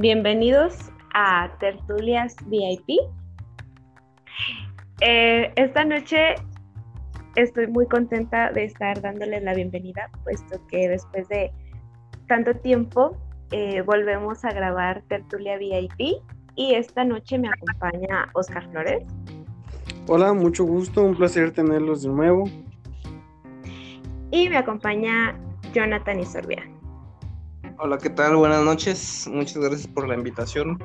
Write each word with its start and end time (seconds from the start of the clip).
bienvenidos 0.00 0.90
a 1.14 1.50
Tertulias 1.60 2.34
VIP. 2.46 2.98
Eh, 5.00 5.52
esta 5.56 5.84
noche 5.84 6.36
estoy 7.36 7.66
muy 7.66 7.86
contenta 7.86 8.50
de 8.52 8.64
estar 8.64 9.00
dándoles 9.02 9.42
la 9.42 9.54
bienvenida, 9.54 10.08
puesto 10.24 10.64
que 10.68 10.88
después 10.88 11.28
de 11.28 11.52
tanto 12.26 12.54
tiempo 12.54 13.16
eh, 13.50 13.82
volvemos 13.82 14.44
a 14.44 14.52
grabar 14.52 15.02
Tertulia 15.08 15.58
VIP 15.58 16.22
y 16.54 16.74
esta 16.74 17.04
noche 17.04 17.38
me 17.38 17.48
acompaña 17.48 18.28
Oscar 18.34 18.66
Flores. 18.70 19.04
Hola, 20.08 20.32
mucho 20.32 20.64
gusto, 20.64 21.02
un 21.02 21.14
placer 21.14 21.52
tenerlos 21.52 22.02
de 22.02 22.08
nuevo. 22.08 22.44
Y 24.30 24.48
me 24.48 24.56
acompaña 24.56 25.36
Jonathan 25.74 26.20
Isorbia. 26.20 26.71
Hola, 27.84 27.98
¿qué 27.98 28.10
tal? 28.10 28.36
Buenas 28.36 28.62
noches. 28.62 29.28
Muchas 29.28 29.56
gracias 29.56 29.88
por 29.88 30.06
la 30.06 30.14
invitación. 30.14 30.78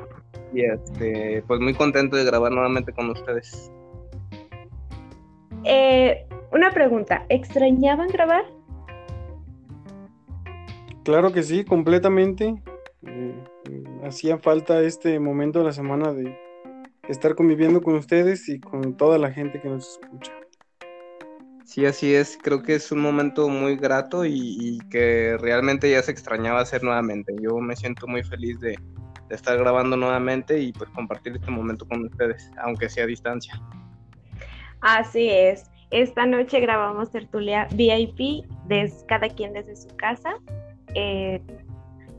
Y 0.52 0.64
este, 0.64 1.44
pues 1.46 1.60
muy 1.60 1.76
contento 1.76 2.18
de 2.18 2.26
grabar 2.26 2.52
nuevamente 2.52 2.92
con 2.92 3.12
ustedes. 3.12 3.72
Eh, 5.64 6.26
una 6.52 6.72
pregunta, 6.72 7.24
¿extrañaban 7.30 8.08
grabar? 8.08 8.46
Claro 11.04 11.32
que 11.32 11.44
sí, 11.44 11.64
completamente. 11.66 12.64
Eh, 13.06 13.44
hacía 14.04 14.40
falta 14.40 14.82
este 14.82 15.20
momento 15.20 15.60
de 15.60 15.66
la 15.66 15.74
semana 15.74 16.14
de 16.14 16.36
estar 17.08 17.36
conviviendo 17.36 17.84
con 17.84 17.94
ustedes 17.94 18.50
y 18.50 18.60
con 18.60 18.98
toda 18.98 19.20
la 19.20 19.32
gente 19.32 19.62
que 19.62 19.70
nos 19.70 19.88
escucha. 19.88 20.32
Sí, 21.68 21.86
así 21.86 22.16
es. 22.16 22.40
Creo 22.42 22.64
que 22.64 22.76
es 22.76 22.94
un 22.94 23.02
momento 23.02 23.50
muy 23.50 23.76
grato 23.76 24.24
y, 24.26 24.80
que 24.90 25.38
realmente 25.38 25.92
ya 25.92 26.02
se 26.02 26.12
extrañaba 26.12 26.62
hacer 26.62 26.82
nuevamente. 26.82 27.36
Yo 27.42 27.58
me 27.58 27.76
siento 27.76 28.08
muy 28.08 28.24
feliz 28.24 28.58
de, 28.62 28.80
estar 29.30 29.58
grabando 29.58 29.98
nuevamente 29.98 30.58
y 30.62 30.72
pues 30.72 30.90
compartir 30.92 31.36
este 31.36 31.52
momento 31.52 31.86
con 31.86 32.06
ustedes, 32.06 32.50
aunque 32.64 32.88
sea 32.88 33.04
a 33.04 33.08
distancia. 33.08 33.62
Así 34.80 35.28
es. 35.30 35.70
Esta 35.92 36.26
noche 36.26 36.62
grabamos 36.62 37.12
tertulia 37.12 37.68
VIP, 37.74 38.46
desde, 38.68 39.06
cada 39.06 39.28
quien 39.28 39.52
desde 39.52 39.76
su 39.76 39.90
casa, 39.98 40.36
eh, 40.96 41.42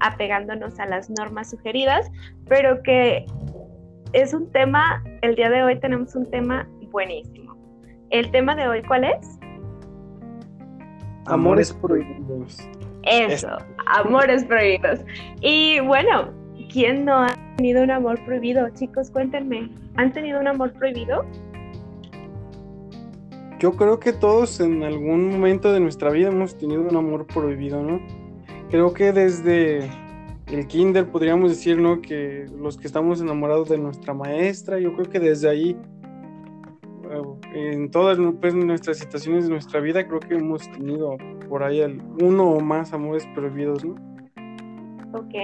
apegándonos 0.00 0.78
a 0.78 0.84
las 0.84 1.08
normas 1.08 1.48
sugeridas, 1.48 2.10
pero 2.50 2.82
que 2.82 3.24
es 4.12 4.34
un 4.34 4.52
tema, 4.52 5.02
el 5.22 5.36
día 5.36 5.48
de 5.48 5.62
hoy 5.62 5.80
tenemos 5.80 6.14
un 6.14 6.30
tema 6.30 6.68
buenísimo. 6.90 7.56
¿El 8.10 8.30
tema 8.30 8.54
de 8.54 8.68
hoy 8.68 8.82
cuál 8.82 9.04
es? 9.04 9.37
Amores 11.28 11.72
prohibidos. 11.74 12.58
Eso, 13.02 13.48
amores 13.86 14.44
prohibidos. 14.44 15.00
Y 15.40 15.80
bueno, 15.80 16.30
¿quién 16.72 17.04
no 17.04 17.24
ha 17.24 17.34
tenido 17.56 17.82
un 17.82 17.90
amor 17.90 18.18
prohibido? 18.24 18.68
Chicos, 18.70 19.10
cuéntenme, 19.10 19.70
¿han 19.96 20.12
tenido 20.12 20.40
un 20.40 20.48
amor 20.48 20.72
prohibido? 20.72 21.24
Yo 23.58 23.72
creo 23.72 23.98
que 23.98 24.12
todos 24.12 24.60
en 24.60 24.82
algún 24.84 25.30
momento 25.30 25.72
de 25.72 25.80
nuestra 25.80 26.10
vida 26.10 26.28
hemos 26.28 26.56
tenido 26.56 26.82
un 26.82 26.96
amor 26.96 27.26
prohibido, 27.26 27.82
¿no? 27.82 28.00
Creo 28.70 28.94
que 28.94 29.12
desde 29.12 29.90
el 30.46 30.66
kinder 30.66 31.06
podríamos 31.08 31.50
decir, 31.50 31.78
¿no? 31.78 32.00
Que 32.00 32.46
los 32.58 32.78
que 32.78 32.86
estamos 32.86 33.20
enamorados 33.20 33.68
de 33.68 33.78
nuestra 33.78 34.14
maestra, 34.14 34.78
yo 34.78 34.94
creo 34.94 35.10
que 35.10 35.18
desde 35.18 35.48
ahí 35.48 35.76
en 37.54 37.90
todas 37.90 38.18
pues, 38.40 38.54
nuestras 38.54 38.98
situaciones 38.98 39.44
de 39.44 39.50
nuestra 39.50 39.80
vida 39.80 40.06
creo 40.06 40.20
que 40.20 40.34
hemos 40.34 40.70
tenido 40.72 41.16
por 41.48 41.62
ahí 41.62 41.82
uno 42.20 42.50
o 42.50 42.60
más 42.60 42.92
amores 42.92 43.26
prohibidos, 43.34 43.84
¿no? 43.84 43.94
Ok. 45.12 45.34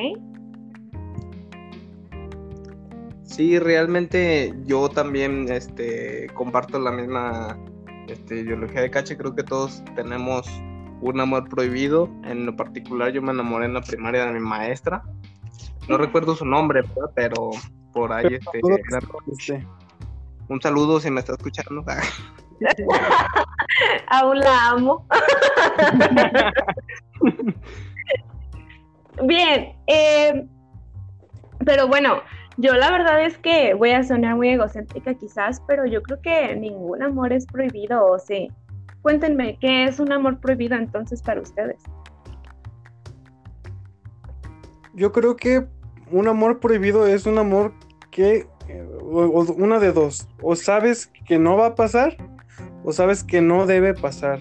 Sí, 3.23 3.59
realmente 3.59 4.55
yo 4.65 4.89
también 4.89 5.51
este, 5.51 6.29
comparto 6.35 6.79
la 6.79 6.93
misma 6.93 7.59
este, 8.07 8.41
ideología 8.41 8.83
de 8.83 8.91
Cache. 8.91 9.17
Creo 9.17 9.35
que 9.35 9.43
todos 9.43 9.83
tenemos 9.97 10.47
un 11.01 11.21
amor 11.21 11.49
prohibido. 11.49 12.09
En 12.25 12.47
lo 12.47 12.55
particular, 12.55 13.13
yo 13.13 13.23
me 13.23 13.33
enamoré 13.33 13.67
en 13.67 13.75
la 13.75 13.81
primaria 13.81 14.27
de 14.27 14.35
mi 14.35 14.41
maestra. 14.41 15.03
No 15.89 15.99
recuerdo 15.99 16.35
su 16.37 16.45
nombre, 16.45 16.83
pero 17.15 17.51
por 17.93 18.13
ahí 18.13 18.35
este, 18.35 18.61
un 20.49 20.61
saludo 20.61 21.01
si 21.01 21.11
me 21.11 21.21
está 21.21 21.33
escuchando. 21.33 21.85
Aún 24.09 24.39
la 24.39 24.71
amo. 24.71 25.07
Bien, 29.23 29.77
eh, 29.87 30.47
pero 31.65 31.87
bueno, 31.89 32.21
yo 32.57 32.75
la 32.75 32.91
verdad 32.91 33.25
es 33.25 33.39
que 33.39 33.75
voy 33.75 33.91
a 33.91 34.03
sonar 34.03 34.37
muy 34.37 34.51
egocéntrica 34.51 35.15
quizás, 35.15 35.63
pero 35.67 35.87
yo 35.87 36.03
creo 36.03 36.21
que 36.21 36.55
ningún 36.57 37.03
amor 37.03 37.33
es 37.33 37.47
prohibido, 37.47 38.05
o 38.05 38.19
sí. 38.19 38.49
Cuéntenme, 39.03 39.59
¿qué 39.61 39.85
es 39.85 40.01
un 40.01 40.13
amor 40.13 40.41
prohibido 40.41 40.77
entonces 40.77 41.23
para 41.23 41.41
ustedes? 41.41 41.81
Yo 44.95 45.13
creo 45.13 45.37
que 45.37 45.67
un 46.11 46.29
amor 46.29 46.61
prohibido 46.61 47.07
es 47.07 47.27
un 47.27 47.39
amor 47.39 47.73
que 48.11 48.47
una 48.69 49.79
de 49.79 49.93
dos, 49.93 50.29
o 50.43 50.57
sabes 50.57 51.11
que 51.27 51.39
no 51.39 51.57
va 51.57 51.67
a 51.69 51.75
pasar, 51.75 52.17
o 52.85 52.93
sabes 52.93 53.25
que 53.25 53.41
no 53.41 53.67
debe 53.67 53.95
pasar. 53.95 54.41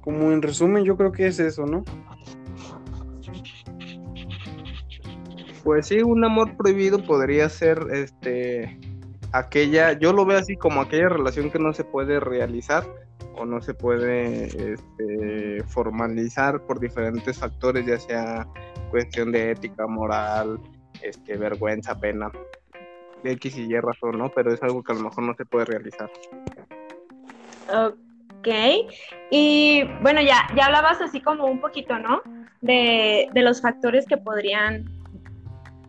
Como 0.00 0.32
en 0.32 0.42
resumen, 0.42 0.84
yo 0.84 0.96
creo 0.96 1.12
que 1.12 1.26
es 1.26 1.38
eso, 1.40 1.66
¿no? 1.66 1.84
Pues 5.64 5.88
sí, 5.88 6.00
un 6.00 6.24
amor 6.24 6.56
prohibido 6.56 7.04
podría 7.04 7.48
ser 7.48 7.86
este 7.92 8.78
aquella, 9.32 9.92
yo 9.92 10.12
lo 10.12 10.24
veo 10.24 10.38
así 10.38 10.56
como 10.56 10.80
aquella 10.80 11.08
relación 11.08 11.50
que 11.50 11.58
no 11.58 11.72
se 11.72 11.84
puede 11.84 12.20
realizar 12.20 12.84
o 13.34 13.44
no 13.44 13.60
se 13.60 13.74
puede 13.74 14.46
este, 14.46 15.62
formalizar 15.64 16.62
por 16.62 16.80
diferentes 16.80 17.38
factores, 17.38 17.84
ya 17.84 17.98
sea 17.98 18.46
cuestión 18.90 19.32
de 19.32 19.50
ética, 19.50 19.86
moral, 19.86 20.58
este, 21.02 21.36
vergüenza, 21.36 21.98
pena. 21.98 22.30
X 23.24 23.56
y 23.56 23.62
Y 23.62 23.80
razón, 23.80 24.18
¿no? 24.18 24.28
Pero 24.30 24.52
es 24.52 24.62
algo 24.62 24.82
que 24.82 24.92
a 24.92 24.94
lo 24.94 25.02
mejor 25.02 25.24
no 25.24 25.34
se 25.34 25.44
puede 25.44 25.64
realizar. 25.66 26.10
Ok. 27.68 28.48
Y 29.30 29.82
bueno, 30.02 30.20
ya, 30.20 30.48
ya 30.56 30.66
hablabas 30.66 31.00
así 31.00 31.20
como 31.20 31.46
un 31.46 31.60
poquito, 31.60 31.98
¿no? 31.98 32.22
De, 32.60 33.28
los 33.34 33.60
factores 33.60 34.06
que 34.06 34.16
podrían 34.16 34.84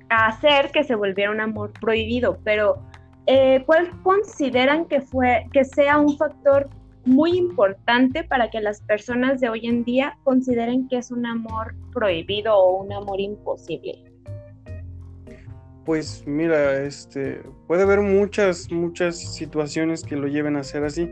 hacer 0.09 0.71
que 0.71 0.83
se 0.83 0.95
volviera 0.95 1.31
un 1.31 1.41
amor 1.41 1.71
prohibido, 1.79 2.39
pero 2.43 2.81
eh, 3.25 3.63
¿cuál 3.65 3.91
consideran 4.03 4.85
que 4.85 5.01
fue 5.01 5.45
que 5.51 5.65
sea 5.65 5.97
un 5.97 6.17
factor 6.17 6.69
muy 7.05 7.37
importante 7.37 8.23
para 8.23 8.49
que 8.49 8.61
las 8.61 8.81
personas 8.81 9.39
de 9.39 9.49
hoy 9.49 9.67
en 9.67 9.83
día 9.83 10.17
consideren 10.23 10.87
que 10.87 10.97
es 10.97 11.11
un 11.11 11.25
amor 11.25 11.75
prohibido 11.93 12.55
o 12.57 12.83
un 12.83 12.93
amor 12.93 13.19
imposible? 13.19 14.03
Pues 15.87 16.25
mira, 16.27 16.83
este 16.83 17.43
puede 17.65 17.83
haber 17.83 18.01
muchas, 18.01 18.69
muchas 18.69 19.35
situaciones 19.35 20.03
que 20.03 20.17
lo 20.17 20.27
lleven 20.27 20.57
a 20.57 20.63
ser 20.65 20.83
así. 20.83 21.09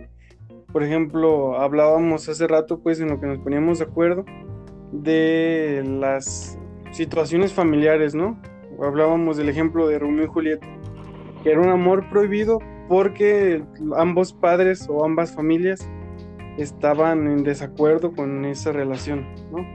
Por 0.73 0.83
ejemplo, 0.83 1.57
hablábamos 1.57 2.27
hace 2.27 2.45
rato, 2.45 2.81
pues, 2.81 2.99
en 2.99 3.07
lo 3.07 3.21
que 3.21 3.25
nos 3.25 3.39
poníamos 3.39 3.79
de 3.79 3.85
acuerdo, 3.85 4.25
de 4.91 5.81
las 5.85 6.59
situaciones 6.91 7.53
familiares, 7.53 8.15
¿no? 8.15 8.37
Hablábamos 8.83 9.37
del 9.37 9.47
ejemplo 9.47 9.87
de 9.87 9.97
Romeo 9.97 10.25
y 10.25 10.27
Julieta, 10.27 10.67
que 11.41 11.51
era 11.51 11.61
un 11.61 11.69
amor 11.69 12.09
prohibido 12.09 12.59
porque 12.89 13.63
ambos 13.95 14.33
padres 14.33 14.87
o 14.89 15.05
ambas 15.05 15.33
familias 15.33 15.89
estaban 16.57 17.29
en 17.29 17.43
desacuerdo 17.43 18.11
con 18.11 18.43
esa 18.43 18.73
relación, 18.73 19.25
¿no? 19.53 19.65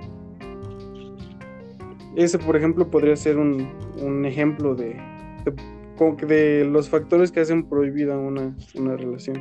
Ese, 2.17 2.39
por 2.39 2.57
ejemplo, 2.57 2.91
podría 2.91 3.17
ser 3.17 3.39
un, 3.39 4.25
ejemplo 4.25 4.75
de, 4.75 4.97
de, 6.27 6.65
los 6.65 6.89
factores 6.89 7.31
que 7.31 7.41
hacen 7.41 7.69
prohibida 7.69 8.19
una, 8.19 8.55
una 8.75 8.97
relación. 8.97 9.37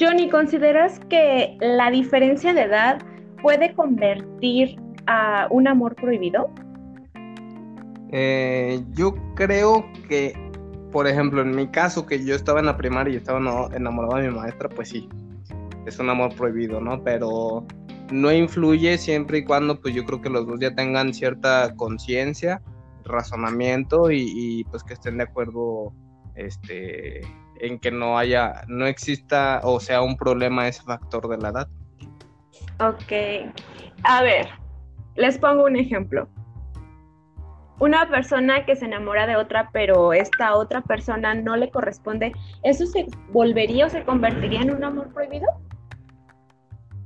Johnny, 0.00 0.28
¿consideras 0.28 1.00
que 1.08 1.56
la 1.60 1.90
diferencia 1.90 2.52
de 2.54 2.62
edad 2.62 3.00
puede 3.42 3.74
convertir 3.74 4.80
a 5.06 5.48
un 5.50 5.66
amor 5.66 5.94
prohibido? 5.94 6.50
Eh, 8.10 8.80
yo 8.94 9.14
creo 9.34 9.84
que, 10.08 10.34
por 10.92 11.06
ejemplo, 11.06 11.42
en 11.42 11.54
mi 11.54 11.68
caso, 11.68 12.06
que 12.06 12.24
yo 12.24 12.34
estaba 12.34 12.60
en 12.60 12.66
la 12.66 12.76
primaria 12.76 13.14
y 13.14 13.16
estaba 13.16 13.38
enamorado 13.74 14.16
de 14.16 14.30
mi 14.30 14.34
maestra, 14.36 14.68
pues 14.68 14.88
sí, 14.88 15.08
es 15.86 15.98
un 15.98 16.10
amor 16.10 16.34
prohibido, 16.34 16.80
¿no? 16.80 17.02
Pero 17.02 17.66
no 18.10 18.32
influye 18.32 18.98
siempre 18.98 19.38
y 19.38 19.44
cuando 19.44 19.80
pues 19.80 19.94
yo 19.94 20.04
creo 20.04 20.20
que 20.20 20.30
los 20.30 20.46
dos 20.46 20.60
ya 20.60 20.74
tengan 20.74 21.12
cierta 21.12 21.74
conciencia, 21.76 22.62
razonamiento 23.04 24.10
y, 24.10 24.64
pues 24.70 24.84
que 24.84 24.94
estén 24.94 25.18
de 25.18 25.24
acuerdo 25.24 25.92
este 26.34 27.22
en 27.60 27.80
que 27.80 27.90
no 27.90 28.16
haya, 28.16 28.62
no 28.68 28.86
exista 28.86 29.60
o 29.64 29.80
sea 29.80 30.02
un 30.02 30.16
problema 30.16 30.68
ese 30.68 30.82
factor 30.82 31.28
de 31.28 31.38
la 31.38 31.48
edad. 31.48 31.68
Ok. 32.78 33.52
A 34.04 34.22
ver, 34.22 34.48
les 35.16 35.38
pongo 35.38 35.64
un 35.64 35.76
ejemplo. 35.76 36.28
una 37.80 38.08
persona 38.08 38.64
que 38.64 38.76
se 38.76 38.84
enamora 38.84 39.26
de 39.26 39.36
otra, 39.36 39.70
pero 39.72 40.12
esta 40.12 40.54
otra 40.54 40.80
persona 40.82 41.34
no 41.34 41.56
le 41.56 41.70
corresponde, 41.70 42.32
¿eso 42.62 42.86
se 42.86 43.06
volvería 43.32 43.86
o 43.86 43.88
se 43.88 44.04
convertiría 44.04 44.60
en 44.60 44.72
un 44.72 44.84
amor 44.84 45.12
prohibido? 45.12 45.46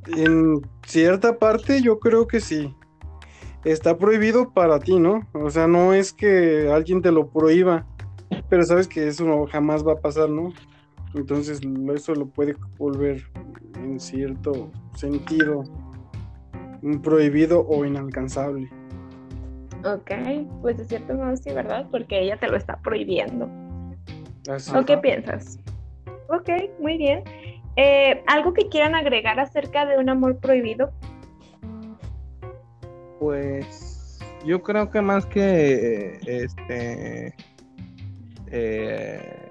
En 0.06 0.60
cierta 0.86 1.38
parte 1.38 1.82
yo 1.82 1.98
creo 1.98 2.26
que 2.26 2.40
sí. 2.40 2.74
Está 3.64 3.96
prohibido 3.96 4.52
para 4.52 4.80
ti, 4.80 4.98
¿no? 4.98 5.28
O 5.32 5.50
sea, 5.50 5.68
no 5.68 5.94
es 5.94 6.12
que 6.12 6.68
alguien 6.72 7.00
te 7.00 7.12
lo 7.12 7.28
prohíba, 7.28 7.86
pero 8.48 8.64
sabes 8.64 8.88
que 8.88 9.06
eso 9.06 9.24
no, 9.24 9.46
jamás 9.46 9.86
va 9.86 9.92
a 9.92 10.00
pasar, 10.00 10.28
¿no? 10.28 10.52
Entonces 11.14 11.60
eso 11.94 12.14
lo 12.14 12.26
puede 12.26 12.56
volver 12.78 13.22
en 13.76 14.00
cierto 14.00 14.70
sentido 14.94 15.64
prohibido 17.02 17.66
o 17.66 17.84
inalcanzable. 17.84 18.68
Ok, 19.84 20.10
pues 20.60 20.78
de 20.78 20.84
cierto 20.84 21.14
modo 21.14 21.36
sí, 21.36 21.50
¿verdad? 21.52 21.86
Porque 21.90 22.20
ella 22.20 22.36
te 22.36 22.48
lo 22.48 22.56
está 22.56 22.78
prohibiendo. 22.78 23.48
Así. 24.48 24.72
¿O 24.74 24.84
qué 24.84 24.96
piensas? 24.98 25.58
Ok, 26.28 26.48
muy 26.80 26.98
bien. 26.98 27.22
Eh, 27.76 28.22
¿Algo 28.26 28.52
que 28.52 28.68
quieran 28.68 28.94
agregar 28.94 29.40
acerca 29.40 29.86
de 29.86 29.98
un 29.98 30.08
amor 30.08 30.38
prohibido? 30.38 30.92
Pues 33.18 34.18
yo 34.44 34.62
creo 34.62 34.90
que 34.90 35.00
más 35.00 35.24
que 35.26 36.18
este 36.26 37.34
eh, 38.50 39.50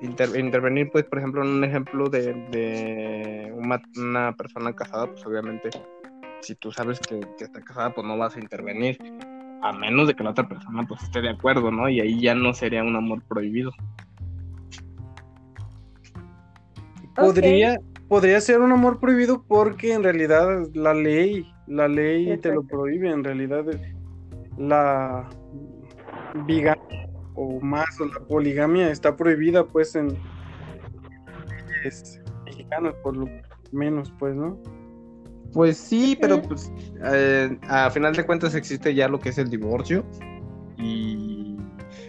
intervenir, 0.00 0.90
pues 0.90 1.04
por 1.04 1.18
ejemplo, 1.18 1.42
en 1.42 1.50
un 1.50 1.64
ejemplo 1.64 2.08
de, 2.08 2.32
de 2.50 3.52
una, 3.54 4.34
persona 4.34 4.72
casada, 4.72 5.06
pues 5.06 5.24
obviamente 5.26 5.70
si 6.40 6.56
tú 6.56 6.72
sabes 6.72 6.98
que, 6.98 7.20
que, 7.38 7.44
está 7.44 7.60
casada, 7.60 7.94
pues 7.94 8.04
no 8.06 8.18
vas 8.18 8.36
a 8.36 8.40
intervenir, 8.40 8.98
a 9.62 9.72
menos 9.72 10.08
de 10.08 10.14
que 10.14 10.24
la 10.24 10.30
otra 10.30 10.48
persona 10.48 10.82
pues 10.88 11.02
esté 11.04 11.20
de 11.20 11.30
acuerdo, 11.30 11.70
¿no? 11.70 11.88
Y 11.88 12.00
ahí 12.00 12.20
ya 12.20 12.34
no 12.34 12.52
sería 12.52 12.82
un 12.82 12.96
amor 12.96 13.22
prohibido. 13.22 13.70
Podría, 17.14 17.78
podría 18.08 18.40
ser 18.40 18.60
un 18.60 18.72
amor 18.72 19.00
prohibido 19.00 19.44
porque 19.46 19.92
en 19.92 20.02
realidad 20.02 20.68
la 20.74 20.94
ley, 20.94 21.46
la 21.66 21.88
ley 21.88 22.36
te 22.38 22.52
lo 22.52 22.62
prohíbe, 22.62 23.10
en 23.10 23.24
realidad 23.24 23.64
la 24.58 25.28
bigamia 26.46 27.08
o 27.34 27.60
más 27.60 28.00
o 28.00 28.06
la 28.06 28.20
poligamia 28.26 28.90
está 28.90 29.16
prohibida 29.16 29.66
pues 29.66 29.94
en 29.94 30.16
mexicanos 32.44 32.94
por 33.02 33.16
lo 33.16 33.26
menos 33.72 34.12
pues, 34.18 34.34
¿no? 34.34 34.58
Pues 35.52 35.76
sí, 35.76 36.16
pero 36.18 36.40
pues 36.40 36.72
eh, 37.12 37.58
a 37.68 37.90
final 37.90 38.14
de 38.14 38.24
cuentas 38.24 38.54
existe 38.54 38.94
ya 38.94 39.08
lo 39.08 39.18
que 39.18 39.28
es 39.30 39.38
el 39.38 39.50
divorcio 39.50 40.04
y 40.78 41.31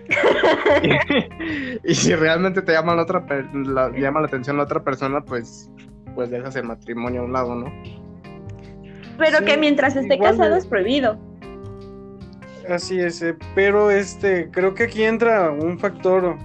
y, 1.83 1.95
si 1.95 2.13
realmente 2.15 2.61
te 2.61 2.73
llama 2.73 2.95
la 2.95 3.03
otra 3.03 3.25
la, 3.53 3.89
llama 3.91 4.21
la 4.21 4.27
atención 4.27 4.57
la 4.57 4.63
otra 4.63 4.83
persona, 4.83 5.21
pues 5.21 5.69
pues 6.15 6.29
dejas 6.29 6.55
el 6.55 6.65
matrimonio 6.65 7.21
a 7.21 7.25
un 7.25 7.33
lado, 7.33 7.55
¿no? 7.55 7.73
Pero 9.17 9.45
que 9.45 9.57
mientras 9.57 9.95
esté 9.95 10.19
casado 10.19 10.55
es 10.55 10.67
prohibido. 10.67 11.17
Así 12.69 12.99
es, 12.99 13.21
eh, 13.21 13.35
pero 13.55 13.91
este 13.91 14.49
creo 14.51 14.73
que 14.73 14.83
aquí 14.83 15.03
entra 15.03 15.51
un 15.51 15.79
factor 15.79 16.37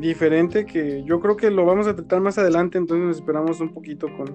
diferente 0.00 0.64
que 0.64 1.02
yo 1.04 1.20
creo 1.20 1.36
que 1.36 1.50
lo 1.50 1.64
vamos 1.64 1.86
a 1.86 1.94
tratar 1.94 2.20
más 2.20 2.38
adelante, 2.38 2.78
entonces 2.78 3.06
nos 3.06 3.16
esperamos 3.16 3.60
un 3.60 3.72
poquito 3.72 4.08
con, 4.16 4.26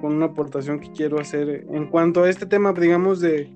con 0.00 0.14
una 0.14 0.26
aportación 0.26 0.80
que 0.80 0.90
quiero 0.92 1.20
hacer 1.20 1.66
en 1.70 1.86
cuanto 1.86 2.24
a 2.24 2.30
este 2.30 2.44
tema, 2.44 2.72
digamos, 2.72 3.20
de, 3.20 3.50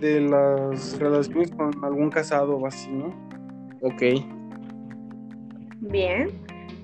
de 0.00 0.20
las 0.20 0.98
relaciones 0.98 1.50
con 1.50 1.72
algún 1.82 2.10
casado 2.10 2.56
o 2.56 2.66
así, 2.66 2.90
¿no? 2.90 3.33
Ok. 3.84 4.02
Bien, 5.80 6.30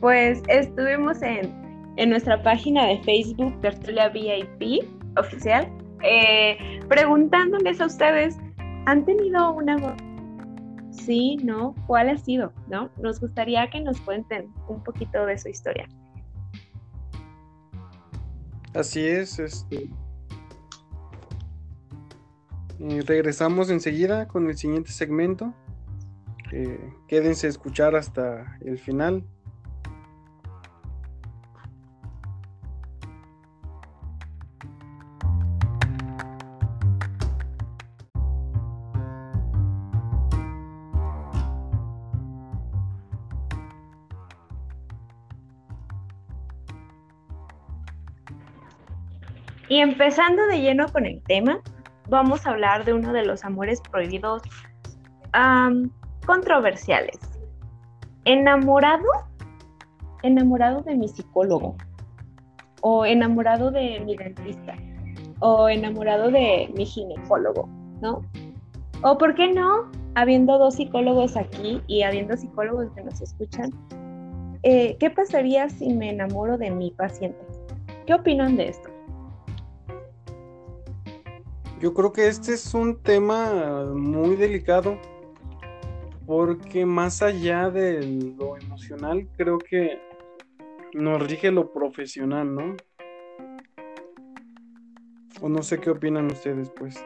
pues 0.00 0.42
estuvimos 0.48 1.22
en, 1.22 1.58
nuestra 2.08 2.42
página 2.42 2.86
de 2.86 2.98
Facebook, 3.02 3.58
Tertulia 3.62 4.10
VIP 4.10 4.84
oficial, 5.18 5.66
eh, 6.02 6.80
preguntándoles 6.88 7.80
a 7.80 7.86
ustedes, 7.86 8.38
¿han 8.86 9.04
tenido 9.06 9.52
una... 9.52 9.96
Sí, 10.90 11.38
no, 11.42 11.74
¿cuál 11.86 12.10
ha 12.10 12.18
sido? 12.18 12.52
¿No? 12.68 12.90
Nos 12.98 13.18
gustaría 13.18 13.68
que 13.70 13.80
nos 13.80 13.98
cuenten 14.02 14.52
un 14.68 14.82
poquito 14.84 15.24
de 15.24 15.38
su 15.38 15.48
historia. 15.48 15.88
Así 18.74 19.06
es, 19.06 19.38
este. 19.38 19.88
Y 22.78 23.00
regresamos 23.00 23.70
enseguida 23.70 24.28
con 24.28 24.48
el 24.48 24.56
siguiente 24.56 24.90
segmento. 24.92 25.54
Eh, 26.52 26.92
quédense 27.06 27.46
a 27.46 27.50
escuchar 27.50 27.94
hasta 27.94 28.58
el 28.64 28.78
final. 28.78 29.24
Y 49.68 49.78
empezando 49.78 50.48
de 50.48 50.60
lleno 50.60 50.88
con 50.88 51.06
el 51.06 51.22
tema, 51.22 51.60
vamos 52.08 52.44
a 52.44 52.50
hablar 52.50 52.84
de 52.84 52.92
uno 52.92 53.12
de 53.12 53.24
los 53.24 53.44
amores 53.44 53.80
prohibidos 53.80 54.42
controversiales. 56.26 57.18
Enamorado, 58.24 59.04
enamorado 60.22 60.82
de 60.82 60.94
mi 60.94 61.08
psicólogo, 61.08 61.76
o 62.82 63.04
enamorado 63.04 63.70
de 63.70 64.00
mi 64.00 64.16
dentista, 64.16 64.74
o 65.40 65.68
enamorado 65.68 66.30
de 66.30 66.70
mi 66.76 66.86
ginecólogo, 66.86 67.68
¿no? 68.00 68.22
O 69.02 69.16
por 69.16 69.34
qué 69.34 69.52
no, 69.52 69.90
habiendo 70.14 70.58
dos 70.58 70.74
psicólogos 70.74 71.36
aquí 71.36 71.82
y 71.86 72.02
habiendo 72.02 72.36
psicólogos 72.36 72.90
que 72.94 73.02
nos 73.02 73.20
escuchan, 73.20 73.70
eh, 74.62 74.96
¿qué 75.00 75.10
pasaría 75.10 75.68
si 75.70 75.94
me 75.94 76.10
enamoro 76.10 76.58
de 76.58 76.70
mi 76.70 76.90
paciente? 76.90 77.40
¿Qué 78.06 78.14
opinan 78.14 78.56
de 78.56 78.68
esto? 78.68 78.90
Yo 81.80 81.94
creo 81.94 82.12
que 82.12 82.28
este 82.28 82.52
es 82.52 82.74
un 82.74 83.02
tema 83.02 83.86
muy 83.94 84.36
delicado 84.36 84.98
porque 86.30 86.86
más 86.86 87.22
allá 87.22 87.70
de 87.70 88.06
lo 88.38 88.56
emocional, 88.56 89.26
creo 89.36 89.58
que 89.58 89.98
nos 90.92 91.20
rige 91.28 91.50
lo 91.50 91.72
profesional, 91.72 92.54
¿no? 92.54 92.76
O 95.40 95.48
no 95.48 95.60
sé 95.64 95.80
qué 95.80 95.90
opinan 95.90 96.26
ustedes, 96.26 96.70
pues. 96.70 97.04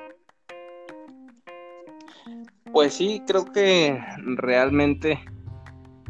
Pues 2.70 2.92
sí, 2.92 3.22
creo 3.26 3.46
que 3.46 3.98
realmente, 4.36 5.18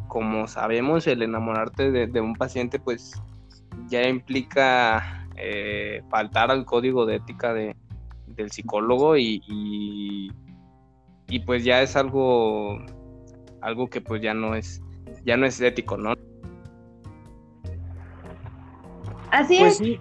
como 0.09 0.49
sabemos, 0.49 1.07
el 1.07 1.23
enamorarte 1.23 1.93
de, 1.93 2.21
un 2.21 2.35
paciente, 2.35 2.81
pues 2.81 3.13
ya 3.87 4.09
implica 4.09 5.29
eh, 5.37 6.03
faltar 6.11 6.51
al 6.51 6.65
código 6.65 7.07
de 7.07 7.15
ética 7.15 7.55
de, 7.55 7.77
del 8.27 8.51
psicólogo 8.51 9.17
y, 9.17 9.41
y, 9.47 11.39
pues 11.47 11.63
ya 11.63 11.81
es 11.81 11.95
algo 11.95 12.85
algo 13.65 13.89
que 13.89 14.01
pues 14.01 14.21
ya 14.23 14.35
no 14.35 14.55
es, 14.55 14.83
ya 15.25 15.37
no 15.37 15.47
es 15.47 15.61
ético, 15.61 15.97
¿no? 15.97 16.15
Así 19.31 19.59
pues 19.59 19.81
es. 19.81 19.99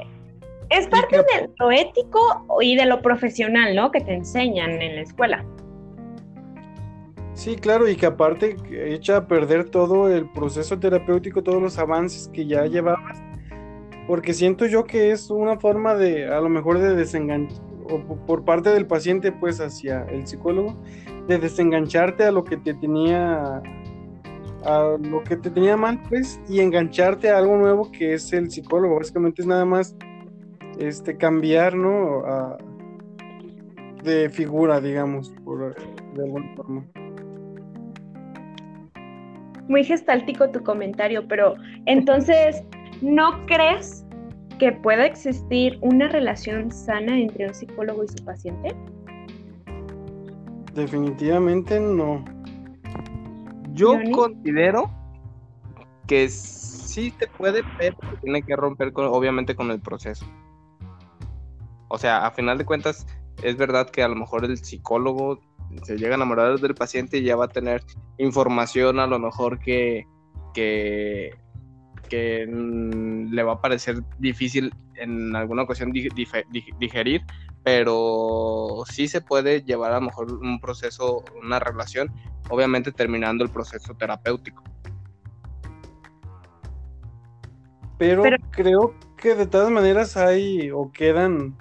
Es 0.69 0.87
parte 0.87 1.17
de 1.17 1.49
lo 1.59 1.71
ético 1.71 2.45
y 2.61 2.75
de 2.75 2.85
lo 2.85 3.01
profesional, 3.01 3.75
¿no? 3.75 3.91
Que 3.91 4.01
te 4.01 4.13
enseñan 4.13 4.81
en 4.81 4.95
la 4.95 5.01
escuela. 5.01 5.45
Sí, 7.35 7.55
claro, 7.55 7.87
y 7.87 7.95
que 7.95 8.05
aparte 8.05 8.55
echa 8.71 9.17
a 9.17 9.27
perder 9.27 9.69
todo 9.69 10.09
el 10.09 10.29
proceso 10.31 10.79
terapéutico, 10.79 11.43
todos 11.43 11.61
los 11.61 11.77
avances 11.77 12.27
que 12.29 12.45
ya 12.45 12.65
llevabas, 12.65 13.21
porque 14.07 14.33
siento 14.33 14.65
yo 14.65 14.83
que 14.83 15.11
es 15.11 15.29
una 15.29 15.59
forma 15.59 15.95
de, 15.95 16.27
a 16.27 16.39
lo 16.41 16.49
mejor, 16.49 16.79
de 16.79 16.95
desenganchar, 16.95 17.59
o 17.89 17.99
por 18.25 18.45
parte 18.45 18.69
del 18.69 18.85
paciente, 18.87 19.31
pues, 19.31 19.59
hacia 19.59 20.03
el 20.05 20.25
psicólogo, 20.27 20.79
de 21.27 21.37
desengancharte 21.37 22.23
a 22.23 22.31
lo 22.31 22.43
que 22.43 22.57
te 22.57 22.73
tenía 22.73 23.61
a 24.65 24.97
lo 24.97 25.23
que 25.23 25.35
te 25.35 25.49
tenía 25.49 25.75
mal 25.75 26.01
pues 26.07 26.39
y 26.47 26.59
engancharte 26.59 27.29
a 27.29 27.37
algo 27.37 27.57
nuevo 27.57 27.91
que 27.91 28.13
es 28.13 28.31
el 28.31 28.49
psicólogo. 28.49 28.95
Básicamente 28.95 29.41
es 29.41 29.47
nada 29.47 29.65
más 29.65 29.95
este 30.79 31.17
cambiar 31.17 31.75
no 31.75 32.23
de 34.03 34.29
figura 34.29 34.79
digamos 34.79 35.33
por 35.43 35.75
de 36.13 36.23
alguna 36.23 36.55
forma. 36.55 36.85
Muy 39.67 39.83
gestáltico 39.83 40.49
tu 40.49 40.63
comentario 40.63 41.27
pero 41.27 41.55
entonces 41.85 42.63
no 43.01 43.45
crees 43.45 44.05
que 44.59 44.71
pueda 44.71 45.05
existir 45.05 45.77
una 45.81 46.07
relación 46.07 46.71
sana 46.71 47.19
entre 47.19 47.47
un 47.47 47.53
psicólogo 47.53 48.03
y 48.03 48.07
su 48.07 48.23
paciente 48.23 48.73
Definitivamente 50.73 51.79
no. 51.79 52.23
Yo 53.73 53.95
considero 54.11 54.91
que 56.07 56.29
sí 56.29 57.13
se 57.17 57.27
puede, 57.27 57.63
pero 57.77 57.97
tiene 58.21 58.41
que 58.43 58.55
romper 58.55 58.91
obviamente 58.95 59.55
con 59.55 59.71
el 59.71 59.79
proceso. 59.79 60.25
O 61.89 61.97
sea, 61.97 62.25
a 62.25 62.31
final 62.31 62.57
de 62.57 62.65
cuentas, 62.65 63.05
es 63.41 63.55
verdad 63.57 63.89
que 63.89 64.03
a 64.03 64.07
lo 64.07 64.15
mejor 64.15 64.45
el 64.45 64.57
psicólogo 64.57 65.39
se 65.83 65.97
llega 65.97 66.13
a 66.13 66.15
enamorar 66.15 66.59
del 66.59 66.75
paciente 66.75 67.17
y 67.17 67.23
ya 67.23 67.35
va 67.35 67.45
a 67.45 67.49
tener 67.49 67.83
información 68.17 68.99
a 68.99 69.07
lo 69.07 69.19
mejor 69.19 69.59
que, 69.59 70.05
que, 70.53 71.35
le 72.09 73.43
va 73.43 73.53
a 73.53 73.61
parecer 73.61 74.03
difícil 74.19 74.71
en 74.95 75.35
alguna 75.35 75.63
ocasión 75.63 75.91
digerir, 75.91 77.21
pero 77.63 78.83
sí 78.91 79.07
se 79.07 79.21
puede 79.21 79.61
llevar 79.63 79.93
a 79.93 79.99
lo 79.99 80.07
mejor 80.07 80.33
un 80.33 80.59
proceso, 80.59 81.23
una 81.41 81.59
relación, 81.59 82.11
obviamente 82.49 82.91
terminando 82.91 83.43
el 83.43 83.49
proceso 83.49 83.93
terapéutico. 83.95 84.63
Pero, 87.97 88.23
creo 88.51 88.93
que 89.17 89.35
de 89.35 89.47
todas 89.47 89.69
maneras 89.69 90.17
hay 90.17 90.71
o 90.71 90.91
quedan 90.91 91.55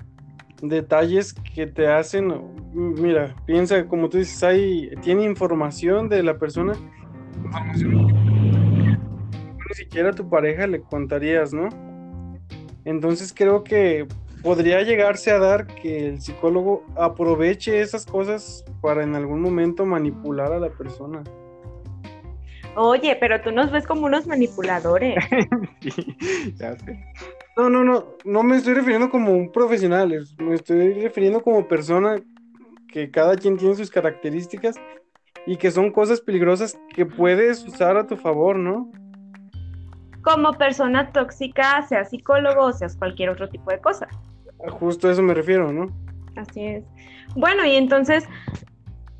detalles 0.61 1.35
que 1.35 1.66
te 1.66 1.87
hacen, 1.87 2.32
mira, 2.73 3.37
piensa 3.47 3.87
como 3.87 4.09
tú 4.09 4.18
dices, 4.18 4.42
hay, 4.42 4.90
tiene 5.02 5.25
información 5.25 6.09
de 6.09 6.23
la 6.23 6.38
persona, 6.38 6.73
información 7.44 8.06
ni 9.73 9.76
siquiera 9.76 10.11
a 10.11 10.12
tu 10.12 10.28
pareja 10.28 10.66
le 10.66 10.82
contarías, 10.82 11.52
¿no? 11.54 11.68
Entonces 12.85 13.32
creo 13.35 13.64
que 13.64 14.06
podría 14.42 14.82
llegarse 14.82 15.30
a 15.30 15.38
dar 15.38 15.66
que 15.66 16.08
el 16.08 16.20
psicólogo 16.20 16.84
aproveche 16.96 17.80
esas 17.80 18.06
cosas 18.06 18.64
para 18.80 19.02
en 19.02 19.14
algún 19.14 19.40
momento 19.40 19.87
manipular 19.87 20.52
a 20.52 20.58
la 20.58 20.70
persona. 20.70 21.22
Oye, 22.75 23.16
pero 23.20 23.40
tú 23.42 23.52
nos 23.52 23.70
ves 23.70 23.87
como 23.87 24.06
unos 24.06 24.26
manipuladores. 24.26 25.16
ya 26.56 26.76
sé. 26.78 27.04
No, 27.56 27.68
no, 27.68 27.84
no, 27.84 28.16
no 28.25 28.42
me 28.42 28.56
estoy 28.56 28.75
refiriendo 28.75 29.11
como 29.11 29.32
un 29.32 29.52
profesional, 29.52 30.26
me 30.38 30.54
estoy 30.54 30.94
refiriendo 30.94 31.42
como 31.42 31.68
persona 31.68 32.16
que 32.88 33.11
cada 33.11 33.37
quien 33.37 33.58
tiene 33.58 33.75
sus 33.75 33.90
características 33.90 34.76
y 35.46 35.56
que 35.56 35.70
son 35.70 35.90
cosas 35.90 36.22
peligrosas 36.22 36.78
que 36.94 37.04
puedes 37.04 37.64
usar 37.66 37.99
a 37.99 38.06
tu 38.06 38.16
favor, 38.16 38.56
¿no? 38.56 38.90
Como 40.22 40.52
persona 40.52 41.12
tóxica, 41.12 41.82
seas 41.82 42.11
psicólogo 42.11 42.62
o 42.62 42.72
seas 42.72 42.96
cualquier 42.96 43.28
otro 43.28 43.49
tipo 43.50 43.70
de 43.70 43.80
cosa. 43.80 44.08
Justo 44.71 45.09
a 45.09 45.12
eso 45.12 45.23
me 45.23 45.35
refiero, 45.35 45.73
¿no? 45.73 45.87
Así 46.37 46.64
es. 46.64 46.85
Bueno, 47.35 47.64
y 47.64 47.76
entonces, 47.76 48.25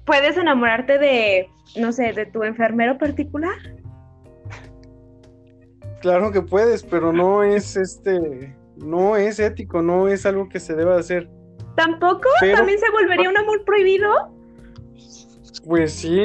¿puedes 0.05 0.37
enamorarte 0.37 0.99
de, 0.99 1.49
no 1.77 1.93
sé, 1.93 2.13
de 2.13 2.27
tu 2.27 2.43
enfermero 2.45 2.99
particular? 2.99 3.57
Claro 6.01 6.33
que 6.33 6.43
puedes, 6.43 6.83
pero 6.83 7.13
no 7.13 7.43
es 7.43 7.77
este, 7.77 8.57
no 8.77 9.17
es 9.17 9.39
ético, 9.39 9.83
no 9.83 10.09
es 10.09 10.27
algo 10.27 10.49
que 10.49 10.61
se 10.61 10.75
deba 10.75 10.99
hacer. 10.99 11.29
¿Tampoco? 11.77 12.29
¿También 12.41 12.79
se 12.79 12.91
volvería 12.91 13.31
un 13.31 13.39
amor 13.39 13.65
prohibido? 13.65 14.35
Pues 15.65 15.93
sí, 15.93 16.21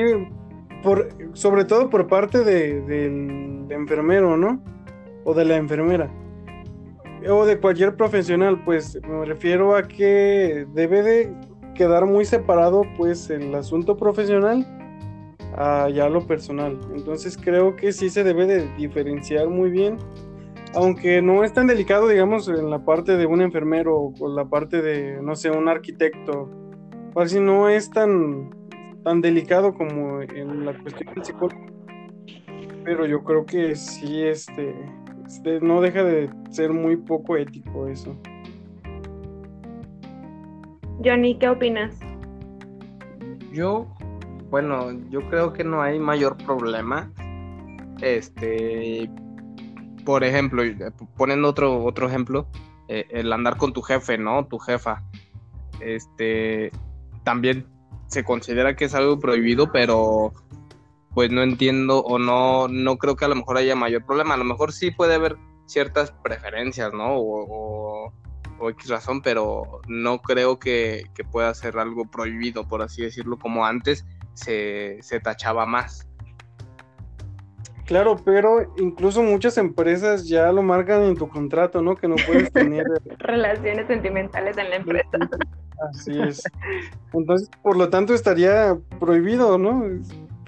por, 0.84 1.08
sobre 1.34 1.64
todo 1.64 1.90
por 1.90 2.08
parte 2.08 2.44
del 2.44 3.68
enfermero, 3.70 4.36
¿no? 4.36 4.64
O 5.24 5.34
de 5.34 5.46
la 5.46 5.58
enfermera 5.58 6.10
o 7.30 7.46
de 7.46 7.60
cualquier 7.60 7.96
profesional, 7.96 8.64
pues 8.64 9.00
me 9.08 9.26
refiero 9.26 9.76
a 9.76 9.88
que 9.88 10.68
debe 10.74 11.02
de 11.04 11.34
quedar 11.74 12.06
muy 12.06 12.26
separado 12.26 12.84
pues 12.98 13.30
el 13.30 13.54
asunto 13.56 13.98
profesional 13.98 14.66
a 15.56 15.90
ya 15.90 16.10
lo 16.10 16.26
personal. 16.26 16.80
Entonces 16.94 17.38
creo 17.38 17.76
que 17.76 17.92
sí 17.92 18.10
se 18.10 18.24
debe 18.24 18.46
de 18.46 18.68
diferenciar 18.76 19.48
muy 19.50 19.70
bien, 19.70 19.98
aunque 20.76 21.22
no 21.22 21.44
es 21.44 21.54
tan 21.54 21.68
delicado, 21.68 22.08
digamos, 22.08 22.48
en 22.48 22.70
la 22.70 22.84
parte 22.84 23.18
de 23.18 23.26
un 23.26 23.42
enfermero 23.42 24.14
o 24.20 24.30
la 24.30 24.46
parte 24.46 24.82
de, 24.82 25.22
no 25.22 25.36
sé, 25.36 25.50
un 25.50 25.68
arquitecto, 25.68 26.50
así 27.16 27.40
no 27.40 27.70
es 27.70 27.90
tan, 27.90 28.52
tan 29.04 29.22
delicado 29.22 29.74
como 29.74 30.22
en 30.22 30.66
la 30.66 30.78
cuestión 30.78 31.14
del 31.14 31.24
psicólogo. 31.24 31.66
Pero 32.84 33.06
yo 33.06 33.24
creo 33.24 33.46
que 33.46 33.76
sí, 33.76 34.24
este, 34.24 34.74
este, 35.26 35.60
no 35.60 35.82
deja 35.82 36.04
de 36.04 36.30
ser 36.50 36.72
muy 36.72 36.98
poco 36.98 37.38
ético 37.38 37.88
eso. 37.88 38.16
Johnny, 41.04 41.38
¿qué 41.38 41.50
opinas? 41.50 42.00
Yo, 43.51 43.88
bueno, 44.50 44.92
yo 45.10 45.27
creo 45.30 45.54
que 45.54 45.63
no 45.63 45.82
hay 45.82 46.00
mayor 46.00 46.38
problema. 46.38 47.12
Este, 48.01 49.10
por 50.06 50.24
ejemplo, 50.24 50.63
poniendo 51.16 51.50
otro, 51.50 51.84
otro 51.84 52.08
ejemplo, 52.08 52.48
eh, 52.88 53.06
el 53.10 53.32
andar 53.32 53.58
con 53.58 53.74
tu 53.74 53.82
jefe, 53.82 54.18
¿no? 54.18 54.46
Tu 54.48 54.58
jefa. 54.58 55.04
Este, 55.82 56.72
también 57.24 57.68
se 58.08 58.24
considera 58.24 58.75
que 58.75 58.86
es 58.86 58.96
algo 58.96 59.20
prohibido, 59.20 59.72
pero 59.72 60.34
pues 61.13 61.32
no 61.32 61.42
entiendo 61.42 62.00
o 62.00 62.20
no, 62.20 62.68
no 62.68 62.98
creo 62.98 63.16
que 63.16 63.25
a 63.25 63.27
lo 63.27 63.36
mejor 63.36 63.58
haya 63.58 63.75
mayor 63.75 64.06
problema. 64.06 64.36
A 64.36 64.38
lo 64.38 64.46
mejor 64.46 64.72
sí 64.72 64.92
puede 64.92 65.16
haber 65.16 65.36
ciertas 65.68 66.12
preferencias, 66.12 66.92
¿no? 66.94 67.18
O, 67.18 68.12
o, 68.60 68.70
X 68.72 68.90
razón, 68.90 69.22
pero 69.22 69.82
no 69.88 70.20
creo 70.20 70.58
que, 70.58 71.04
pueda 71.32 71.54
ser 71.54 71.78
algo 71.78 72.06
prohibido, 72.06 72.68
por 72.68 72.82
así 72.82 73.04
decirlo, 73.04 73.38
como 73.38 73.64
antes 73.64 74.04
se, 74.34 74.98
se 75.02 75.20
tachaba 75.20 75.68
más. 75.68 76.08
Claro, 77.86 78.18
pero 78.26 78.74
incluso 78.78 79.22
muchas 79.22 79.58
empresas 79.60 80.28
ya 80.28 80.52
lo 80.52 80.64
marcan 80.64 81.04
en 81.04 81.16
tu 81.16 81.30
contrato, 81.30 81.84
¿no? 81.84 81.96
Que 81.96 82.08
no 82.08 82.16
puedes 82.26 82.52
tener 82.52 82.86
relaciones 83.20 83.88
sentimentales 83.88 84.58
en 84.58 84.70
la 84.72 84.76
empresa. 84.78 85.10
Así 85.92 86.20
es. 86.20 86.42
Entonces, 87.14 87.50
por 87.62 87.78
lo 87.78 87.90
tanto, 87.90 88.16
estaría 88.16 88.76
prohibido, 89.00 89.60
¿no? 89.60 89.84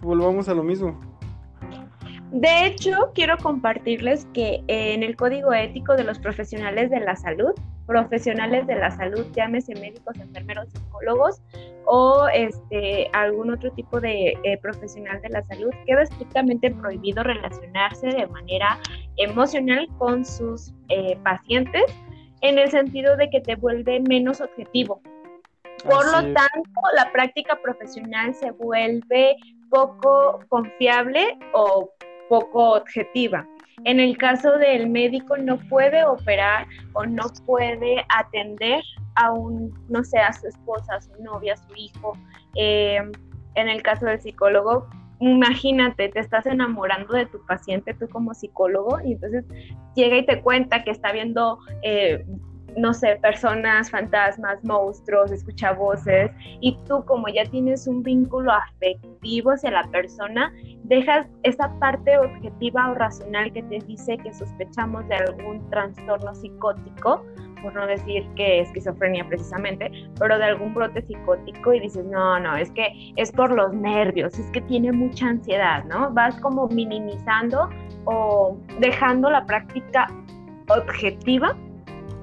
volvamos 0.02 0.50
a 0.50 0.54
lo 0.54 0.64
mismo. 0.64 1.00
De 2.32 2.68
hecho, 2.68 3.12
quiero 3.16 3.38
compartirles 3.38 4.28
que 4.34 4.62
en 4.68 5.02
el 5.02 5.16
código 5.16 5.52
ético 5.52 5.96
de 5.96 6.04
los 6.04 6.20
profesionales 6.20 6.92
de 6.92 7.00
la 7.00 7.16
salud, 7.16 7.54
profesionales 7.88 8.68
de 8.68 8.76
la 8.76 8.92
salud, 8.92 9.26
llámese 9.36 9.74
médicos, 9.74 10.16
enfermeros, 10.20 10.70
psicólogos 10.70 11.42
o 11.86 12.28
este, 12.32 13.10
algún 13.14 13.52
otro 13.52 13.72
tipo 13.72 14.00
de 14.00 14.38
eh, 14.44 14.58
profesional 14.62 15.20
de 15.24 15.30
la 15.30 15.44
salud, 15.48 15.72
queda 15.88 16.04
estrictamente 16.04 16.70
prohibido 16.70 17.24
relacionarse 17.24 18.10
de 18.10 18.28
manera 18.28 18.80
emocional 19.18 19.88
con 19.98 20.24
sus 20.24 20.72
eh, 20.90 21.18
pacientes 21.24 21.86
en 22.42 22.60
el 22.60 22.70
sentido 22.70 23.18
de 23.18 23.32
que 23.32 23.42
te 23.42 23.56
vuelve 23.56 24.02
menos 24.02 24.40
objetivo. 24.40 25.02
Por 25.84 26.06
lo 26.06 26.22
tanto, 26.34 26.82
la 26.96 27.12
práctica 27.12 27.58
profesional 27.60 28.36
se 28.36 28.52
vuelve 28.52 29.36
poco 29.72 30.42
confiable 30.50 31.40
o 31.54 31.90
poco 32.30 32.76
objetiva. 32.76 33.46
En 33.86 34.00
el 34.00 34.18
caso 34.18 34.58
del 34.58 34.90
médico 34.90 35.38
no 35.38 35.58
puede 35.70 36.04
operar 36.06 36.68
o 36.94 37.06
no 37.06 37.24
puede 37.46 38.06
atender 38.10 38.84
a 39.16 39.32
un, 39.32 39.74
no 39.90 40.04
sé, 40.04 40.20
a 40.20 40.34
su 40.34 40.48
esposa, 40.48 40.96
a 40.96 41.02
su 41.02 41.12
novia, 41.22 41.54
a 41.54 41.58
su 41.58 41.76
hijo. 41.76 42.14
Eh, 42.56 43.02
en 43.56 43.68
el 43.68 43.82
caso 43.82 44.06
del 44.06 44.22
psicólogo, 44.22 44.88
imagínate, 45.20 46.10
te 46.10 46.20
estás 46.20 46.46
enamorando 46.46 47.14
de 47.14 47.26
tu 47.26 47.46
paciente 47.46 47.94
tú 47.94 48.08
como 48.10 48.34
psicólogo 48.34 49.00
y 49.04 49.14
entonces 49.14 49.46
llega 49.96 50.18
y 50.18 50.26
te 50.26 50.42
cuenta 50.42 50.84
que 50.84 50.92
está 50.92 51.12
viendo 51.12 51.60
eh, 51.84 52.26
no 52.78 52.94
sé, 52.94 53.18
personas, 53.22 53.90
fantasmas, 53.90 54.64
monstruos, 54.64 55.32
escucha 55.32 55.74
voces, 55.74 56.32
y 56.62 56.78
tú 56.88 57.04
como 57.06 57.28
ya 57.28 57.44
tienes 57.46 57.88
un 57.88 58.04
vínculo 58.04 58.52
afectivo 58.52 59.52
hacia 59.52 59.72
la 59.72 59.84
persona, 59.92 60.54
dejas 60.90 61.28
esa 61.44 61.72
parte 61.80 62.18
objetiva 62.18 62.92
o 62.92 62.96
racional 62.96 63.54
que 63.54 63.62
te 63.64 63.80
dice 63.86 64.18
que 64.18 64.34
sospechamos 64.34 65.08
de 65.08 65.16
algún 65.16 65.70
trastorno 65.70 66.34
psicótico, 66.34 67.24
por 67.62 67.74
no 67.76 67.86
decir 67.86 68.28
que 68.36 68.62
esquizofrenia 68.62 69.26
precisamente, 69.28 69.92
pero 70.20 70.38
de 70.38 70.46
algún 70.46 70.74
brote 70.74 71.02
psicótico 71.04 71.74
y 71.74 71.82
dices, 71.82 72.06
no, 72.06 72.40
no, 72.40 72.56
es 72.56 72.72
que 72.72 73.14
es 73.18 73.32
por 73.32 73.54
los 73.54 73.72
nervios, 73.74 74.38
es 74.40 74.50
que 74.52 74.62
tiene 74.62 74.92
mucha 74.92 75.28
ansiedad, 75.28 75.84
¿no? 75.86 76.12
Vas 76.12 76.40
como 76.42 76.68
minimizando 76.68 77.70
o 78.06 78.58
dejando 78.80 79.30
la 79.30 79.46
práctica 79.46 80.08
objetiva 80.70 81.56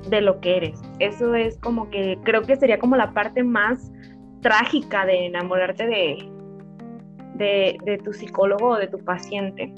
de 0.08 0.20
lo 0.20 0.40
que 0.40 0.56
eres. 0.56 0.82
Eso 0.98 1.34
es 1.34 1.56
como 1.58 1.88
que 1.90 2.18
creo 2.24 2.42
que 2.42 2.56
sería 2.56 2.78
como 2.78 2.96
la 2.96 3.12
parte 3.12 3.44
más 3.44 3.92
trágica 4.40 5.06
de 5.06 5.26
enamorarte 5.26 5.86
de, 5.86 6.35
de, 7.36 8.00
tu 8.02 8.12
psicólogo 8.12 8.70
o 8.70 8.76
de 8.76 8.88
tu 8.88 8.98
paciente. 8.98 9.72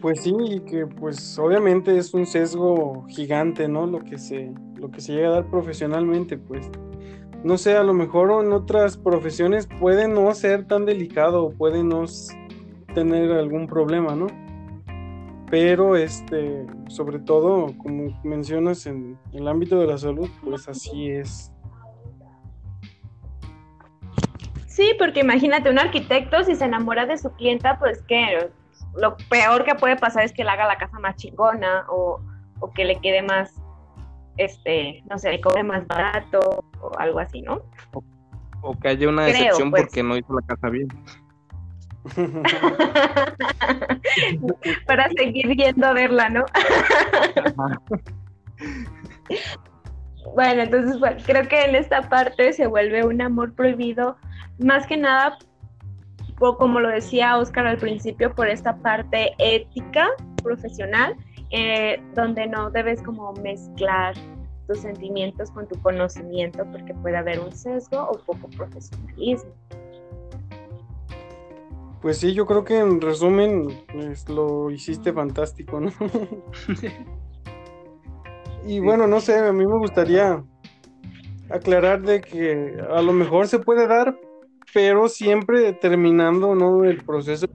Pues 0.00 0.22
sí, 0.22 0.34
y 0.38 0.60
que 0.60 0.86
pues 0.86 1.38
obviamente 1.38 1.96
es 1.98 2.14
un 2.14 2.24
sesgo 2.24 3.04
gigante, 3.08 3.66
¿no? 3.68 3.86
Lo 3.86 4.00
que 4.00 4.16
se, 4.16 4.52
lo 4.76 4.90
que 4.90 5.00
se 5.00 5.12
llega 5.12 5.28
a 5.28 5.32
dar 5.32 5.50
profesionalmente, 5.50 6.38
pues. 6.38 6.70
no 7.42 7.58
sé, 7.58 7.76
a 7.76 7.82
lo 7.82 7.94
mejor 7.94 8.44
en 8.44 8.52
otras 8.52 8.96
profesiones 8.96 9.68
puede 9.80 10.06
no 10.06 10.32
ser 10.34 10.66
tan 10.66 10.86
delicado, 10.86 11.50
puede 11.50 11.82
no 11.82 12.04
tener 12.94 13.32
algún 13.32 13.66
problema, 13.66 14.14
¿no? 14.14 14.28
Pero 15.50 15.96
este, 15.96 16.66
sobre 16.88 17.18
todo, 17.18 17.74
como 17.78 18.20
mencionas 18.22 18.86
en 18.86 19.18
el 19.32 19.48
ámbito 19.48 19.80
de 19.80 19.86
la 19.86 19.98
salud, 19.98 20.28
pues 20.44 20.68
así 20.68 21.08
es. 21.08 21.50
Sí, 24.78 24.94
porque 24.96 25.20
imagínate, 25.20 25.68
un 25.70 25.78
arquitecto 25.80 26.44
si 26.44 26.54
se 26.54 26.64
enamora 26.64 27.04
de 27.04 27.18
su 27.18 27.32
clienta, 27.32 27.80
pues 27.80 28.00
que 28.04 28.48
lo 28.94 29.16
peor 29.28 29.64
que 29.64 29.74
puede 29.74 29.96
pasar 29.96 30.22
es 30.22 30.32
que 30.32 30.44
le 30.44 30.50
haga 30.50 30.68
la 30.68 30.78
casa 30.78 31.00
más 31.00 31.16
chingona 31.16 31.84
o, 31.88 32.20
o 32.60 32.70
que 32.70 32.84
le 32.84 32.94
quede 33.00 33.22
más 33.22 33.60
este, 34.36 35.02
no 35.10 35.18
sé, 35.18 35.40
cobre 35.40 35.64
más 35.64 35.84
barato 35.88 36.64
o 36.80 36.96
algo 36.96 37.18
así, 37.18 37.42
¿no? 37.42 37.60
O, 38.62 38.78
que 38.78 38.86
haya 38.86 39.08
una 39.08 39.24
decepción 39.24 39.72
pues. 39.72 39.82
porque 39.82 40.04
no 40.04 40.16
hizo 40.16 40.32
la 40.32 40.46
casa 40.46 40.68
bien. 40.68 40.86
Para 44.86 45.08
seguir 45.10 45.56
yendo 45.56 45.88
a 45.88 45.92
verla, 45.92 46.28
¿no? 46.28 46.44
bueno, 50.34 50.62
entonces 50.62 50.98
bueno, 50.98 51.16
creo 51.24 51.48
que 51.48 51.64
en 51.64 51.74
esta 51.74 52.08
parte 52.08 52.52
se 52.52 52.66
vuelve 52.66 53.04
un 53.04 53.20
amor 53.20 53.54
prohibido, 53.54 54.16
más 54.58 54.86
que 54.86 54.96
nada, 54.96 55.38
como 56.38 56.80
lo 56.80 56.88
decía 56.88 57.36
Oscar 57.36 57.66
al 57.66 57.78
principio, 57.78 58.34
por 58.34 58.48
esta 58.48 58.76
parte 58.76 59.34
ética, 59.38 60.08
profesional, 60.42 61.16
eh, 61.50 62.00
donde 62.14 62.46
no 62.46 62.70
debes 62.70 63.02
como 63.02 63.32
mezclar 63.34 64.14
tus 64.66 64.80
sentimientos 64.80 65.50
con 65.50 65.66
tu 65.66 65.80
conocimiento 65.80 66.64
porque 66.70 66.94
puede 66.94 67.16
haber 67.16 67.40
un 67.40 67.52
sesgo 67.52 68.08
o 68.10 68.18
poco 68.18 68.48
profesionalismo. 68.48 69.50
Pues 72.02 72.18
sí, 72.18 72.32
yo 72.32 72.46
creo 72.46 72.64
que 72.64 72.78
en 72.78 73.00
resumen 73.00 73.84
pues, 73.92 74.28
lo 74.28 74.70
hiciste 74.70 75.12
fantástico, 75.12 75.80
¿no? 75.80 75.90
y 78.68 78.80
bueno, 78.80 79.06
no 79.06 79.18
sé, 79.22 79.38
a 79.38 79.50
mí 79.50 79.66
me 79.66 79.78
gustaría 79.78 80.44
aclarar 81.48 82.02
de 82.02 82.20
que 82.20 82.76
a 82.90 83.00
lo 83.00 83.14
mejor 83.14 83.48
se 83.48 83.58
puede 83.58 83.86
dar, 83.86 84.14
pero 84.74 85.08
siempre 85.08 85.72
terminando, 85.72 86.54
¿no? 86.54 86.84
El 86.84 87.02
proceso 87.02 87.46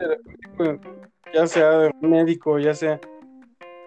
ya 1.31 1.45
sea 1.45 1.91
médico, 2.01 2.57
ya 2.57 2.73
sea 2.73 2.99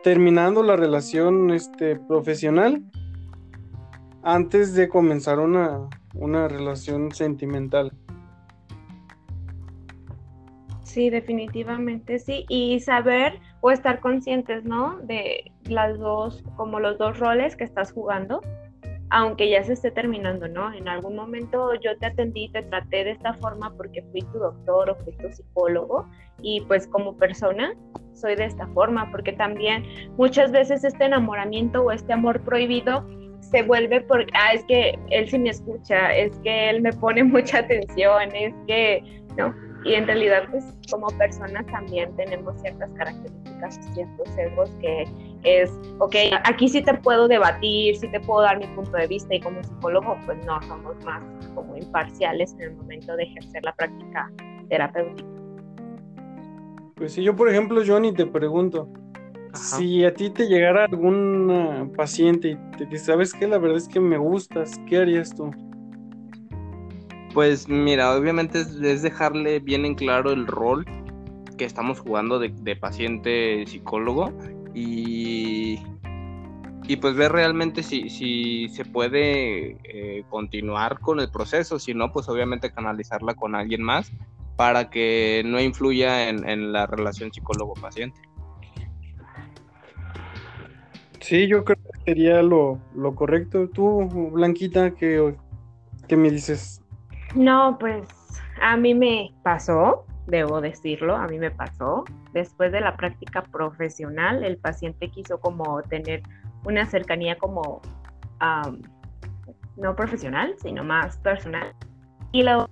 terminando 0.04 0.62
la 0.62 0.76
relación 0.76 1.50
este, 1.50 1.96
profesional 1.96 2.84
antes 4.22 4.74
de 4.74 4.88
comenzar 4.88 5.40
una, 5.40 5.88
una 6.14 6.46
relación 6.46 7.10
sentimental. 7.10 7.90
Sí, 10.84 11.10
definitivamente 11.10 12.20
sí. 12.20 12.46
Y 12.48 12.78
saber 12.78 13.40
o 13.60 13.72
estar 13.72 13.98
conscientes, 13.98 14.64
¿no? 14.64 14.98
De 15.00 15.50
las 15.70 15.98
dos, 15.98 16.44
como 16.56 16.80
los 16.80 16.98
dos 16.98 17.18
roles 17.18 17.56
que 17.56 17.64
estás 17.64 17.92
jugando, 17.92 18.40
aunque 19.10 19.48
ya 19.48 19.62
se 19.62 19.74
esté 19.74 19.90
terminando, 19.90 20.48
¿no? 20.48 20.72
En 20.72 20.88
algún 20.88 21.14
momento 21.14 21.74
yo 21.74 21.96
te 21.98 22.06
atendí, 22.06 22.48
te 22.48 22.62
traté 22.62 23.04
de 23.04 23.12
esta 23.12 23.34
forma 23.34 23.72
porque 23.76 24.02
fui 24.10 24.20
tu 24.20 24.38
doctor 24.38 24.90
o 24.90 24.96
fui 24.96 25.12
tu 25.16 25.30
psicólogo 25.30 26.08
y 26.42 26.60
pues 26.62 26.86
como 26.88 27.16
persona 27.16 27.74
soy 28.14 28.34
de 28.34 28.46
esta 28.46 28.66
forma, 28.68 29.10
porque 29.10 29.32
también 29.32 29.84
muchas 30.16 30.50
veces 30.50 30.84
este 30.84 31.04
enamoramiento 31.04 31.82
o 31.82 31.92
este 31.92 32.12
amor 32.12 32.40
prohibido 32.40 33.06
se 33.40 33.62
vuelve 33.62 34.00
porque, 34.00 34.32
ah, 34.34 34.54
es 34.54 34.64
que 34.64 34.98
él 35.10 35.28
sí 35.28 35.38
me 35.38 35.50
escucha, 35.50 36.14
es 36.14 36.36
que 36.38 36.70
él 36.70 36.82
me 36.82 36.92
pone 36.92 37.22
mucha 37.24 37.58
atención, 37.58 38.34
es 38.34 38.54
que, 38.66 39.22
¿no? 39.36 39.54
Y 39.84 39.94
en 39.94 40.06
realidad, 40.06 40.44
pues 40.50 40.64
como 40.90 41.06
personas 41.18 41.64
también 41.66 42.14
tenemos 42.16 42.60
ciertas 42.60 42.90
características, 42.92 43.78
ciertos 43.94 44.28
sesgos 44.30 44.70
que 44.80 45.04
es, 45.46 45.70
ok, 45.98 46.14
aquí 46.44 46.68
sí 46.68 46.82
te 46.82 46.94
puedo 46.94 47.28
debatir, 47.28 47.96
sí 47.96 48.08
te 48.10 48.20
puedo 48.20 48.42
dar 48.42 48.58
mi 48.58 48.66
punto 48.74 48.90
de 48.92 49.06
vista 49.06 49.34
y 49.34 49.40
como 49.40 49.62
psicólogo, 49.62 50.18
pues 50.26 50.44
no, 50.44 50.60
somos 50.62 50.96
más 51.04 51.22
como 51.54 51.76
imparciales 51.76 52.52
en 52.54 52.62
el 52.62 52.74
momento 52.74 53.16
de 53.16 53.24
ejercer 53.24 53.64
la 53.64 53.74
práctica 53.74 54.30
terapéutica. 54.68 55.28
Pues 56.96 57.12
si 57.12 57.22
yo, 57.22 57.36
por 57.36 57.48
ejemplo, 57.48 57.82
Johnny, 57.86 58.12
te 58.12 58.26
pregunto, 58.26 58.88
si 59.56 60.04
a 60.04 60.12
ti 60.12 60.30
te 60.30 60.46
llegara 60.46 60.84
algún 60.84 61.92
paciente 61.96 62.50
y 62.50 62.76
te 62.76 62.86
dice, 62.86 63.06
¿sabes 63.06 63.32
qué? 63.32 63.46
La 63.46 63.58
verdad 63.58 63.78
es 63.78 63.88
que 63.88 64.00
me 64.00 64.18
gustas, 64.18 64.80
¿qué 64.86 64.98
harías 64.98 65.34
tú? 65.34 65.50
Pues 67.34 67.68
mira, 67.68 68.16
obviamente 68.16 68.60
es, 68.60 69.02
dejarle 69.02 69.60
bien 69.60 69.84
en 69.84 69.94
claro 69.94 70.30
el 70.30 70.46
rol 70.46 70.86
que 71.58 71.64
estamos 71.64 72.00
jugando 72.00 72.38
de, 72.38 72.76
paciente 72.76 73.64
psicólogo 73.66 74.32
y, 74.76 75.82
y 76.86 76.96
pues 76.96 77.16
ver 77.16 77.32
realmente 77.32 77.82
si, 77.82 78.10
si 78.10 78.68
se 78.68 78.84
puede 78.84 79.78
eh, 79.84 80.22
continuar 80.28 81.00
con 81.00 81.18
el 81.18 81.30
proceso, 81.30 81.78
si 81.78 81.94
no, 81.94 82.12
pues 82.12 82.28
obviamente 82.28 82.70
canalizarla 82.70 83.34
con 83.34 83.54
alguien 83.54 83.82
más 83.82 84.12
para 84.56 84.90
que 84.90 85.42
no 85.46 85.60
influya 85.60 86.28
en, 86.28 86.72
la 86.72 86.86
relación 86.86 87.32
psicólogo-paciente. 87.32 88.20
Sí, 91.20 91.48
yo 91.48 91.64
creo 91.64 91.76
que 91.76 92.00
sería 92.04 92.42
lo, 92.42 92.78
correcto. 93.14 93.68
Tú, 93.68 94.30
Blanquita, 94.32 94.92
¿qué, 94.92 95.34
¿qué, 96.06 96.16
me 96.16 96.30
dices? 96.30 96.82
No, 97.34 97.78
pues 97.80 98.08
a 98.60 98.76
mí 98.76 98.94
me 98.94 99.32
pasó, 99.42 100.06
debo 100.26 100.60
decirlo, 100.60 101.16
a 101.16 101.26
mí 101.26 101.38
me 101.38 101.50
pasó. 101.50 102.04
Después 102.32 102.72
de 102.72 102.80
la 102.80 102.96
práctica 102.96 103.42
profesional, 103.42 104.44
el 104.44 104.58
paciente 104.58 105.10
quiso 105.10 105.40
como 105.40 105.82
tener 105.82 106.22
una 106.64 106.86
cercanía 106.86 107.36
como 107.36 107.80
no 109.76 109.94
profesional, 109.94 110.54
sino 110.60 110.84
más 110.84 111.16
personal. 111.18 111.74
Y 112.32 112.42
lo 112.42 112.68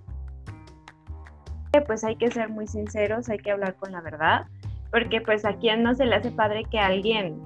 pues 1.86 2.04
hay 2.04 2.16
que 2.16 2.30
ser 2.30 2.50
muy 2.50 2.68
sinceros, 2.68 3.28
hay 3.28 3.38
que 3.38 3.50
hablar 3.50 3.74
con 3.74 3.90
la 3.90 4.00
verdad, 4.00 4.46
porque 4.92 5.20
pues 5.20 5.44
a 5.44 5.56
quien 5.56 5.82
no 5.82 5.94
se 5.94 6.06
le 6.06 6.14
hace 6.14 6.30
padre 6.30 6.64
que 6.70 6.78
alguien 6.78 7.42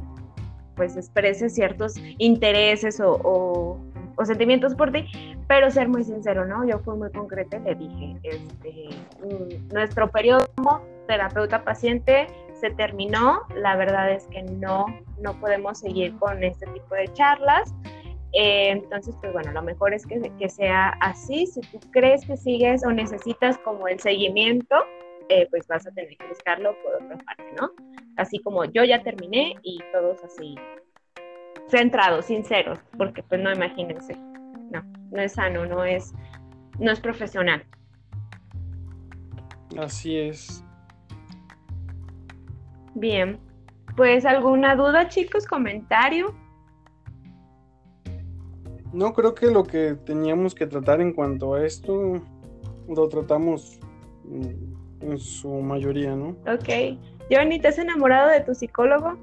pues 0.76 0.96
exprese 0.96 1.48
ciertos 1.48 1.94
intereses 2.18 3.00
o, 3.02 3.80
sentimientos 4.24 4.74
por 4.74 4.90
ti, 4.90 5.06
pero 5.46 5.70
ser 5.70 5.88
muy 5.88 6.04
sincero, 6.04 6.44
¿no? 6.44 6.66
Yo 6.66 6.78
fui 6.80 6.96
muy 6.96 7.10
concreta 7.10 7.56
y 7.56 7.60
le 7.60 7.74
dije, 7.74 8.16
este, 8.24 8.88
mm, 9.22 9.72
nuestro 9.72 10.10
periodo 10.10 10.46
terapeuta-paciente 11.06 12.26
se 12.54 12.70
terminó, 12.70 13.42
la 13.54 13.76
verdad 13.76 14.10
es 14.10 14.26
que 14.26 14.42
no, 14.42 14.86
no 15.20 15.38
podemos 15.40 15.78
seguir 15.78 16.16
con 16.18 16.42
este 16.42 16.66
tipo 16.66 16.94
de 16.94 17.12
charlas, 17.12 17.72
eh, 18.32 18.70
entonces, 18.70 19.14
pues 19.20 19.32
bueno, 19.32 19.52
lo 19.52 19.62
mejor 19.62 19.94
es 19.94 20.06
que, 20.06 20.20
que, 20.38 20.48
sea 20.48 20.88
así. 21.00 21.46
Si 21.46 21.60
tú 21.62 21.80
crees 21.90 22.26
que 22.26 22.36
sigues 22.36 22.84
o 22.84 22.92
necesitas 22.92 23.56
como 23.58 23.88
el 23.88 23.98
seguimiento, 24.00 24.76
eh, 25.28 25.46
pues 25.50 25.66
vas 25.66 25.86
a 25.86 25.90
tener 25.92 26.16
que 26.16 26.26
buscarlo 26.26 26.74
por 26.82 26.96
otra 26.96 27.16
parte, 27.24 27.44
¿no? 27.58 27.70
Así 28.16 28.38
como 28.40 28.64
yo 28.64 28.84
ya 28.84 29.02
terminé 29.02 29.54
y 29.62 29.78
todos 29.92 30.22
así 30.24 30.56
centrados, 31.68 32.26
sinceros, 32.26 32.78
porque 32.96 33.22
pues 33.22 33.40
no 33.40 33.52
imagínense, 33.52 34.14
no, 34.70 34.82
no 35.10 35.22
es 35.22 35.32
sano, 35.32 35.66
no 35.66 35.84
es, 35.84 36.12
no 36.78 36.90
es 36.90 37.00
profesional. 37.00 37.64
Así 39.78 40.16
es. 40.16 40.64
Bien, 42.94 43.38
pues 43.96 44.24
alguna 44.24 44.74
duda 44.74 45.08
chicos, 45.08 45.46
comentario. 45.46 46.34
No, 48.92 49.12
creo 49.12 49.34
que 49.34 49.50
lo 49.50 49.64
que 49.64 49.94
teníamos 49.94 50.54
que 50.54 50.66
tratar 50.66 51.00
en 51.00 51.12
cuanto 51.12 51.54
a 51.54 51.64
esto 51.64 52.14
lo 52.88 53.08
tratamos 53.08 53.78
en 55.00 55.18
su 55.18 55.50
mayoría, 55.60 56.16
¿no? 56.16 56.30
Ok. 56.50 56.98
Johnny, 57.30 57.60
¿te 57.60 57.68
has 57.68 57.78
enamorado 57.78 58.30
de 58.30 58.40
tu 58.40 58.54
psicólogo? 58.54 59.18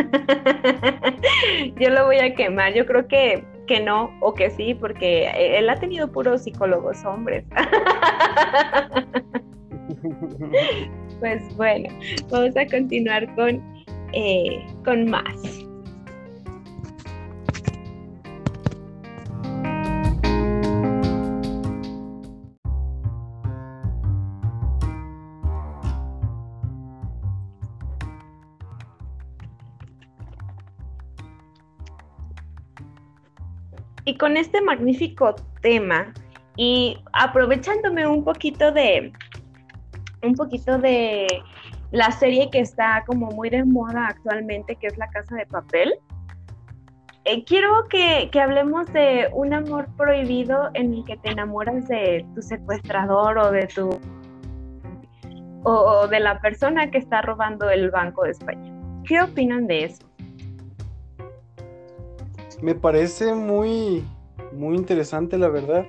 Yo 1.80 1.90
lo 1.90 2.06
voy 2.06 2.18
a 2.18 2.34
quemar. 2.34 2.74
Yo 2.74 2.86
creo 2.86 3.06
que, 3.06 3.44
que 3.66 3.80
no 3.80 4.10
o 4.20 4.34
que 4.34 4.50
sí, 4.50 4.74
porque 4.74 5.30
él 5.36 5.68
ha 5.68 5.76
tenido 5.76 6.10
puros 6.10 6.42
psicólogos 6.42 7.04
hombres. 7.04 7.44
pues 11.20 11.56
bueno, 11.56 11.88
vamos 12.30 12.56
a 12.56 12.66
continuar 12.66 13.32
con, 13.34 13.62
eh, 14.12 14.64
con 14.84 15.10
más. 15.10 15.66
Con 34.20 34.36
este 34.36 34.60
magnífico 34.60 35.34
tema 35.62 36.12
y 36.56 36.98
aprovechándome 37.14 38.06
un 38.06 38.22
poquito 38.22 38.70
de 38.70 39.12
un 40.22 40.34
poquito 40.34 40.76
de 40.78 41.26
la 41.90 42.10
serie 42.12 42.50
que 42.50 42.60
está 42.60 43.02
como 43.06 43.30
muy 43.30 43.48
de 43.48 43.64
moda 43.64 44.08
actualmente, 44.08 44.76
que 44.76 44.88
es 44.88 44.98
La 44.98 45.08
Casa 45.08 45.34
de 45.34 45.46
Papel. 45.46 45.94
Eh, 47.24 47.42
quiero 47.44 47.88
que, 47.88 48.30
hablemos 48.38 48.92
de 48.92 49.30
un 49.32 49.54
amor 49.54 49.88
prohibido 49.96 50.70
en 50.74 50.92
el 50.92 51.04
que 51.06 51.16
te 51.16 51.30
enamoras 51.30 51.88
de 51.88 52.26
tu 52.34 52.42
secuestrador 52.42 53.38
o 53.38 53.50
de 53.50 53.66
tu 53.66 53.98
o, 55.62 56.06
de 56.08 56.20
la 56.20 56.40
persona 56.40 56.90
que 56.90 56.98
está 56.98 57.22
robando 57.22 57.70
el 57.70 57.90
Banco 57.90 58.24
de 58.24 58.32
España. 58.32 58.72
¿Qué 59.06 59.20
opinan 59.22 59.66
de 59.66 59.84
eso? 59.84 60.09
Me 62.62 62.74
parece 62.74 63.34
muy, 63.34 64.04
muy 64.52 64.76
interesante, 64.76 65.38
la 65.38 65.48
verdad. 65.48 65.86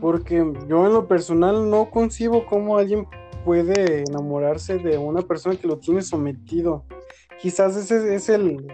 Porque 0.00 0.36
yo 0.68 0.86
en 0.86 0.92
lo 0.94 1.06
personal 1.06 1.68
no 1.68 1.90
concibo 1.90 2.46
cómo 2.46 2.78
alguien 2.78 3.06
puede 3.44 4.04
enamorarse 4.04 4.78
de 4.78 4.96
una 4.96 5.22
persona 5.22 5.56
que 5.56 5.66
lo 5.66 5.78
tiene 5.78 6.02
sometido. 6.02 6.84
Quizás 7.40 7.76
ese 7.76 8.14
es 8.14 8.28
el, 8.28 8.66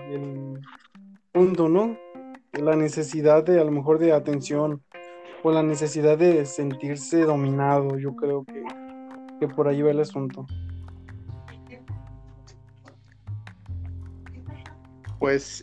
punto, 1.33 1.69
¿no? 1.69 1.97
La 2.53 2.77
necesidad 2.77 3.45
de 3.45 3.61
a 3.61 3.65
lo 3.65 3.71
mejor 3.71 3.99
de 3.99 4.13
atención 4.13 4.83
o 5.43 5.51
la 5.51 5.63
necesidad 5.63 6.17
de 6.17 6.47
sentirse 6.47 7.23
dominado. 7.23 7.99
Yo 7.99 8.15
creo 8.17 8.45
que, 8.45 8.63
que 9.41 9.49
por 9.49 9.69
ahí 9.69 9.83
va 9.83 9.91
el 9.91 10.01
asunto. 10.01 10.47
Pues 15.19 15.63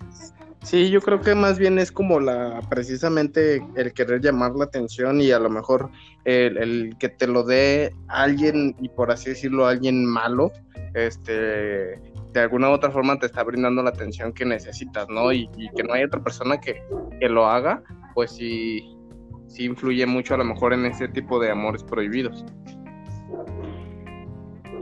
Sí, 0.63 0.89
yo 0.89 1.01
creo 1.01 1.19
que 1.19 1.35
más 1.35 1.59
bien 1.59 1.77
es 1.77 1.91
como 1.91 2.21
la 2.21 2.61
precisamente 2.69 3.61
el 3.75 3.93
querer 3.93 4.21
llamar 4.21 4.53
la 4.55 4.63
atención 4.63 5.19
y 5.19 5.29
a 5.31 5.39
lo 5.39 5.49
mejor 5.49 5.89
el, 6.23 6.95
que 6.99 7.09
te 7.09 7.27
lo 7.27 7.43
dé 7.43 7.93
alguien 8.07 8.73
y 8.79 8.87
por 8.87 9.11
así 9.11 9.31
decirlo 9.31 9.67
alguien 9.67 10.05
malo, 10.05 10.53
este, 10.93 11.99
de 12.31 12.39
alguna 12.39 12.69
u 12.69 12.71
otra 12.71 12.91
forma 12.91 13.19
te 13.19 13.25
está 13.25 13.43
brindando 13.43 13.83
la 13.83 13.89
atención 13.89 14.31
que 14.31 14.45
necesitas, 14.45 15.07
¿no? 15.09 15.33
Y, 15.33 15.49
que 15.75 15.83
no 15.83 15.93
hay 15.93 16.05
otra 16.05 16.23
persona 16.23 16.59
que, 16.59 16.81
que, 17.19 17.27
lo 17.27 17.45
haga, 17.45 17.83
pues 18.15 18.31
sí, 18.31 18.95
sí 19.47 19.65
influye 19.65 20.05
mucho 20.05 20.33
a 20.33 20.37
lo 20.37 20.45
mejor 20.45 20.73
en 20.73 20.85
ese 20.85 21.09
tipo 21.09 21.41
de 21.41 21.51
amores 21.51 21.83
prohibidos. 21.83 22.45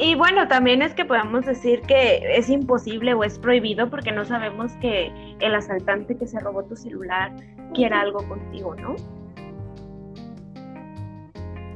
Y 0.04 0.16
bueno, 0.16 0.48
también 0.48 0.82
es 0.82 0.96
que 0.96 1.06
podemos 1.06 1.46
decir 1.46 1.82
que 1.84 2.36
es 2.36 2.50
imposible 2.50 3.14
o 3.14 3.24
es 3.24 3.38
prohibido 3.38 3.88
porque 3.88 4.12
no 4.12 4.26
sabemos 4.26 4.72
que 4.82 5.14
el 5.40 5.54
asaltante 5.54 6.18
que 6.18 6.26
se 6.26 6.40
robó 6.40 6.64
tu 6.64 6.76
celular 6.76 7.32
quiera 7.76 8.02
algo 8.02 8.28
contigo, 8.28 8.74
¿no? 8.76 8.96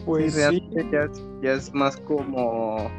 Pues 0.08 0.34
sí, 0.34 0.68
ya, 0.92 1.52
es 1.52 1.72
más 1.76 1.98
como 1.98 2.90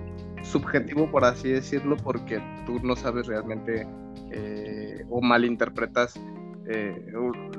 subjetivo, 0.42 1.10
por 1.10 1.24
así 1.24 1.50
decirlo, 1.50 1.96
porque 1.96 2.40
tú 2.64 2.78
no 2.84 2.94
sabes 2.94 3.26
realmente 3.26 3.84
eh, 4.30 5.04
o 5.10 5.20
malinterpretas 5.20 6.20
eh, 6.68 7.04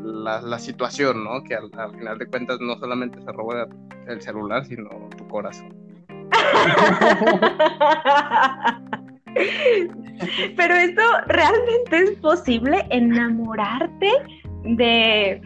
la, 0.02 0.60
situación, 0.60 1.26
¿no? 1.26 1.44
Que 1.44 1.56
al, 1.56 1.70
al, 1.78 1.92
final 1.98 2.18
de 2.18 2.28
cuentas 2.28 2.60
no 2.62 2.78
solamente 2.78 3.22
se 3.22 3.32
roba 3.34 3.68
el 4.08 4.22
celular, 4.22 4.66
sino 4.66 4.90
tu 5.18 5.28
corazón. 5.28 5.87
Pero 10.56 10.76
esto 10.76 11.02
realmente 11.28 12.04
es 12.04 12.12
posible 12.20 12.86
enamorarte 12.90 14.12
de 14.64 15.42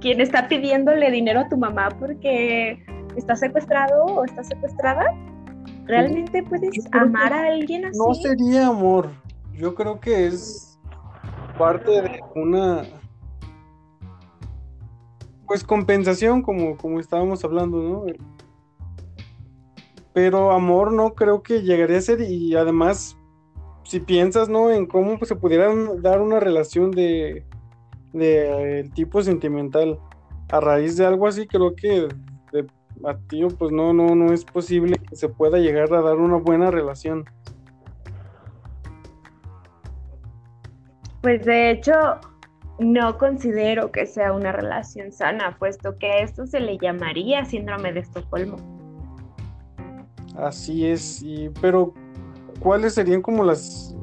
quien 0.00 0.20
está 0.20 0.48
pidiéndole 0.48 1.10
dinero 1.10 1.40
a 1.40 1.48
tu 1.48 1.56
mamá 1.56 1.88
porque 1.98 2.82
está 3.16 3.36
secuestrado 3.36 4.04
o 4.04 4.24
está 4.24 4.44
secuestrada. 4.44 5.04
¿Realmente 5.86 6.42
puedes 6.42 6.86
amar 6.92 7.32
a 7.32 7.46
alguien 7.48 7.86
así? 7.86 7.98
No 7.98 8.14
sería 8.14 8.68
amor. 8.68 9.10
Yo 9.52 9.74
creo 9.74 10.00
que 10.00 10.26
es 10.26 10.78
parte 11.58 12.02
de 12.02 12.20
una 12.34 12.82
pues 15.46 15.62
compensación 15.62 16.42
como, 16.42 16.76
como 16.76 17.00
estábamos 17.00 17.44
hablando, 17.44 17.82
¿no? 17.82 18.06
Pero 20.14 20.52
amor 20.52 20.92
no 20.92 21.14
creo 21.14 21.42
que 21.42 21.62
llegaría 21.62 21.98
a 21.98 22.00
ser 22.00 22.20
y 22.22 22.54
además 22.54 23.18
si 23.82 24.00
piensas 24.00 24.48
no 24.48 24.70
en 24.70 24.86
cómo 24.86 25.18
pues, 25.18 25.28
se 25.28 25.36
pudiera 25.36 25.68
dar 25.98 26.22
una 26.22 26.40
relación 26.40 26.90
de 26.92 27.44
de 28.14 28.88
tipo 28.94 29.22
sentimental 29.22 29.98
a 30.50 30.60
raíz 30.60 30.96
de 30.96 31.04
algo 31.04 31.26
así 31.26 31.48
creo 31.48 31.74
que 31.74 32.08
de, 32.52 32.66
a 33.04 33.18
ti 33.28 33.42
pues 33.58 33.72
no 33.72 33.92
no 33.92 34.14
no 34.14 34.32
es 34.32 34.44
posible 34.44 34.96
que 34.96 35.16
se 35.16 35.28
pueda 35.28 35.58
llegar 35.58 35.92
a 35.92 36.00
dar 36.00 36.16
una 36.16 36.36
buena 36.36 36.70
relación. 36.70 37.24
Pues 41.22 41.44
de 41.44 41.70
hecho 41.70 41.92
no 42.78 43.18
considero 43.18 43.90
que 43.90 44.06
sea 44.06 44.32
una 44.32 44.52
relación 44.52 45.10
sana 45.10 45.56
puesto 45.58 45.98
que 45.98 46.06
a 46.06 46.18
esto 46.18 46.46
se 46.46 46.60
le 46.60 46.78
llamaría 46.78 47.44
síndrome 47.44 47.92
de 47.92 48.00
Estocolmo 48.00 48.73
Así 50.36 50.86
es, 50.86 51.24
pero 51.60 51.94
¿cuáles 52.58 52.94
serían 52.94 53.22
como 53.22 53.44
las, 53.44 53.94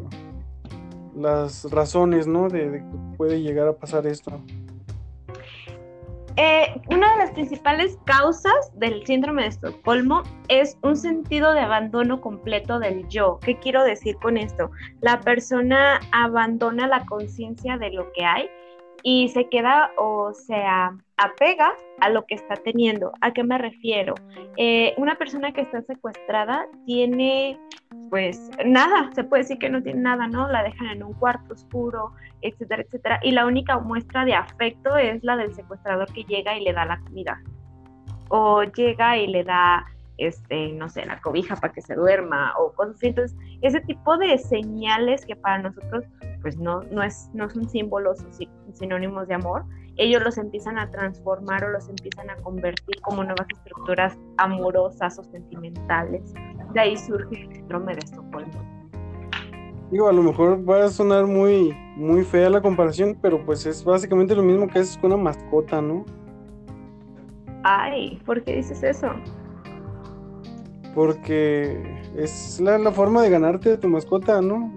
las 1.16 1.70
razones, 1.72 2.28
¿no? 2.28 2.48
De, 2.48 2.72
que 2.72 3.18
puede 3.18 3.42
llegar 3.42 3.68
a 3.68 3.74
pasar 3.74 4.08
esto. 4.08 4.40
Eh, 6.38 6.82
una 6.90 7.12
de 7.12 7.18
las 7.18 7.32
principales 7.32 8.00
causas 8.06 8.72
del 8.76 9.06
síndrome 9.06 9.44
de 9.44 9.50
Estocolmo 9.50 10.24
es 10.48 10.78
un 10.82 10.96
sentido 10.96 11.54
de 11.54 11.60
abandono 11.60 12.22
completo 12.22 12.80
del 12.80 13.06
yo. 13.10 13.40
¿Qué 13.42 13.60
quiero 13.60 13.84
decir 13.84 14.16
con 14.16 14.38
esto? 14.38 14.72
La 15.02 15.20
persona 15.20 16.00
abandona 16.14 16.88
la 16.88 17.06
conciencia 17.06 17.78
de 17.78 17.92
lo 17.92 18.12
que 18.14 18.24
hay 18.24 18.50
y 19.04 19.30
se 19.30 19.50
queda 19.50 19.92
o 19.98 20.34
sea 20.34 20.98
apega 21.22 21.74
a 22.00 22.10
lo 22.10 22.26
que 22.26 22.36
está 22.36 22.56
teniendo. 22.56 23.12
¿A 23.22 23.32
qué 23.32 23.44
me 23.44 23.58
refiero? 23.58 24.16
Eh, 24.58 24.94
una 24.98 25.16
persona 25.16 25.52
que 25.52 25.62
está 25.62 25.82
secuestrada 25.84 26.66
tiene, 26.86 27.60
pues, 28.10 28.50
nada, 28.66 29.10
se 29.14 29.24
puede 29.24 29.44
decir 29.44 29.60
que 29.60 29.70
no 29.70 29.82
tiene 29.84 30.02
nada, 30.02 30.28
¿no? 30.28 30.48
La 30.50 30.64
dejan 30.64 30.88
en 30.88 31.04
un 31.04 31.14
cuarto 31.14 31.54
oscuro, 31.54 32.14
etcétera, 32.42 32.84
etcétera. 32.84 33.20
Y 33.24 33.32
la 33.32 33.46
única 33.46 33.80
muestra 33.80 34.26
de 34.26 34.34
afecto 34.34 34.98
es 34.98 35.24
la 35.24 35.38
del 35.38 35.54
secuestrador 35.54 36.12
que 36.12 36.24
llega 36.24 36.58
y 36.58 36.64
le 36.64 36.74
da 36.74 36.86
la 36.86 37.00
comida. 37.00 37.42
O 38.30 38.64
llega 38.64 39.18
y 39.18 39.28
le 39.28 39.44
da 39.44 39.86
este, 40.18 40.72
no 40.74 40.88
sé, 40.88 41.06
la 41.06 41.20
cobija 41.20 41.56
para 41.56 41.74
que 41.74 41.82
se 41.82 41.96
duerma 41.96 42.54
o 42.58 42.72
cosas 42.74 42.96
así. 42.96 43.08
Entonces, 43.08 43.38
ese 43.62 43.82
tipo 43.82 44.18
de 44.18 44.38
señales 44.38 45.26
que 45.26 45.36
para 45.36 45.60
nosotros 45.60 46.06
pues 46.42 46.58
no, 46.58 46.82
no, 46.92 47.04
es, 47.04 47.30
no 47.34 47.50
son 47.50 47.70
símbolos 47.70 48.24
o 48.24 48.74
sinónimos 48.74 49.28
de 49.28 49.36
amor, 49.36 49.64
ellos 49.98 50.22
los 50.24 50.38
empiezan 50.38 50.78
a 50.78 50.90
transformar 50.90 51.64
o 51.66 51.70
los 51.70 51.90
empiezan 51.90 52.30
a 52.30 52.36
convertir 52.38 53.02
como 53.02 53.24
nuevas 53.24 53.48
estructuras 53.52 54.18
amorosas 54.38 55.20
o 55.20 55.24
sentimentales. 55.24 56.34
De 56.74 56.80
ahí 56.80 56.98
surge 56.98 57.42
el 57.42 57.54
síndrome 57.54 57.94
de 57.94 58.00
Estocolmo. 58.00 58.72
Digo, 59.92 60.08
a 60.08 60.14
lo 60.14 60.24
mejor 60.24 60.68
va 60.68 60.86
a 60.86 60.90
sonar 60.90 61.26
muy, 61.26 61.76
muy 61.98 62.24
fea 62.24 62.50
la 62.50 62.62
comparación, 62.62 63.18
pero 63.22 63.46
pues 63.46 63.66
es 63.66 63.84
básicamente 63.84 64.36
lo 64.36 64.44
mismo 64.44 64.68
que 64.68 64.80
haces 64.80 64.98
con 64.98 65.12
una 65.12 65.22
mascota, 65.22 65.82
¿no? 65.82 66.06
Ay, 67.64 68.20
¿por 68.26 68.42
qué 68.44 68.56
dices 68.56 68.82
eso? 68.84 69.08
Porque 70.96 72.02
es 72.16 72.60
la, 72.62 72.78
la 72.78 72.92
forma 72.92 73.22
de 73.22 73.30
ganarte 73.30 73.74
a 73.74 73.80
tu 73.80 73.90
mascota, 73.90 74.42
¿no? 74.42 74.74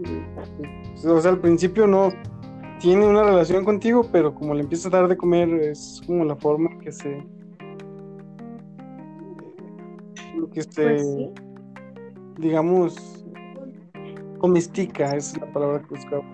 O 1.07 1.21
sea, 1.21 1.31
al 1.31 1.39
principio 1.39 1.87
no 1.87 2.11
tiene 2.79 3.07
una 3.07 3.23
relación 3.23 3.65
contigo, 3.65 4.09
pero 4.11 4.35
como 4.35 4.55
le 4.55 4.63
empiezas 4.63 4.93
a 4.93 4.99
dar 4.99 5.09
de 5.09 5.17
comer, 5.17 5.49
es 5.55 6.03
como 6.07 6.25
la 6.25 6.37
forma 6.37 6.79
que 6.79 6.93
se. 6.93 7.25
que 10.53 10.63
se. 10.63 10.83
Pues 10.83 11.45
digamos. 12.39 13.25
domestica, 14.41 15.17
es 15.17 15.37
la 15.39 15.47
palabra 15.53 15.81
que 15.81 15.95
buscaba. 15.95 16.25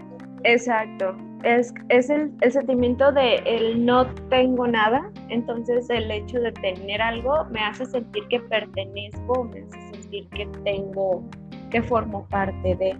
Exacto. 0.44 1.16
Es, 1.42 1.72
es 1.88 2.10
el, 2.10 2.32
el, 2.42 2.52
sentimiento 2.52 3.12
de 3.12 3.36
el 3.46 3.86
no 3.86 4.06
tengo 4.28 4.66
nada, 4.66 5.10
entonces 5.28 5.88
el 5.88 6.10
hecho 6.10 6.38
de 6.38 6.52
tener 6.52 7.00
algo 7.00 7.44
me 7.50 7.60
hace 7.60 7.86
sentir 7.86 8.26
que 8.28 8.40
pertenezco, 8.40 9.44
me 9.44 9.60
hace 9.60 9.92
sentir 9.92 10.28
que 10.30 10.46
tengo, 10.64 11.22
que 11.70 11.82
formo 11.82 12.26
parte 12.28 12.74
de. 12.74 12.96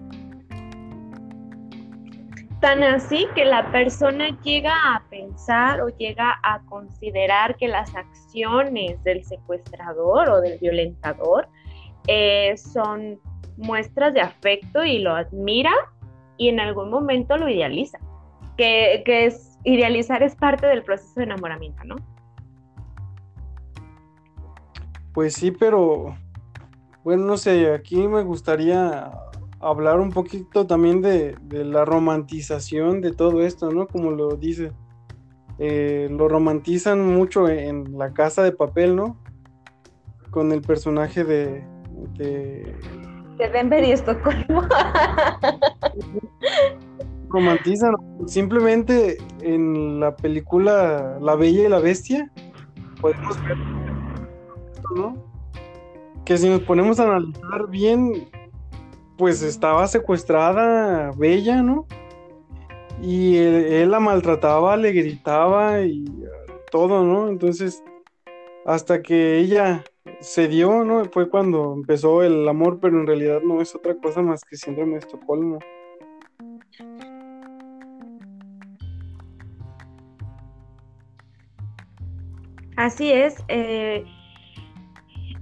Tan 2.61 2.83
así 2.83 3.27
que 3.33 3.43
la 3.43 3.71
persona 3.71 4.29
llega 4.43 4.71
a 4.93 5.01
pensar 5.09 5.81
o 5.81 5.89
llega 5.89 6.39
a 6.43 6.61
considerar 6.65 7.57
que 7.57 7.67
las 7.67 7.95
acciones 7.95 9.03
del 9.03 9.23
secuestrador 9.23 10.29
o 10.29 10.41
del 10.41 10.59
violentador 10.59 11.49
eh, 12.05 12.55
son 12.57 13.19
muestras 13.57 14.13
de 14.13 14.21
afecto 14.21 14.83
y 14.83 14.99
lo 14.99 15.15
admira 15.15 15.71
y 16.37 16.49
en 16.49 16.59
algún 16.59 16.91
momento 16.91 17.35
lo 17.35 17.49
idealiza. 17.49 17.97
Que, 18.57 19.01
es 19.07 19.57
idealizar 19.63 20.21
es 20.21 20.35
parte 20.35 20.67
del 20.67 20.83
proceso 20.83 21.13
de 21.15 21.23
enamoramiento, 21.23 21.83
¿no? 21.83 21.95
Pues 25.15 25.33
sí, 25.33 25.49
pero 25.49 26.15
bueno, 27.03 27.25
no 27.25 27.37
sé, 27.37 27.73
aquí 27.73 28.07
me 28.07 28.21
gustaría 28.21 29.11
hablar 29.61 29.99
un 29.99 30.11
poquito 30.11 30.65
también 30.67 31.01
de, 31.01 31.35
la 31.49 31.85
romantización 31.85 33.01
de 33.01 33.11
todo 33.11 33.41
esto, 33.41 33.71
¿no? 33.71 33.87
Como 33.87 34.11
lo 34.11 34.35
dice, 34.35 34.71
eh, 35.59 36.07
lo 36.11 36.27
romantizan 36.27 37.05
mucho 37.05 37.47
en 37.47 37.97
La 37.97 38.13
Casa 38.13 38.43
de 38.43 38.51
Papel, 38.51 38.95
¿no? 38.95 39.17
Con 40.29 40.51
el 40.51 40.61
personaje 40.61 41.23
de... 41.23 41.63
De, 42.17 42.75
de 43.37 43.49
Denver 43.49 43.83
y 43.83 43.91
Estocolmo. 43.91 44.63
romantizan 47.29 47.95
simplemente 48.27 49.17
en 49.41 49.99
la 49.99 50.15
película 50.15 51.17
La 51.21 51.35
Bella 51.35 51.65
y 51.65 51.69
la 51.69 51.79
Bestia 51.79 52.29
podemos 52.99 53.41
ver 53.43 53.57
¿no? 54.95 55.31
que 56.25 56.37
si 56.37 56.49
nos 56.49 56.61
ponemos 56.61 56.99
a 56.99 57.03
analizar 57.03 57.67
bien, 57.69 58.29
pues 59.21 59.43
estaba 59.43 59.87
secuestrada 59.87 61.11
Bella, 61.15 61.61
¿no? 61.61 61.85
Y 63.03 63.37
él, 63.37 63.91
la 63.91 63.99
maltrataba, 63.99 64.75
le 64.77 64.91
gritaba 64.93 65.79
y 65.81 66.05
todo, 66.71 67.03
¿no? 67.03 67.27
Entonces, 67.27 67.83
hasta 68.65 69.03
que 69.03 69.37
ella 69.37 69.83
se 70.21 70.47
dio, 70.47 70.83
¿no? 70.83 71.05
Fue 71.05 71.29
cuando 71.29 71.71
empezó 71.75 72.23
el 72.23 72.49
amor, 72.49 72.79
pero 72.81 72.99
en 72.99 73.05
realidad 73.05 73.41
no 73.43 73.61
es 73.61 73.75
otra 73.75 73.95
cosa 73.95 74.23
más 74.23 74.43
que 74.43 74.55
síndrome 74.55 74.93
de 74.93 74.97
Estocolmo. 74.97 75.59
Así 82.75 83.11
es. 83.11 83.35
Eh, 83.49 84.03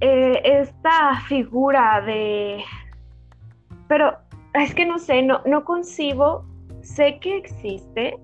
eh, 0.02 0.42
esta 0.44 1.22
figura 1.30 2.02
de... 2.02 2.62
Pero 3.90 4.14
es 4.54 4.74
que 4.74 4.86
no 4.86 5.00
sé, 5.00 5.24
no, 5.24 5.42
no 5.46 5.66
concibo, 5.66 6.46
sé 6.82 7.20
que 7.20 7.38
existe, 7.38 8.18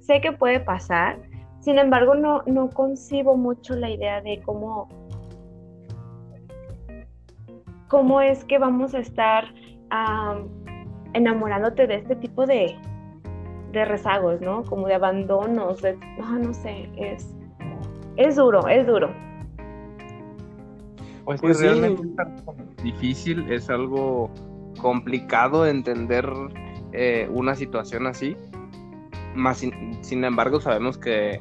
sé 0.00 0.20
que 0.20 0.32
puede 0.32 0.60
pasar, 0.60 1.18
sin 1.60 1.78
embargo 1.78 2.16
no, 2.16 2.42
no 2.46 2.68
concibo 2.68 3.36
mucho 3.36 3.74
la 3.76 3.88
idea 3.88 4.20
de 4.20 4.42
cómo, 4.44 4.88
cómo 7.88 8.20
es 8.20 8.44
que 8.44 8.58
vamos 8.58 8.92
a 8.94 8.98
estar 8.98 9.46
enamorándote 11.12 11.86
de 11.86 11.94
este 11.94 12.16
tipo 12.16 12.44
de, 12.44 12.76
de 13.70 13.84
rezagos, 13.84 14.40
¿no? 14.40 14.64
Como 14.64 14.88
de 14.88 14.94
abandonos, 14.94 15.80
de, 15.80 15.96
no, 16.18 16.38
no 16.40 16.52
sé, 16.52 16.90
es, 16.96 17.32
es 18.16 18.34
duro, 18.34 18.66
es 18.66 18.84
duro. 18.84 19.14
Pues, 21.24 21.40
pues 21.40 21.60
realmente 21.60 22.02
es 22.02 22.82
difícil, 22.82 23.50
es 23.50 23.70
algo 23.70 24.28
complicado 24.78 25.66
entender 25.66 26.30
eh, 26.92 27.28
una 27.30 27.54
situación 27.54 28.06
así. 28.06 28.36
Más 29.34 29.58
sin, 29.58 30.24
embargo, 30.24 30.60
sabemos 30.60 30.98
que, 30.98 31.40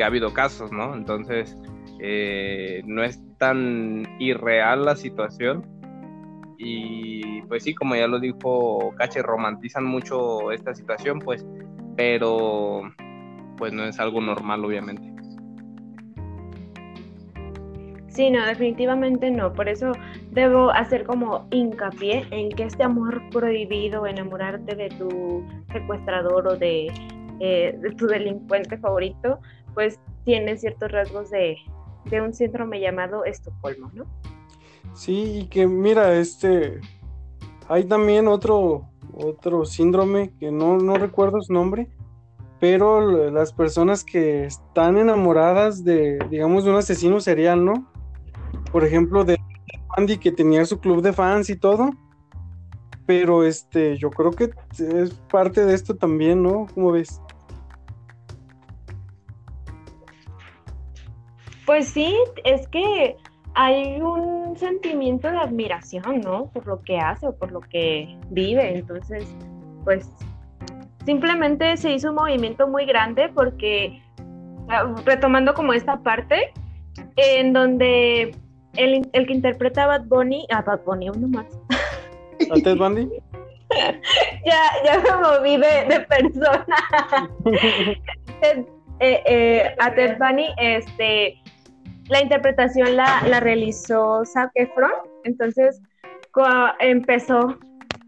ha 0.00 0.06
habido 0.06 0.32
casos, 0.32 0.72
¿no? 0.72 0.94
Entonces, 0.94 1.56
eh, 1.98 2.82
no 2.86 3.02
es 3.02 3.20
tan 3.38 4.06
irreal 4.18 4.84
la 4.84 4.96
situación. 4.96 5.66
Y 6.58 7.42
pues 7.42 7.64
sí, 7.64 7.74
como 7.74 7.96
ya 7.96 8.06
lo 8.06 8.18
dijo 8.18 8.92
Cache, 8.96 9.22
romantizan 9.22 9.84
mucho 9.84 10.52
esta 10.52 10.74
situación, 10.74 11.18
pues, 11.18 11.46
pero 11.96 12.82
pues 13.56 13.72
no 13.72 13.84
es 13.84 14.00
algo 14.00 14.20
normal, 14.20 14.64
obviamente. 14.64 15.19
Sí, 18.20 18.30
no, 18.30 18.44
definitivamente 18.44 19.30
no. 19.30 19.50
Por 19.54 19.66
eso 19.66 19.92
debo 20.32 20.70
hacer 20.72 21.04
como 21.06 21.46
hincapié 21.50 22.26
en 22.30 22.50
que 22.50 22.64
este 22.64 22.82
amor 22.82 23.22
prohibido, 23.30 24.06
enamorarte 24.06 24.76
de 24.76 24.90
tu 24.90 25.42
secuestrador 25.72 26.46
o 26.48 26.54
de, 26.54 26.92
eh, 27.40 27.80
tu 27.96 28.06
delincuente 28.06 28.76
favorito, 28.76 29.38
pues 29.72 29.98
tiene 30.26 30.58
ciertos 30.58 30.92
rasgos 30.92 31.30
de, 31.30 31.56
un 32.12 32.34
síndrome 32.34 32.78
llamado 32.78 33.24
Estocolmo, 33.24 33.90
¿no? 33.94 34.04
Sí, 34.92 35.38
y 35.38 35.46
que 35.46 35.66
mira, 35.66 36.14
este, 36.18 36.78
hay 37.68 37.84
también 37.84 38.28
otro, 38.28 38.90
otro 39.14 39.64
síndrome 39.64 40.34
que 40.38 40.52
no, 40.52 40.76
no 40.76 40.96
recuerdo 40.96 41.40
su 41.40 41.54
nombre, 41.54 41.88
pero 42.58 43.30
las 43.30 43.54
personas 43.54 44.04
que 44.04 44.44
están 44.44 44.98
enamoradas 44.98 45.84
de, 45.84 46.18
digamos, 46.28 46.64
de 46.64 46.70
un 46.70 46.76
asesino 46.76 47.18
serial, 47.20 47.64
¿no? 47.64 47.89
Por 48.72 48.84
ejemplo, 48.84 49.24
de 49.24 49.38
Andy 49.96 50.18
que 50.18 50.32
tenía 50.32 50.64
su 50.64 50.80
club 50.80 51.02
de 51.02 51.12
fans 51.12 51.50
y 51.50 51.56
todo. 51.56 51.90
Pero 53.06 53.44
este, 53.44 53.96
yo 53.96 54.10
creo 54.10 54.30
que 54.30 54.50
es 54.78 55.10
parte 55.30 55.64
de 55.64 55.74
esto 55.74 55.96
también, 55.96 56.42
¿no? 56.42 56.66
¿Cómo 56.74 56.92
ves? 56.92 57.20
Pues 61.66 61.88
sí, 61.88 62.16
es 62.44 62.68
que 62.68 63.16
hay 63.54 64.00
un 64.00 64.56
sentimiento 64.56 65.28
de 65.30 65.38
admiración, 65.38 66.20
¿no? 66.20 66.46
Por 66.46 66.66
lo 66.66 66.82
que 66.82 66.98
hace 66.98 67.26
o 67.26 67.36
por 67.36 67.50
lo 67.50 67.60
que 67.60 68.16
vive. 68.30 68.78
Entonces, 68.78 69.24
pues 69.84 70.08
simplemente 71.04 71.76
se 71.76 71.92
hizo 71.92 72.10
un 72.10 72.16
movimiento 72.16 72.68
muy 72.68 72.86
grande 72.86 73.28
porque, 73.34 74.02
ah, 74.68 74.94
retomando 75.04 75.54
como 75.54 75.72
esta 75.72 76.00
parte, 76.00 76.52
en 77.16 77.52
donde 77.52 78.36
el, 78.76 79.08
el 79.12 79.26
que 79.26 79.32
interpreta 79.32 79.84
a 79.84 79.86
Bad 79.86 80.04
Bunny, 80.06 80.46
a 80.50 80.62
Bad 80.62 80.80
Bunny, 80.84 81.10
uno 81.10 81.28
más. 81.28 81.46
¿A 82.50 82.54
Ted 82.62 82.76
Bundy? 82.76 83.08
ya, 84.44 84.62
ya 84.84 84.98
me 84.98 85.22
moví 85.22 85.56
de, 85.56 86.06
persona. 86.08 86.66
Eh, 89.02 89.22
eh, 89.24 89.74
a 89.78 89.94
Ted 89.94 90.18
Bunny, 90.18 90.48
este, 90.58 91.42
la 92.08 92.20
interpretación 92.20 92.96
la, 92.96 93.22
la 93.26 93.40
realizó 93.40 94.26
Zac 94.26 94.50
Efron, 94.56 94.90
entonces 95.24 95.80
empezó 96.80 97.58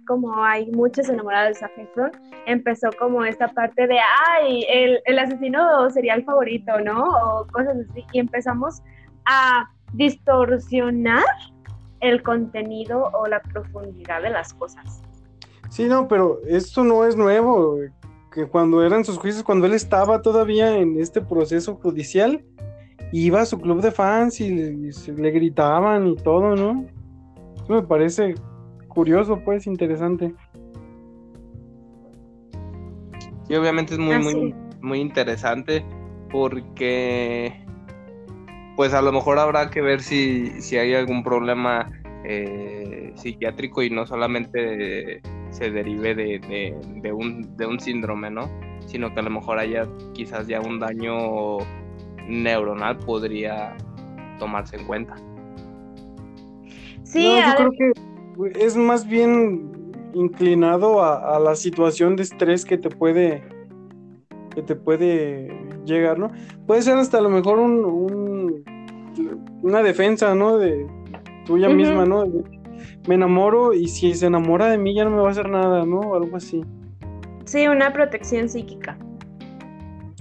como 0.07 0.45
hay 0.45 0.71
muchos 0.73 1.09
enamorados 1.09 1.55
de 1.55 1.55
Zac 1.55 1.79
Efron, 1.79 2.11
empezó 2.45 2.91
como 2.99 3.25
esta 3.25 3.49
parte 3.49 3.87
de, 3.87 3.99
ay, 4.29 4.67
el, 4.69 5.01
el 5.07 5.19
asesino 5.19 5.89
sería 5.89 6.13
el 6.13 6.25
favorito, 6.25 6.79
¿no? 6.81 7.05
O 7.05 7.47
cosas 7.47 7.77
así, 7.89 8.05
y 8.13 8.19
empezamos 8.19 8.83
a 9.25 9.71
distorsionar 9.93 11.25
el 12.01 12.23
contenido 12.23 13.11
o 13.13 13.27
la 13.27 13.41
profundidad 13.41 14.23
de 14.23 14.31
las 14.31 14.53
cosas. 14.55 15.03
Sí, 15.71 15.85
no, 15.85 16.09
pero 16.09 16.41
esto 16.47 16.85
no 16.85 17.05
es 17.07 17.17
nuevo, 17.17 17.79
que 18.33 18.47
cuando 18.47 18.85
eran 18.85 19.05
sus 19.05 19.19
juicios, 19.19 19.45
cuando 19.45 19.67
él 19.67 19.73
estaba 19.73 20.21
todavía 20.21 20.77
en 20.77 21.01
este 21.01 21.21
proceso 21.21 21.77
judicial, 21.77 22.45
iba 23.13 23.41
a 23.41 23.47
su 23.47 23.59
club 23.59 23.81
de 23.81 23.91
fans 23.91 24.41
y 24.41 24.51
le, 24.51 25.31
gritaban 25.31 26.09
y 26.09 26.17
todo, 26.17 26.57
¿no? 26.57 26.87
Eso 27.63 27.75
me 27.75 27.83
parece 27.83 28.35
curioso, 28.89 29.41
pues, 29.45 29.67
interesante. 29.67 30.35
Sí, 33.47 33.55
obviamente 33.55 33.95
es 33.95 33.99
muy, 33.99 34.19
muy, 34.19 34.55
muy 34.81 35.01
interesante 35.01 35.85
porque 36.31 37.62
pues 38.83 38.95
a 38.95 39.01
lo 39.01 39.13
mejor 39.13 39.39
habrá 39.39 39.71
que 39.71 39.81
ver 39.81 40.03
si, 40.03 40.61
si 40.61 40.77
hay 40.77 40.93
algún 40.93 41.23
problema 41.23 41.89
eh, 42.25 43.13
psiquiátrico 43.15 43.81
y 43.81 43.91
no 43.91 44.09
solamente 44.09 45.23
se 45.51 45.71
derive 45.71 46.17
de, 46.17 46.75
de, 47.01 47.13
un, 47.13 47.57
de 47.57 47.65
un 47.65 47.79
síndrome, 47.79 48.29
¿no? 48.29 48.51
Sino 48.87 49.15
que 49.15 49.21
a 49.21 49.23
lo 49.23 49.31
mejor 49.31 49.61
haya 49.61 49.87
quizás 50.15 50.49
ya 50.49 50.61
un 50.61 50.81
daño 50.81 51.59
neuronal 52.27 52.99
podría 52.99 53.77
tomarse 54.41 54.75
en 54.75 54.87
cuenta. 54.89 55.15
Sí, 57.05 57.23
yo 57.23 57.55
creo 57.55 57.71
que 57.71 58.67
es 58.67 58.77
más 58.77 59.07
bien 59.07 59.93
inclinado 60.13 61.05
a, 61.05 61.37
a, 61.37 61.39
la 61.39 61.55
situación 61.55 62.17
de 62.17 62.25
estrés 62.25 62.65
que 62.65 62.79
te 62.79 62.91
puede 62.91 63.45
que 64.57 64.63
te 64.63 64.75
puede 64.75 65.72
llegar, 65.85 66.19
¿no? 66.19 66.31
Puede 66.67 66.83
ser 66.83 66.97
hasta 66.97 67.19
a 67.19 67.21
lo 67.21 67.31
mejor 67.31 67.59
un, 67.59 68.65
una 69.63 69.83
defensa, 69.83 70.35
¿no? 70.35 70.59
De 70.59 70.87
tuya 71.47 71.69
misma, 71.69 72.05
¿no? 72.05 72.25
me 73.07 73.17
enamoro 73.17 73.73
y 73.73 73.89
si 73.89 74.15
se 74.15 74.27
enamora 74.27 74.67
de 74.67 74.79
mí 74.79 74.95
ya 74.95 75.05
no 75.05 75.11
me 75.11 75.23
va 75.23 75.29
a 75.29 75.31
hacer 75.33 75.49
nada, 75.49 75.85
¿no? 75.85 76.15
Algo 76.15 76.37
así. 76.37 76.65
Sí, 77.45 77.67
una 77.67 77.93
protección 77.93 78.49
psíquica. 78.49 78.97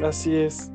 Así 0.03 0.35
es. 0.35 0.71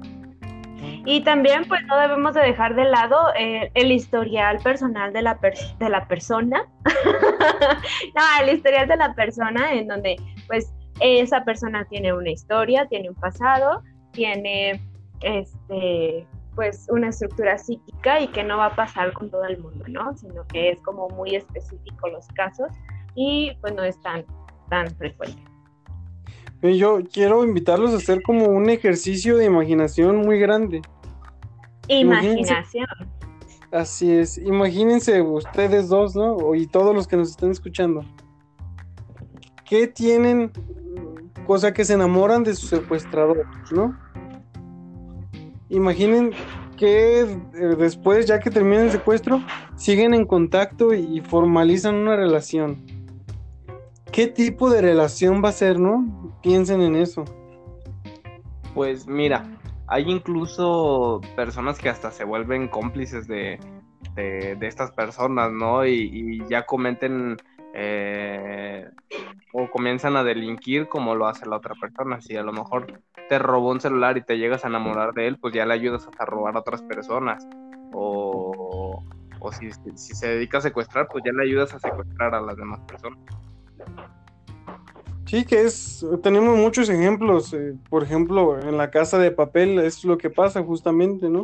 Y 1.04 1.22
también, 1.22 1.64
pues, 1.66 1.84
no 1.86 1.98
debemos 1.98 2.34
de 2.34 2.42
dejar 2.42 2.74
de 2.76 2.84
lado 2.84 3.16
eh, 3.38 3.70
el 3.74 3.90
historial 3.90 4.58
personal 4.58 5.12
de 5.12 5.22
la, 5.22 5.38
de 5.78 5.88
la 5.88 6.06
persona. 6.06 6.64
no, 6.84 8.22
el 8.42 8.54
historial 8.54 8.86
de 8.86 8.96
la 8.96 9.14
persona 9.14 9.72
en 9.72 9.88
donde, 9.88 10.16
pues, 10.46 10.72
esa 11.00 11.44
persona 11.44 11.84
tiene 11.88 12.12
una 12.12 12.30
historia, 12.30 12.86
tiene 12.88 13.08
un 13.08 13.16
pasado 13.16 13.82
tiene 14.16 14.80
este 15.20 16.26
pues 16.56 16.86
una 16.88 17.10
estructura 17.10 17.58
psíquica 17.58 18.18
y 18.18 18.28
que 18.28 18.42
no 18.42 18.56
va 18.56 18.66
a 18.66 18.76
pasar 18.76 19.12
con 19.12 19.30
todo 19.30 19.44
el 19.44 19.58
mundo, 19.58 19.84
¿no? 19.88 20.16
Sino 20.16 20.46
que 20.46 20.70
es 20.70 20.80
como 20.80 21.08
muy 21.10 21.36
específico 21.36 22.08
los 22.08 22.26
casos 22.28 22.68
y 23.14 23.52
pues 23.60 23.74
no 23.74 23.84
es 23.84 24.00
tan, 24.00 24.24
tan 24.70 24.88
frecuente. 24.96 25.40
Yo 26.62 27.00
quiero 27.12 27.44
invitarlos 27.44 27.92
a 27.92 27.98
hacer 27.98 28.22
como 28.22 28.46
un 28.46 28.70
ejercicio 28.70 29.36
de 29.36 29.44
imaginación 29.44 30.16
muy 30.16 30.40
grande. 30.40 30.80
Imaginación. 31.88 32.86
así 33.70 34.10
es. 34.10 34.38
Imagínense 34.38 35.20
ustedes 35.20 35.90
dos, 35.90 36.16
¿no? 36.16 36.54
Y 36.54 36.66
todos 36.66 36.94
los 36.94 37.06
que 37.06 37.18
nos 37.18 37.30
están 37.30 37.50
escuchando. 37.50 38.02
¿Qué 39.66 39.86
tienen? 39.86 40.50
Cosa 41.46 41.72
que 41.72 41.84
se 41.84 41.94
enamoran 41.94 42.42
de 42.42 42.54
su 42.54 42.66
secuestrador, 42.66 43.46
¿no? 43.70 43.96
Imaginen 45.68 46.32
que 46.76 47.20
eh, 47.20 47.76
después, 47.78 48.26
ya 48.26 48.40
que 48.40 48.50
termina 48.50 48.82
el 48.82 48.90
secuestro, 48.90 49.40
siguen 49.76 50.14
en 50.14 50.26
contacto 50.26 50.92
y 50.92 51.20
formalizan 51.20 51.94
una 51.94 52.16
relación. 52.16 52.84
¿Qué 54.12 54.26
tipo 54.26 54.70
de 54.70 54.80
relación 54.80 55.42
va 55.44 55.50
a 55.50 55.52
ser, 55.52 55.78
no? 55.78 56.36
Piensen 56.42 56.80
en 56.80 56.96
eso. 56.96 57.24
Pues 58.74 59.06
mira, 59.06 59.44
hay 59.88 60.10
incluso 60.10 61.20
personas 61.34 61.78
que 61.78 61.88
hasta 61.88 62.10
se 62.10 62.24
vuelven 62.24 62.68
cómplices 62.68 63.26
de, 63.26 63.58
estas 64.16 64.92
personas, 64.92 65.52
¿no? 65.52 65.86
Y, 65.86 66.42
ya 66.48 66.66
comenten 66.66 67.36
eh, 67.78 68.88
o 69.52 69.70
comienzan 69.70 70.16
a 70.16 70.24
delinquir 70.24 70.88
como 70.88 71.14
lo 71.14 71.26
hace 71.26 71.46
la 71.46 71.56
otra 71.56 71.74
persona. 71.74 72.20
Si 72.22 72.36
a 72.36 72.42
lo 72.42 72.52
mejor 72.52 73.00
te 73.28 73.38
robó 73.38 73.70
un 73.70 73.80
celular 73.80 74.16
y 74.16 74.22
te 74.22 74.38
llegas 74.38 74.64
a 74.64 74.68
enamorar 74.68 75.12
de 75.12 75.26
él, 75.26 75.38
pues 75.38 75.52
ya 75.52 75.66
le 75.66 75.74
ayudas 75.74 76.08
a 76.18 76.24
robar 76.24 76.56
a 76.56 76.60
otras 76.60 76.80
personas. 76.82 77.46
O, 77.92 79.04
o 79.38 79.52
si, 79.52 79.70
si 79.94 80.14
se 80.14 80.28
dedica 80.28 80.58
a 80.58 80.62
secuestrar, 80.62 81.06
pues 81.12 81.22
ya 81.24 81.32
le 81.32 81.44
ayudas 81.44 81.74
a 81.74 81.78
secuestrar 81.78 82.34
a 82.34 82.40
las 82.40 82.56
demás 82.56 82.80
personas. 82.88 83.18
Sí, 85.26 85.44
que 85.44 85.62
es, 85.62 86.06
tenemos 86.22 86.56
muchos 86.56 86.88
ejemplos, 86.88 87.52
eh, 87.52 87.74
por 87.90 88.04
ejemplo, 88.04 88.60
en 88.60 88.78
la 88.78 88.90
casa 88.90 89.18
de 89.18 89.32
papel 89.32 89.80
es 89.80 90.04
lo 90.04 90.16
que 90.16 90.30
pasa 90.30 90.62
justamente, 90.62 91.28
¿no? 91.28 91.42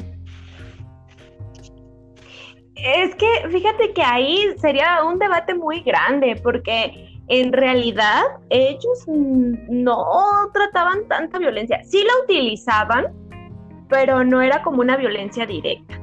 Es 2.75 3.15
que 3.17 3.27
fíjate 3.51 3.93
que 3.93 4.03
ahí 4.03 4.47
sería 4.59 5.05
un 5.05 5.19
debate 5.19 5.55
muy 5.55 5.81
grande, 5.81 6.41
porque 6.43 7.21
en 7.29 7.53
realidad 7.53 8.23
ellos 8.51 9.05
no 9.07 10.05
trataban 10.53 11.07
tanta 11.09 11.39
violencia. 11.39 11.83
Sí 11.85 12.03
la 12.03 12.25
utilizaban, 12.25 13.07
pero 13.89 14.25
no 14.25 14.41
era 14.41 14.63
como 14.63 14.81
una 14.81 14.97
violencia 14.97 15.47
directa. 15.47 16.01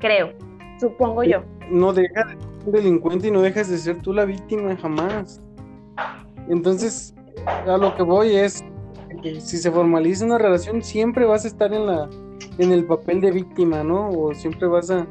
Creo, 0.00 0.32
supongo 0.80 1.22
yo. 1.22 1.42
No 1.70 1.92
dejas 1.92 2.26
de 2.28 2.34
ser 2.34 2.48
un 2.66 2.72
delincuente 2.72 3.28
y 3.28 3.30
no 3.30 3.42
dejas 3.42 3.68
de 3.70 3.78
ser 3.78 4.02
tú 4.02 4.12
la 4.12 4.24
víctima 4.24 4.76
jamás. 4.76 5.40
Entonces, 6.48 7.14
a 7.46 7.76
lo 7.76 7.94
que 7.94 8.02
voy 8.02 8.36
es 8.36 8.64
que 9.22 9.40
si 9.40 9.56
se 9.56 9.70
formaliza 9.70 10.24
una 10.24 10.38
relación, 10.38 10.82
siempre 10.82 11.24
vas 11.24 11.44
a 11.44 11.48
estar 11.48 11.72
en 11.72 11.86
la 11.86 12.08
en 12.58 12.72
el 12.72 12.84
papel 12.84 13.20
de 13.20 13.30
víctima, 13.30 13.82
¿no? 13.84 14.10
O 14.10 14.34
siempre 14.34 14.66
vas 14.66 14.90
a 14.90 15.06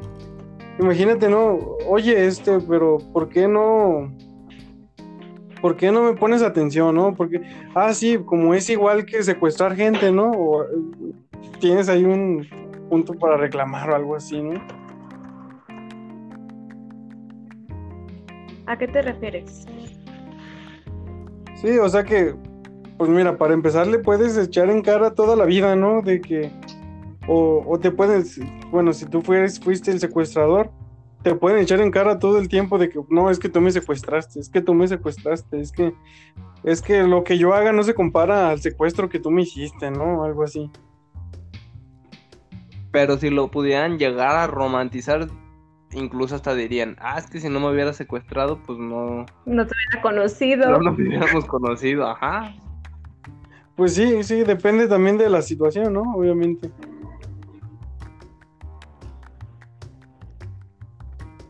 imagínate, 0.78 1.28
¿no? 1.28 1.58
Oye, 1.88 2.26
este, 2.26 2.60
pero 2.60 2.98
¿por 3.12 3.28
qué 3.28 3.48
no 3.48 4.10
¿Por 5.60 5.76
qué 5.76 5.90
no 5.90 6.02
me 6.02 6.12
pones 6.12 6.42
atención, 6.42 6.94
no? 6.94 7.14
Porque 7.14 7.40
ah, 7.74 7.92
sí, 7.92 8.18
como 8.24 8.54
es 8.54 8.68
igual 8.68 9.06
que 9.06 9.22
secuestrar 9.22 9.74
gente, 9.74 10.12
¿no? 10.12 10.30
O 10.30 10.64
tienes 11.60 11.88
ahí 11.88 12.04
un 12.04 12.46
punto 12.88 13.14
para 13.14 13.36
reclamar 13.36 13.90
o 13.90 13.96
algo 13.96 14.16
así, 14.16 14.40
¿no? 14.40 14.60
¿A 18.66 18.76
qué 18.76 18.88
te 18.88 19.00
refieres? 19.00 19.66
Sí, 21.54 21.78
o 21.78 21.88
sea 21.88 22.04
que, 22.04 22.34
pues 22.98 23.08
mira, 23.10 23.38
para 23.38 23.54
empezar 23.54 23.86
le 23.86 23.98
puedes 23.98 24.36
echar 24.36 24.68
en 24.68 24.82
cara 24.82 25.14
toda 25.14 25.36
la 25.36 25.46
vida, 25.46 25.74
¿no? 25.74 26.02
De 26.02 26.20
que, 26.20 26.50
o, 27.28 27.78
te 27.80 27.90
puedes, 27.90 28.40
bueno, 28.70 28.92
si 28.92 29.06
tú 29.06 29.22
fueres, 29.22 29.60
fuiste 29.60 29.90
el 29.90 30.00
secuestrador, 30.00 30.70
te 31.22 31.34
pueden 31.34 31.58
echar 31.58 31.80
en 31.80 31.90
cara 31.90 32.18
todo 32.18 32.38
el 32.38 32.48
tiempo 32.48 32.78
de 32.78 32.88
que, 32.88 33.00
no, 33.08 33.30
es 33.30 33.38
que 33.38 33.48
tú 33.48 33.60
me 33.60 33.72
secuestraste, 33.72 34.38
es 34.38 34.48
que 34.48 34.60
tú 34.60 34.74
me 34.74 34.86
secuestraste, 34.86 35.60
es 35.60 35.72
que, 35.72 35.92
es 36.62 36.82
que 36.82 37.02
lo 37.02 37.24
que 37.24 37.36
yo 37.38 37.54
haga 37.54 37.72
no 37.72 37.82
se 37.82 37.94
compara 37.94 38.50
al 38.50 38.60
secuestro 38.60 39.08
que 39.08 39.18
tú 39.18 39.30
me 39.30 39.42
hiciste, 39.42 39.90
¿no? 39.90 40.22
Algo 40.22 40.44
así. 40.44 40.70
Pero 42.92 43.18
si 43.18 43.30
lo 43.30 43.50
pudieran 43.50 43.98
llegar 43.98 44.36
a 44.36 44.46
romantizar 44.46 45.28
incluso 45.92 46.34
hasta 46.34 46.54
dirían, 46.54 46.96
ah, 47.00 47.18
es 47.18 47.26
que 47.26 47.40
si 47.40 47.48
no 47.48 47.60
me 47.60 47.70
hubiera 47.70 47.92
secuestrado, 47.92 48.60
pues 48.62 48.78
no... 48.78 49.26
No 49.46 49.66
te 49.66 49.72
hubiera 49.74 50.02
conocido. 50.02 50.70
No 50.70 50.78
nos 50.78 50.98
hubiéramos 50.98 51.44
conocido, 51.46 52.06
ajá. 52.06 52.54
Pues 53.76 53.94
sí, 53.94 54.22
sí, 54.22 54.42
depende 54.42 54.88
también 54.88 55.18
de 55.18 55.28
la 55.28 55.42
situación, 55.42 55.92
¿no? 55.92 56.02
Obviamente. 56.14 56.70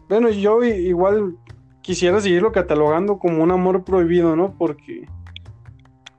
Bueno, 0.08 0.30
yo 0.30 0.62
igual 0.62 1.36
quisiera 1.82 2.20
seguirlo 2.20 2.52
catalogando 2.52 3.18
como 3.18 3.42
un 3.42 3.50
amor 3.50 3.84
prohibido, 3.84 4.36
¿no? 4.36 4.54
Porque, 4.56 5.06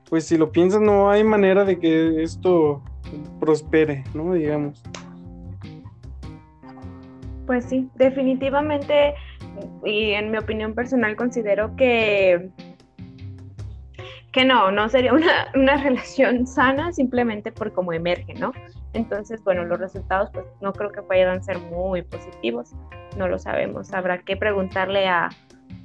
pues 0.08 0.26
si 0.26 0.36
lo 0.36 0.52
piensas, 0.52 0.80
no 0.80 1.10
hay 1.10 1.24
manera 1.24 1.64
de 1.64 1.78
que 1.78 2.22
esto 2.22 2.82
prospere, 3.40 4.04
¿no? 4.14 4.34
Digamos. 4.34 4.82
Pues 7.46 7.64
sí, 7.64 7.88
definitivamente, 7.96 9.14
y 9.84 10.10
en 10.12 10.30
mi 10.30 10.38
opinión 10.38 10.74
personal 10.74 11.16
considero 11.16 11.74
que, 11.76 12.50
que 14.32 14.44
no, 14.44 14.70
no 14.70 14.88
sería 14.90 15.14
una, 15.14 15.48
una 15.54 15.76
relación 15.82 16.46
sana 16.46 16.92
simplemente 16.92 17.52
por 17.52 17.72
cómo 17.72 17.94
emerge, 17.94 18.34
¿no? 18.34 18.52
Entonces, 18.98 19.42
bueno, 19.44 19.64
los 19.64 19.78
resultados 19.78 20.28
pues 20.32 20.44
no 20.60 20.72
creo 20.72 20.90
que 20.90 21.02
puedan 21.02 21.40
ser 21.44 21.56
muy 21.60 22.02
positivos, 22.02 22.72
no 23.16 23.28
lo 23.28 23.38
sabemos, 23.38 23.92
habrá 23.92 24.22
que 24.22 24.36
preguntarle 24.36 25.06
a, 25.06 25.28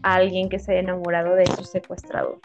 a 0.02 0.16
alguien 0.16 0.50
que 0.50 0.58
se 0.58 0.72
haya 0.72 0.82
enamorado 0.82 1.36
de 1.36 1.46
su 1.46 1.64
secuestrador. 1.64 2.40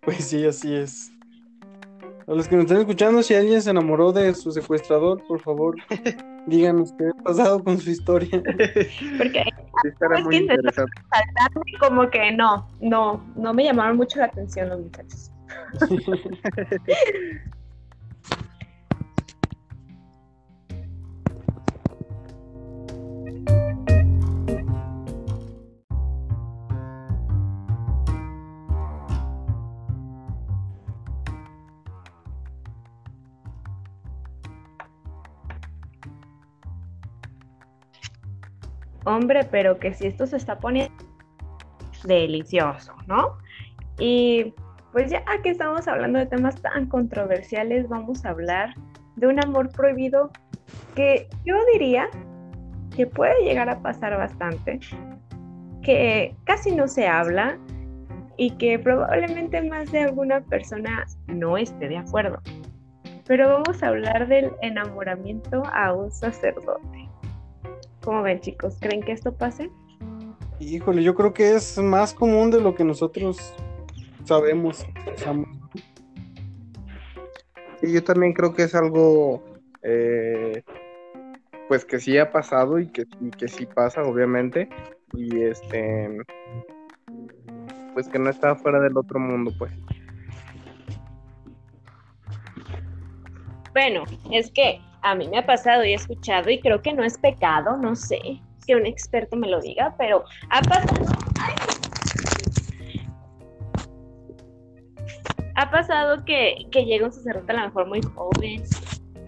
Pues 0.00 0.24
sí, 0.24 0.44
así 0.44 0.74
es. 0.74 1.12
A 2.26 2.32
los 2.32 2.48
que 2.48 2.56
nos 2.56 2.64
están 2.64 2.80
escuchando, 2.80 3.22
si 3.22 3.34
alguien 3.34 3.62
se 3.62 3.70
enamoró 3.70 4.12
de 4.12 4.34
su 4.34 4.50
secuestrador, 4.50 5.22
por 5.28 5.40
favor, 5.40 5.76
díganos 6.48 6.92
qué 6.98 7.10
ha 7.16 7.22
pasado 7.22 7.62
con 7.62 7.78
su 7.78 7.90
historia. 7.90 8.42
Porque 9.18 9.44
muy 10.24 10.48
como 11.78 12.10
que 12.10 12.32
no, 12.32 12.68
no, 12.80 13.24
no 13.36 13.54
me 13.54 13.62
llamaron 13.62 13.98
mucho 13.98 14.18
la 14.18 14.24
atención 14.24 14.68
los 14.68 14.80
muchachos. 14.80 15.30
hombre, 39.04 39.44
pero 39.50 39.78
que 39.78 39.94
si 39.94 40.06
esto 40.06 40.26
se 40.26 40.36
está 40.36 40.58
poniendo 40.58 40.94
delicioso, 42.04 42.94
¿no? 43.06 43.38
Y 43.98 44.54
pues 44.92 45.10
ya 45.10 45.24
que 45.42 45.50
estamos 45.50 45.88
hablando 45.88 46.18
de 46.18 46.26
temas 46.26 46.60
tan 46.60 46.86
controversiales, 46.86 47.88
vamos 47.88 48.24
a 48.24 48.30
hablar 48.30 48.74
de 49.16 49.26
un 49.26 49.42
amor 49.42 49.70
prohibido 49.70 50.30
que 50.94 51.28
yo 51.44 51.56
diría 51.72 52.08
que 52.94 53.06
puede 53.06 53.44
llegar 53.44 53.68
a 53.68 53.80
pasar 53.80 54.16
bastante, 54.16 54.78
que 55.82 56.36
casi 56.44 56.74
no 56.74 56.86
se 56.86 57.06
habla 57.06 57.58
y 58.36 58.52
que 58.52 58.78
probablemente 58.78 59.62
más 59.62 59.90
de 59.90 60.02
alguna 60.02 60.40
persona 60.40 61.04
no 61.26 61.56
esté 61.56 61.88
de 61.88 61.98
acuerdo. 61.98 62.40
Pero 63.26 63.48
vamos 63.48 63.82
a 63.82 63.88
hablar 63.88 64.28
del 64.28 64.52
enamoramiento 64.62 65.62
a 65.72 65.92
un 65.92 66.10
sacerdote. 66.10 67.03
¿Cómo 68.04 68.22
ven, 68.22 68.40
chicos? 68.40 68.76
¿Creen 68.80 69.02
que 69.02 69.12
esto 69.12 69.34
pase? 69.34 69.70
Híjole, 70.60 71.02
yo 71.02 71.14
creo 71.14 71.32
que 71.32 71.54
es 71.54 71.78
más 71.78 72.12
común 72.12 72.50
de 72.50 72.60
lo 72.60 72.74
que 72.74 72.84
nosotros 72.84 73.54
sabemos. 74.24 74.86
Sí, 77.80 77.92
yo 77.92 78.04
también 78.04 78.34
creo 78.34 78.52
que 78.52 78.64
es 78.64 78.74
algo 78.74 79.42
eh, 79.82 80.62
pues 81.68 81.84
que 81.86 81.98
sí 81.98 82.18
ha 82.18 82.30
pasado 82.30 82.78
y 82.78 82.88
que, 82.88 83.06
que 83.38 83.48
sí 83.48 83.66
pasa, 83.66 84.02
obviamente. 84.02 84.68
Y 85.14 85.40
este 85.40 86.18
pues 87.94 88.08
que 88.08 88.18
no 88.18 88.28
está 88.28 88.54
fuera 88.56 88.80
del 88.80 88.96
otro 88.98 89.18
mundo, 89.18 89.52
pues. 89.58 89.72
Bueno, 93.72 94.04
es 94.30 94.50
que 94.50 94.80
a 95.04 95.14
mí 95.14 95.28
me 95.28 95.38
ha 95.38 95.46
pasado 95.46 95.84
y 95.84 95.92
he 95.92 95.94
escuchado 95.94 96.50
y 96.50 96.58
creo 96.58 96.80
que 96.80 96.94
no 96.94 97.04
es 97.04 97.18
pecado, 97.18 97.76
no 97.76 97.94
sé, 97.94 98.40
que 98.66 98.74
un 98.74 98.86
experto 98.86 99.36
me 99.36 99.48
lo 99.48 99.60
diga, 99.60 99.94
pero 99.98 100.24
ha 100.48 100.62
pasado. 100.62 101.04
Ha 105.56 105.70
pasado 105.70 106.24
que, 106.24 106.66
que 106.72 106.86
llega 106.86 107.06
un 107.06 107.12
sacerdote 107.12 107.52
a 107.52 107.56
lo 107.56 107.66
mejor 107.66 107.86
muy 107.86 108.00
joven, 108.02 108.64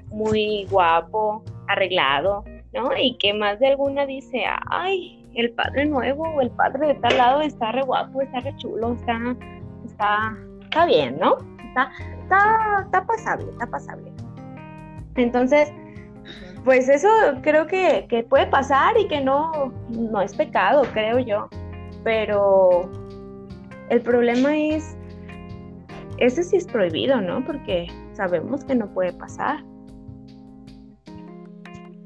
muy 0.09 0.66
guapo, 0.70 1.45
arreglado, 1.68 2.43
¿no? 2.72 2.97
Y 2.97 3.18
que 3.18 3.35
más 3.35 3.61
de 3.61 3.68
alguna 3.68 4.07
dice, 4.07 4.45
ay, 4.70 5.22
el 5.35 5.53
padre 5.53 5.85
nuevo 5.85 6.22
o 6.22 6.41
el 6.41 6.51
padre 6.53 6.89
de 6.89 6.95
tal 6.95 7.18
lado 7.18 7.43
está 7.43 7.70
re 7.72 7.83
guapo, 7.83 8.22
está 8.22 8.41
re 8.41 8.57
chulo, 8.57 8.95
está, 8.95 9.37
está, 9.85 10.37
está 10.62 10.87
bien, 10.87 11.18
¿no? 11.20 11.37
Está, 11.68 11.93
está, 12.22 12.83
está 12.83 13.07
pasable, 13.07 13.51
está 13.53 13.66
pasable. 13.66 14.16
Entonces, 15.17 15.73
pues 16.64 16.89
eso 16.89 17.09
creo 17.43 17.67
que, 17.67 18.07
que, 18.09 18.25
puede 18.25 18.47
pasar 18.49 18.99
y 18.99 19.07
que 19.09 19.21
no, 19.21 19.73
no 19.89 20.21
es 20.21 20.35
pecado, 20.35 20.83
creo 20.93 21.19
yo. 21.19 21.49
Pero 22.03 22.91
el 23.89 24.01
problema 24.03 24.57
es, 24.57 24.97
ese 26.19 26.43
sí 26.43 26.57
es 26.57 26.67
prohibido, 26.67 27.21
¿no? 27.21 27.45
Porque 27.45 27.87
sabemos 28.12 28.64
que 28.64 28.75
no 28.75 28.93
puede 28.93 29.12
pasar. 29.12 29.64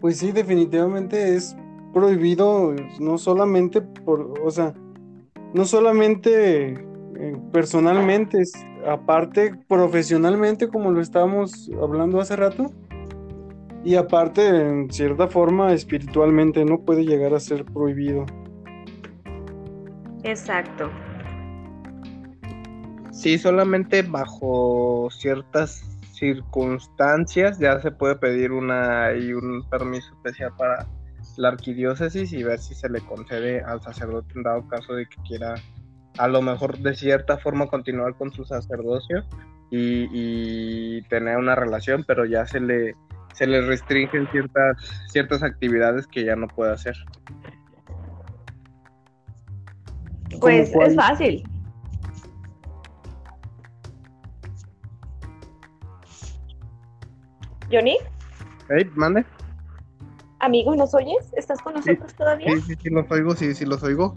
Pues 0.01 0.19
sí, 0.19 0.33
definitivamente 0.33 1.35
es 1.35 1.57
prohibido, 1.93 2.75
no 3.01 3.19
solamente 3.19 3.81
por, 3.81 4.41
o 4.45 4.51
sea, 4.51 4.75
no 5.53 5.65
solamente 5.65 6.73
eh, 6.73 7.37
personalmente, 7.53 8.43
aparte 8.87 9.55
profesionalmente, 9.69 10.69
como 10.69 10.91
lo 10.91 11.01
estábamos 11.01 11.71
hablando 11.81 12.21
hace 12.21 12.37
rato, 12.37 12.73
y 13.85 13.95
aparte, 13.97 14.47
en 14.47 14.91
cierta 14.91 15.29
forma, 15.29 15.73
espiritualmente, 15.73 16.65
no 16.65 16.81
puede 16.81 17.05
llegar 17.05 17.35
a 17.35 17.41
ser 17.41 17.65
prohibido. 17.65 18.27
Exacto. 20.23 20.91
Sí, 23.11 23.39
solamente 23.39 24.03
bajo 24.03 25.09
ciertas 25.11 25.85
circunstancias 26.13 27.59
ya 27.59 27.81
se 27.81 27.91
puede 27.91 28.17
pedir 28.17 28.53
una 28.53 29.13
y 29.15 29.33
un 29.33 29.67
permiso 29.71 30.13
especial 30.15 30.53
para 30.59 30.87
la 31.37 31.49
arquidiócesis 31.49 32.33
y 32.33 32.43
ver 32.43 32.59
si 32.59 32.75
se 32.75 32.91
le 32.91 33.01
concede 33.01 33.63
al 33.63 33.81
sacerdote 33.81 34.35
en 34.37 34.43
dado 34.43 34.69
caso 34.69 34.95
de 34.95 35.07
que 35.07 35.17
quiera 35.27 35.55
a 36.19 36.29
lo 36.29 36.43
mejor 36.43 36.79
de 36.79 36.95
cierta 36.95 37.39
forma 37.39 37.69
continuar 37.69 38.15
con 38.17 38.33
su 38.33 38.45
sacerdocio 38.45 39.25
y, 39.71 41.01
tener 41.03 41.37
una 41.37 41.55
relación, 41.55 42.05
pero 42.07 42.25
ya 42.25 42.47
se 42.47 42.61
le 42.61 42.95
se 43.35 43.47
le 43.47 43.61
restringen 43.63 44.29
ciertas 44.31 44.77
ciertas 45.09 45.43
actividades 45.43 46.07
que 46.07 46.25
ya 46.25 46.37
no 46.37 46.49
puede 46.49 46.73
hacer. 46.73 46.97
Pues 50.41 50.73
es 50.75 50.97
fácil. 50.97 51.45
Johnny. 57.71 57.97
Hey, 58.69 58.91
mande. 58.95 59.25
Amigo, 60.41 60.75
¿nos 60.75 60.95
oyes? 60.95 61.33
¿Estás 61.37 61.61
con 61.61 61.75
nosotros 61.75 62.15
todavía? 62.15 62.49
Sí, 62.55 62.61
sí, 62.63 62.75
sí, 62.83 62.91
los 62.91 63.11
oigo, 63.11 63.37
sí, 63.37 63.55
sí, 63.55 63.67
los 63.67 63.83
oigo. 63.83 64.15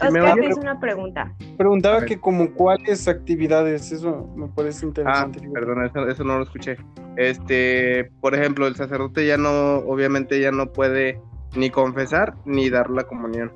Oscar 0.00 0.36
me 0.38 0.46
hizo 0.46 0.60
una 0.60 0.78
pregunta. 0.78 1.32
Preguntaba 1.56 2.04
que 2.04 2.18
como 2.18 2.52
cuáles 2.52 3.08
actividades, 3.08 3.92
eso 3.92 4.30
me 4.36 4.48
parece 4.48 4.86
interesante. 4.86 5.40
Ah, 5.42 5.50
perdón, 5.52 5.84
eso, 5.86 6.08
eso, 6.08 6.24
no 6.24 6.38
lo 6.38 6.44
escuché. 6.44 6.76
Este, 7.16 8.10
por 8.20 8.34
ejemplo, 8.34 8.66
el 8.66 8.76
sacerdote 8.76 9.26
ya 9.26 9.36
no, 9.36 9.78
obviamente 9.78 10.40
ya 10.40 10.52
no 10.52 10.72
puede 10.72 11.20
ni 11.56 11.70
confesar 11.70 12.34
ni 12.44 12.68
dar 12.68 12.90
la 12.90 13.04
comunión. 13.04 13.52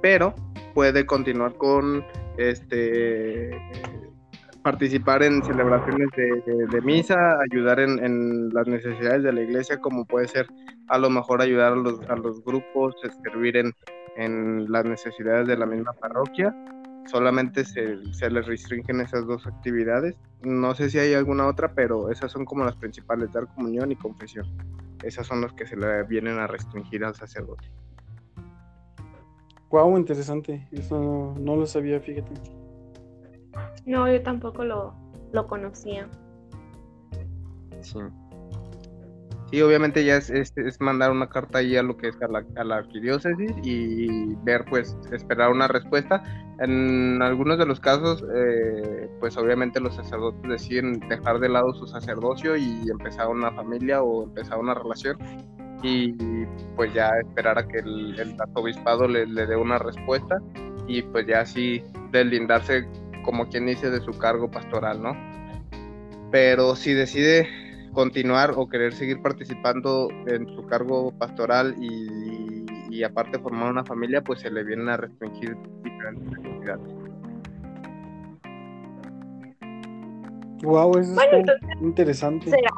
Pero 0.00 0.34
puede 0.74 1.06
continuar 1.06 1.54
con 1.54 2.04
este 2.38 3.50
participar 4.62 5.22
en 5.22 5.42
celebraciones 5.42 6.08
de, 6.14 6.80
misa, 6.82 7.38
ayudar 7.50 7.80
en, 7.80 8.48
las 8.50 8.66
necesidades 8.66 9.22
de 9.22 9.32
la 9.32 9.42
iglesia, 9.42 9.78
como 9.78 10.04
puede 10.04 10.28
ser 10.28 10.46
a 10.88 10.98
lo 10.98 11.10
mejor 11.10 11.40
ayudar 11.40 11.72
a 11.72 11.76
los, 11.76 12.00
a 12.08 12.16
los 12.16 12.42
grupos, 12.44 12.94
servir 13.22 13.56
en, 13.56 13.72
las 14.70 14.84
necesidades 14.84 15.46
de 15.48 15.56
la 15.56 15.66
misma 15.66 15.92
parroquia. 15.94 16.54
Solamente 17.06 17.64
se, 17.64 18.12
se 18.12 18.30
les 18.30 18.46
restringen 18.46 19.00
esas 19.00 19.26
dos 19.26 19.46
actividades. 19.46 20.16
No 20.42 20.74
sé 20.74 20.90
si 20.90 20.98
hay 20.98 21.14
alguna 21.14 21.46
otra, 21.46 21.74
pero 21.74 22.10
esas 22.10 22.30
son 22.30 22.44
como 22.44 22.64
las 22.64 22.76
principales, 22.76 23.32
dar 23.32 23.46
comunión 23.54 23.90
y 23.90 23.96
confesión. 23.96 24.46
Esas 25.02 25.26
son 25.26 25.40
las 25.40 25.52
que 25.54 25.66
se 25.66 25.76
le 25.76 26.04
vienen 26.04 26.38
a 26.38 26.46
restringir 26.46 27.04
al 27.04 27.14
sacerdote. 27.14 27.68
Wow, 29.70 29.96
interesante. 29.96 30.68
Eso 30.70 31.00
no, 31.00 31.34
no 31.40 31.56
lo 31.56 31.66
sabía, 31.66 31.98
fíjate. 31.98 32.32
No, 33.86 34.10
yo 34.10 34.22
tampoco 34.22 34.64
lo, 34.64 34.94
lo 35.32 35.46
conocía. 35.46 36.08
Sí. 37.80 37.98
Sí, 39.52 39.60
obviamente 39.60 40.02
ya 40.02 40.16
es, 40.16 40.30
es, 40.30 40.80
mandar 40.80 41.10
una 41.10 41.28
carta 41.28 41.58
ahí 41.58 41.76
a 41.76 41.82
lo 41.82 41.98
que 41.98 42.08
es 42.08 42.22
a 42.22 42.26
la, 42.26 42.42
a 42.56 42.64
la, 42.64 42.76
arquidiócesis 42.76 43.52
y 43.62 44.34
ver, 44.36 44.64
pues, 44.64 44.96
esperar 45.12 45.50
una 45.50 45.68
respuesta. 45.68 46.24
En 46.58 47.20
algunos 47.20 47.58
de 47.58 47.66
los 47.66 47.78
casos, 47.78 48.24
eh, 48.34 49.10
pues 49.20 49.36
obviamente 49.36 49.78
los 49.78 49.94
sacerdotes 49.94 50.40
deciden 50.48 51.00
dejar 51.00 51.38
de 51.38 51.50
lado 51.50 51.74
su 51.74 51.86
sacerdocio 51.86 52.56
y 52.56 52.88
empezar 52.90 53.28
una 53.28 53.52
familia 53.52 54.02
o 54.02 54.24
empezar 54.24 54.58
una 54.58 54.72
relación 54.72 55.18
y 55.82 56.14
pues 56.74 56.94
ya 56.94 57.10
esperar 57.22 57.58
a 57.58 57.68
que 57.68 57.80
el, 57.80 58.18
el 58.18 58.36
arzobispado 58.40 59.06
le, 59.06 59.26
le 59.26 59.46
dé 59.46 59.56
una 59.56 59.78
respuesta 59.78 60.38
y 60.86 61.02
pues 61.02 61.26
ya 61.26 61.40
así 61.40 61.82
deslindarse 62.10 62.88
como 63.22 63.48
quien 63.48 63.66
dice, 63.66 63.90
de 63.90 64.00
su 64.00 64.12
cargo 64.12 64.50
pastoral, 64.50 65.02
¿no? 65.02 65.14
Pero 66.30 66.74
si 66.74 66.94
decide 66.94 67.48
continuar 67.92 68.52
o 68.56 68.68
querer 68.68 68.92
seguir 68.92 69.22
participando 69.22 70.08
en 70.26 70.46
su 70.54 70.66
cargo 70.66 71.12
pastoral 71.12 71.74
y, 71.80 73.02
aparte 73.04 73.38
formar 73.38 73.70
una 73.70 73.84
familia, 73.84 74.22
pues 74.22 74.40
se 74.40 74.50
le 74.50 74.62
vienen 74.62 74.88
a 74.88 74.96
restringir 74.96 75.56
diferentes 75.82 76.38
actividades. 76.38 76.94
Wow, 80.62 80.98
eso 80.98 81.20
es 81.20 81.80
interesante. 81.80 82.50
¿será, 82.50 82.70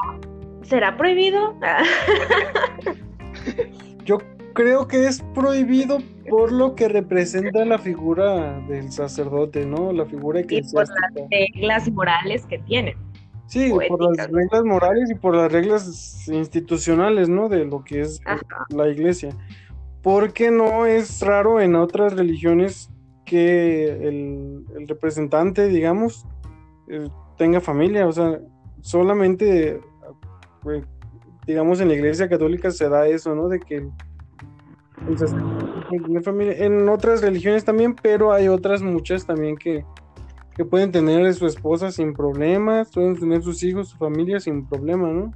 ¿Será 0.62 0.96
prohibido? 0.96 1.54
Yo 4.06 4.18
creo 4.54 4.88
que 4.88 5.06
es 5.06 5.22
prohibido 5.34 5.98
por 6.30 6.52
lo 6.52 6.74
que 6.74 6.88
representa 6.88 7.66
la 7.66 7.78
figura 7.78 8.58
del 8.68 8.90
sacerdote, 8.90 9.66
¿no? 9.66 9.92
La 9.92 10.06
figura 10.06 10.42
que 10.42 10.56
Y 10.56 10.62
por 10.62 10.88
las 10.88 11.28
reglas 11.30 11.90
morales 11.90 12.46
que 12.46 12.58
tiene. 12.60 12.96
Sí, 13.46 13.72
por 13.88 14.16
las 14.16 14.30
reglas 14.30 14.64
morales 14.64 15.10
y 15.10 15.14
por 15.14 15.36
las 15.36 15.52
reglas 15.52 16.26
institucionales, 16.28 17.28
¿no? 17.28 17.48
De 17.48 17.64
lo 17.64 17.84
que 17.84 18.00
es 18.00 18.20
la 18.70 18.88
iglesia. 18.88 19.30
Porque 20.02 20.50
no 20.50 20.86
es 20.86 21.20
raro 21.20 21.60
en 21.60 21.76
otras 21.76 22.14
religiones 22.14 22.90
que 23.24 24.08
el, 24.08 24.64
representante, 24.86 25.68
digamos, 25.68 26.26
eh, 26.88 27.08
tenga 27.36 27.60
familia. 27.60 28.06
O 28.06 28.12
sea, 28.12 28.40
solamente, 28.80 29.80
pues, 30.62 30.84
digamos, 31.46 31.80
en 31.80 31.88
la 31.88 31.94
iglesia 31.94 32.28
católica 32.28 32.70
se 32.70 32.88
da 32.88 33.06
eso, 33.06 33.34
¿no? 33.34 33.48
De 33.48 33.60
que 33.60 33.88
en 36.26 36.88
otras 36.88 37.20
religiones 37.20 37.64
también, 37.64 37.94
pero 37.94 38.32
hay 38.32 38.48
otras 38.48 38.82
muchas 38.82 39.26
también 39.26 39.56
que, 39.56 39.84
pueden 40.64 40.92
tener 40.92 41.34
su 41.34 41.46
esposa 41.46 41.90
sin 41.90 42.14
problemas, 42.14 42.92
pueden 42.92 43.18
tener 43.18 43.42
sus 43.42 43.62
hijos, 43.64 43.88
su 43.88 43.96
familia 43.96 44.38
sin 44.38 44.64
problema, 44.66 45.08
¿no? 45.08 45.32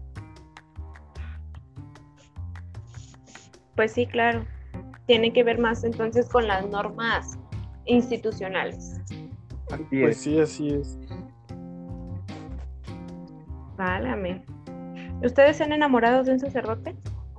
Pues 3.75 3.93
sí, 3.93 4.07
claro. 4.07 4.45
Tiene 5.07 5.33
que 5.33 5.43
ver 5.43 5.59
más 5.59 5.83
entonces 5.83 6.29
con 6.29 6.47
las 6.47 6.69
normas 6.69 7.39
institucionales. 7.87 9.01
pues 9.91 10.19
sí, 10.19 10.39
así 10.39 10.69
es. 10.69 10.97
Válame. 13.77 14.45
¿Ustedes 15.25 15.57
se 15.57 15.65
han 15.65 15.73
enamorado 15.73 16.23
de 16.23 16.33
un 16.33 16.39
sacerdote? 16.39 16.95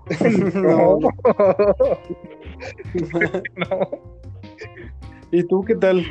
no. 0.56 0.98
¿Y 5.32 5.44
tú 5.44 5.64
qué 5.64 5.76
tal? 5.76 6.04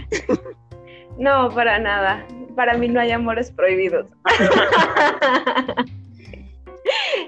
No, 1.18 1.50
para 1.50 1.78
nada. 1.78 2.24
Para 2.54 2.74
mí 2.74 2.88
no 2.88 3.00
hay 3.00 3.10
amores 3.10 3.50
prohibidos. 3.50 4.06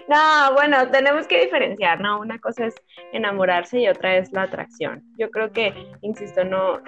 no, 0.09 0.55
bueno, 0.55 0.89
tenemos 0.91 1.27
que 1.27 1.43
diferenciar, 1.43 2.01
¿no? 2.01 2.21
Una 2.21 2.39
cosa 2.39 2.67
es 2.67 2.75
enamorarse 3.13 3.81
y 3.81 3.89
otra 3.89 4.17
es 4.17 4.33
la 4.33 4.43
atracción. 4.43 5.03
Yo 5.19 5.31
creo 5.31 5.51
que, 5.53 5.75
insisto, 6.03 6.45
no, 6.45 6.81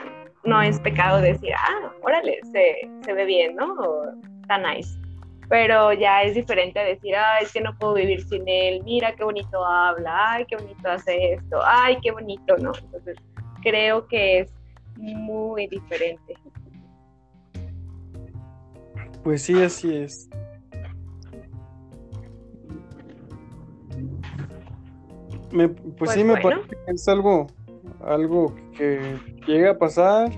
no 0.44 0.62
es 0.62 0.78
pecado 0.80 1.20
decir, 1.20 1.52
ah, 1.56 1.92
órale, 2.02 2.38
se, 2.52 2.88
se 3.04 3.12
ve 3.12 3.24
bien, 3.24 3.56
¿no? 3.56 3.74
Está 4.42 4.58
nice. 4.58 4.96
Pero 5.48 5.92
ya 5.92 6.22
es 6.22 6.34
diferente 6.34 6.78
decir, 6.80 7.14
ay, 7.16 7.44
es 7.44 7.52
que 7.52 7.60
no 7.60 7.76
puedo 7.78 7.94
vivir 7.94 8.22
sin 8.22 8.48
él, 8.48 8.80
mira 8.84 9.12
qué 9.14 9.24
bonito 9.24 9.64
habla, 9.64 10.32
ay, 10.32 10.46
qué 10.46 10.56
bonito 10.56 10.88
hace 10.88 11.34
esto, 11.34 11.60
ay, 11.64 11.98
qué 12.00 12.12
bonito, 12.12 12.56
¿no? 12.58 12.72
Entonces, 12.80 13.16
creo 13.62 14.06
que 14.06 14.40
es 14.40 14.52
muy 14.96 15.66
diferente. 15.66 16.36
Pues 19.22 19.42
sí, 19.42 19.60
así 19.62 19.94
es. 19.94 20.28
Me, 25.52 25.68
pues, 25.68 25.94
Pues 25.98 26.10
sí, 26.12 26.24
me 26.24 26.40
parece 26.40 26.68
que 26.68 26.92
es 26.92 27.08
algo, 27.08 27.46
algo 28.00 28.54
que 28.76 29.18
llega 29.46 29.72
a 29.72 29.78
pasar, 29.78 30.32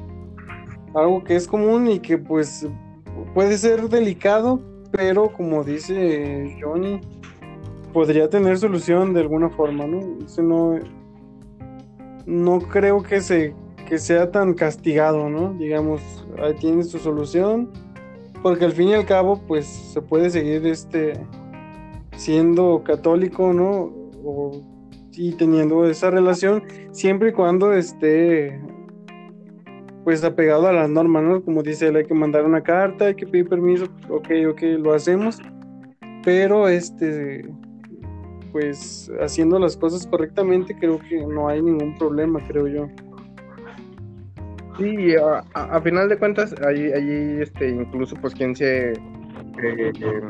algo 0.94 1.22
que 1.22 1.36
es 1.36 1.46
común 1.46 1.86
y 1.86 2.00
que 2.00 2.18
pues 2.18 2.66
puede 3.32 3.56
ser 3.58 3.88
delicado, 3.88 4.60
pero 4.90 5.32
como 5.32 5.62
dice 5.62 6.56
Johnny, 6.60 7.00
podría 7.92 8.28
tener 8.28 8.58
solución 8.58 9.14
de 9.14 9.20
alguna 9.20 9.50
forma, 9.50 9.86
¿no? 9.86 10.00
Eso 10.24 10.42
no, 10.42 10.78
no 12.26 12.58
creo 12.58 13.02
que 13.02 13.20
se 13.20 13.54
que 13.86 13.98
sea 13.98 14.30
tan 14.30 14.54
castigado, 14.54 15.28
¿no? 15.28 15.52
Digamos, 15.54 16.00
ahí 16.42 16.54
tiene 16.54 16.82
su 16.82 16.98
solución, 16.98 17.70
porque 18.44 18.66
al 18.66 18.72
fin 18.72 18.88
y 18.88 18.92
al 18.92 19.06
cabo, 19.06 19.40
pues 19.48 19.64
se 19.64 20.02
puede 20.02 20.28
seguir 20.28 20.66
este 20.66 21.14
siendo 22.14 22.84
católico, 22.84 23.54
¿no? 23.54 23.90
Y 25.12 25.32
teniendo 25.32 25.88
esa 25.88 26.10
relación 26.10 26.62
siempre 26.90 27.30
y 27.30 27.32
cuando 27.32 27.72
esté 27.72 28.60
pues 30.04 30.22
apegado 30.24 30.66
a 30.66 30.74
las 30.74 30.90
normas, 30.90 31.22
¿no? 31.22 31.42
Como 31.42 31.62
dice 31.62 31.86
él, 31.86 31.96
hay 31.96 32.04
que 32.04 32.12
mandar 32.12 32.44
una 32.44 32.62
carta, 32.62 33.06
hay 33.06 33.14
que 33.14 33.26
pedir 33.26 33.48
permiso, 33.48 33.86
ok, 34.10 34.28
ok, 34.50 34.62
lo 34.78 34.92
hacemos, 34.92 35.40
pero 36.22 36.68
este, 36.68 37.48
pues 38.52 39.10
haciendo 39.22 39.58
las 39.58 39.74
cosas 39.74 40.06
correctamente, 40.06 40.76
creo 40.78 40.98
que 40.98 41.26
no 41.26 41.48
hay 41.48 41.62
ningún 41.62 41.96
problema, 41.96 42.46
creo 42.46 42.68
yo. 42.68 42.88
Sí, 44.76 45.14
a, 45.16 45.44
a- 45.54 45.76
a 45.76 45.80
final 45.82 46.08
de 46.08 46.18
cuentas, 46.18 46.54
ahí, 46.66 46.90
ahí 46.92 47.38
este, 47.40 47.68
incluso 47.68 48.16
pues 48.16 48.34
quien 48.34 48.56
se 48.56 48.92
eh, 48.92 48.94
eh, 49.62 50.20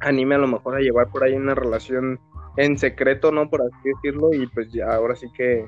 anime 0.00 0.34
a 0.34 0.38
lo 0.38 0.46
mejor 0.46 0.76
a 0.76 0.80
llevar 0.80 1.08
por 1.08 1.24
ahí 1.24 1.32
una 1.34 1.54
relación 1.54 2.20
en 2.58 2.76
secreto, 2.78 3.32
¿no? 3.32 3.48
Por 3.48 3.62
así 3.62 3.88
decirlo, 3.94 4.32
y 4.32 4.46
pues 4.48 4.70
ya 4.72 4.94
ahora 4.94 5.14
sí 5.16 5.26
que, 5.34 5.66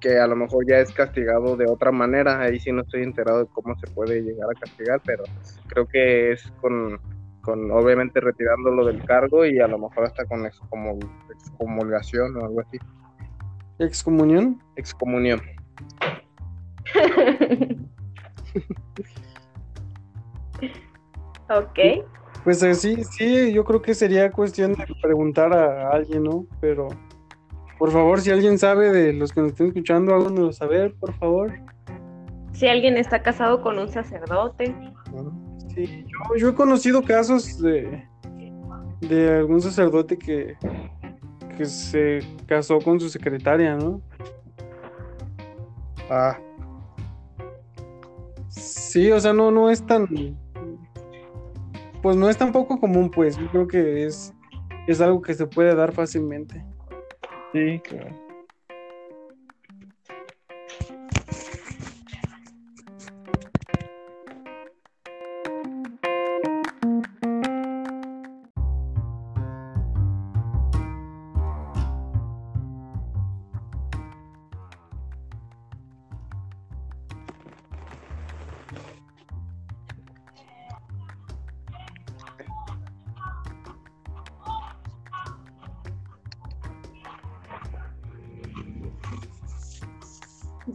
que 0.00 0.18
a 0.18 0.26
lo 0.26 0.36
mejor 0.36 0.64
ya 0.68 0.78
es 0.78 0.92
castigado 0.92 1.56
de 1.56 1.66
otra 1.68 1.90
manera, 1.90 2.40
ahí 2.40 2.58
sí 2.60 2.70
no 2.72 2.82
estoy 2.82 3.02
enterado 3.02 3.40
de 3.40 3.46
cómo 3.52 3.76
se 3.78 3.90
puede 3.92 4.20
llegar 4.22 4.48
a 4.50 4.58
castigar, 4.60 5.00
pero 5.04 5.24
creo 5.68 5.86
que 5.86 6.32
es 6.32 6.48
con, 6.60 7.00
con 7.42 7.70
obviamente 7.72 8.20
retirándolo 8.20 8.84
del 8.86 9.02
cargo 9.04 9.44
y 9.44 9.58
a 9.58 9.66
lo 9.66 9.78
mejor 9.78 10.04
hasta 10.04 10.24
con 10.26 10.40
excomul- 10.44 11.08
excomulgación 11.30 12.36
o 12.36 12.44
algo 12.46 12.60
así, 12.60 12.78
Excomunión. 13.80 14.60
excomunión. 14.76 15.40
ok. 21.50 21.78
Pues 22.44 22.62
eh, 22.62 22.74
sí, 22.74 23.02
sí, 23.04 23.52
yo 23.52 23.64
creo 23.64 23.80
que 23.80 23.94
sería 23.94 24.30
cuestión 24.30 24.74
de 24.74 24.86
preguntar 25.00 25.52
a 25.54 25.90
alguien, 25.90 26.24
¿no? 26.24 26.46
Pero 26.60 26.88
por 27.78 27.90
favor, 27.90 28.20
si 28.20 28.30
alguien 28.30 28.58
sabe 28.58 28.92
de 28.92 29.12
los 29.12 29.32
que 29.32 29.40
nos 29.40 29.52
estén 29.52 29.68
escuchando, 29.68 30.14
háganoslo 30.14 30.52
saber, 30.52 30.94
por 30.94 31.12
favor. 31.14 31.52
Si 32.52 32.68
alguien 32.68 32.96
está 32.96 33.22
casado 33.22 33.62
con 33.62 33.78
un 33.78 33.88
sacerdote. 33.88 34.74
Sí, 35.74 36.04
yo, 36.06 36.36
yo 36.36 36.48
he 36.50 36.54
conocido 36.54 37.02
casos 37.02 37.60
de, 37.60 38.06
de 39.00 39.38
algún 39.38 39.60
sacerdote 39.60 40.16
que, 40.16 40.56
que 41.56 41.64
se 41.64 42.20
casó 42.46 42.78
con 42.78 43.00
su 43.00 43.08
secretaria, 43.08 43.74
¿no? 43.76 44.00
Ah, 46.10 46.38
Sí, 48.56 49.10
o 49.10 49.20
sea, 49.20 49.32
no, 49.32 49.50
no 49.50 49.70
es 49.70 49.84
tan. 49.84 50.08
Pues 52.02 52.16
no 52.16 52.28
es 52.28 52.36
tan 52.36 52.52
poco 52.52 52.78
común, 52.78 53.10
pues. 53.10 53.36
Yo 53.36 53.48
creo 53.50 53.66
que 53.66 54.04
es, 54.06 54.32
es 54.86 55.00
algo 55.00 55.20
que 55.22 55.34
se 55.34 55.46
puede 55.46 55.74
dar 55.74 55.92
fácilmente. 55.92 56.64
sí, 57.52 57.80
claro. 57.80 58.23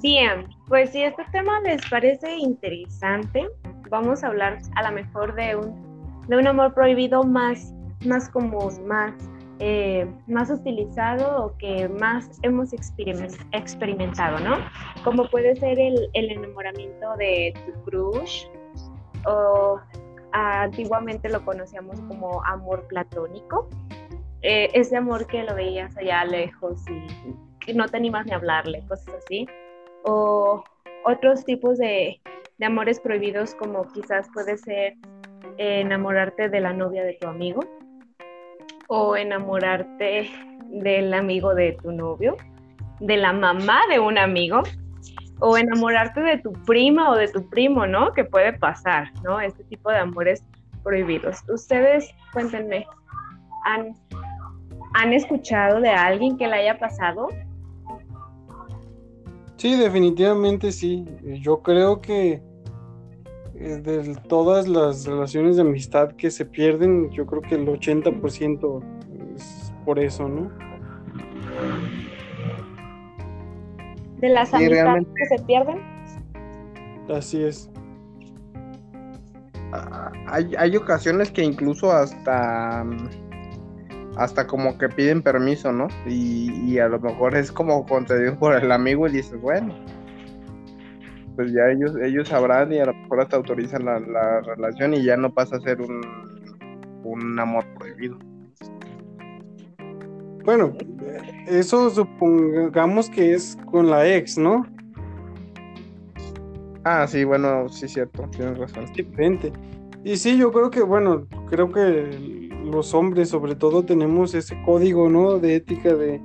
Bien, 0.02 0.48
pues 0.70 0.92
si 0.92 1.04
este 1.04 1.26
tema 1.34 1.60
les 1.60 1.82
parece 1.90 2.38
interesante, 2.38 3.50
vamos 3.90 4.24
a 4.24 4.28
hablar 4.28 4.58
a 4.76 4.84
lo 4.90 4.96
mejor 4.96 5.36
de 5.36 5.58
un, 5.58 6.24
de 6.28 6.38
un 6.38 6.48
amor 6.48 6.74
prohibido 6.74 7.24
más, 7.24 7.74
más 8.06 8.30
común, 8.30 8.88
más, 8.88 9.12
eh, 9.60 10.10
más 10.28 10.50
utilizado 10.52 11.46
o 11.46 11.58
que 11.58 11.90
más 11.90 12.40
hemos 12.44 12.72
experimen- 12.72 13.46
experimentado, 13.52 14.40
¿no? 14.40 14.56
Como 15.04 15.28
puede 15.28 15.58
ser 15.58 15.78
el, 15.78 16.10
el 16.14 16.32
enamoramiento 16.32 17.18
de 17.18 17.54
tu 17.66 17.84
crush 17.84 18.46
o 19.26 19.82
ah, 20.32 20.62
antiguamente 20.62 21.28
lo 21.28 21.44
conocíamos 21.44 22.00
como 22.08 22.42
amor 22.46 22.88
platónico. 22.88 23.68
Eh, 24.44 24.70
ese 24.74 24.96
amor 24.96 25.28
que 25.28 25.44
lo 25.44 25.56
veías 25.56 25.98
allá 25.98 26.24
lejos 26.24 26.86
y 26.90 27.36
que 27.60 27.74
no 27.74 27.86
te 27.90 27.98
animas 27.98 28.26
ni 28.26 28.32
a 28.32 28.38
hablarle, 28.38 28.82
cosas 28.88 29.16
así 29.16 29.46
o 30.04 30.64
otros 31.06 31.46
tipos 31.46 31.78
de, 31.78 32.22
de 32.58 32.66
amores 32.66 33.00
prohibidos 33.00 33.56
como 33.56 33.88
quizás 33.92 34.28
puede 34.34 34.58
ser 34.58 34.96
enamorarte 35.58 36.50
de 36.50 36.60
la 36.62 36.74
novia 36.74 37.04
de 37.04 37.14
tu 37.14 37.28
amigo 37.28 37.62
o 38.88 39.16
enamorarte 39.16 40.30
del 40.70 41.14
amigo 41.14 41.54
de 41.54 41.78
tu 41.82 41.92
novio, 41.92 42.38
de 43.00 43.18
la 43.18 43.34
mamá 43.34 43.82
de 43.90 44.00
un 44.00 44.18
amigo 44.18 44.64
o 45.40 45.58
enamorarte 45.58 46.22
de 46.22 46.38
tu 46.38 46.52
prima 46.66 47.12
o 47.12 47.16
de 47.16 47.28
tu 47.28 47.48
primo, 47.50 47.88
¿no? 47.88 48.14
Que 48.14 48.26
puede 48.26 48.54
pasar, 48.54 49.12
¿no? 49.24 49.40
Este 49.40 49.64
tipo 49.66 49.90
de 49.90 49.98
amores 49.98 50.44
prohibidos. 50.84 51.44
Ustedes, 51.50 52.10
cuéntenme, 52.34 52.86
¿han, 53.66 53.96
¿han 54.96 55.14
escuchado 55.14 55.80
de 55.82 55.90
alguien 55.90 56.38
que 56.38 56.48
le 56.48 56.56
haya 56.56 56.78
pasado? 56.78 57.28
Sí, 59.60 59.76
definitivamente 59.76 60.72
sí. 60.72 61.04
Yo 61.42 61.62
creo 61.62 62.00
que 62.00 62.42
eh, 63.56 63.76
de 63.84 64.16
todas 64.30 64.70
las 64.70 65.06
relaciones 65.06 65.58
de 65.58 65.64
amistad 65.64 66.14
que 66.14 66.32
se 66.32 66.46
pierden, 66.46 67.10
yo 67.12 67.26
creo 67.26 67.42
que 67.42 67.56
el 67.56 67.68
80% 67.68 68.82
es 69.36 69.74
por 69.84 70.00
eso, 70.00 70.30
¿no? 70.30 70.50
De 74.22 74.30
las 74.30 74.48
Sí, 74.50 74.56
amistades 74.56 74.84
realmente. 74.84 75.12
que 75.14 75.26
se 75.38 75.44
pierden. 75.44 75.80
Así 77.14 77.44
es. 77.44 77.70
Ah, 79.74 80.10
hay, 80.28 80.56
hay 80.58 80.78
ocasiones 80.78 81.32
que 81.32 81.44
incluso 81.44 81.92
hasta 81.92 82.86
hasta 84.16 84.48
como 84.48 84.78
que 84.78 84.90
piden 84.90 85.22
permiso, 85.22 85.72
¿no? 85.72 85.88
Y, 86.06 86.52
y 86.66 86.80
a 86.80 86.88
lo 86.88 87.00
mejor 87.00 87.36
es 87.36 87.52
como 87.52 87.86
concedido 87.86 88.38
por 88.38 88.56
el 88.56 88.72
amigo 88.72 89.08
y 89.08 89.12
dices, 89.12 89.40
bueno, 89.42 89.74
pues 91.36 91.54
ya 91.54 91.70
ellos, 91.72 91.96
ellos 92.02 92.28
sabrán 92.28 92.72
y 92.74 92.80
a 92.80 92.86
lo 92.86 92.94
mejor 92.94 93.22
hasta 93.22 93.38
autorizan 93.38 93.86
la, 93.86 94.00
la 94.00 94.42
relación 94.42 94.94
y 94.94 95.04
ya 95.04 95.16
no 95.16 95.34
pasa 95.34 95.56
a 95.56 95.62
ser 95.62 95.80
un, 95.82 96.02
un 97.04 97.40
amor 97.40 97.66
prohibido. 97.78 98.18
Bueno, 100.44 100.74
eso 101.48 101.90
supongamos 101.90 103.10
que 103.10 103.34
es 103.34 103.58
con 103.72 103.90
la 103.90 104.08
ex, 104.08 104.38
¿no? 104.38 104.66
Ah, 106.84 107.06
sí, 107.08 107.24
bueno, 107.24 107.70
sí, 107.70 107.88
cierto, 107.88 108.28
tienes 108.32 108.58
razón. 108.58 108.86
Es 108.86 108.94
diferente. 108.94 109.52
Y 110.04 110.18
sí, 110.18 110.38
yo 110.38 110.52
creo 110.52 110.70
que, 110.72 110.82
bueno, 110.82 111.28
creo 111.50 111.72
que 111.72 112.39
los 112.70 112.94
hombres 112.94 113.30
sobre 113.30 113.56
todo 113.56 113.84
tenemos 113.84 114.34
ese 114.34 114.62
código, 114.64 115.10
¿no? 115.10 115.40
De 115.40 115.56
ética 115.56 115.94
de 115.96 116.22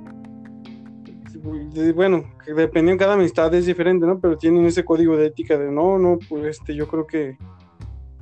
bueno, 1.93 2.23
que 2.43 2.53
dependiendo 2.53 3.03
cada 3.03 3.13
amistad 3.13 3.53
es 3.53 3.65
diferente, 3.65 4.05
¿no? 4.05 4.19
Pero 4.19 4.37
tienen 4.37 4.65
ese 4.65 4.83
código 4.83 5.15
de 5.15 5.27
ética 5.27 5.57
de 5.57 5.71
no, 5.71 5.99
no, 5.99 6.17
pues 6.27 6.57
este, 6.57 6.75
yo 6.75 6.87
creo 6.87 7.05
que 7.05 7.37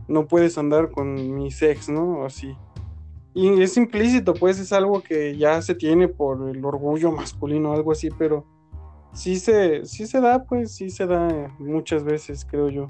no 0.08 0.28
puedes 0.28 0.58
andar 0.58 0.92
con 0.92 1.36
mi 1.36 1.52
sex, 1.52 1.90
¿no? 1.90 2.26
Así. 2.26 2.56
Y 3.34 3.62
es 3.62 3.78
implícito, 3.78 4.34
pues 4.34 4.60
es 4.60 4.74
algo 4.74 5.02
que 5.02 5.38
ya 5.38 5.62
se 5.62 5.74
tiene 5.74 6.08
por 6.08 6.50
el 6.50 6.64
orgullo 6.64 7.12
masculino, 7.12 7.74
algo 7.74 7.92
así, 7.92 8.10
pero 8.18 8.46
sí 9.14 9.38
se, 9.38 9.86
sí 9.86 10.06
se 10.06 10.20
da, 10.20 10.44
pues 10.44 10.76
sí 10.76 10.90
se 10.90 11.08
da 11.08 11.50
muchas 11.60 12.04
veces, 12.04 12.46
creo 12.46 12.70
yo. 12.70 12.88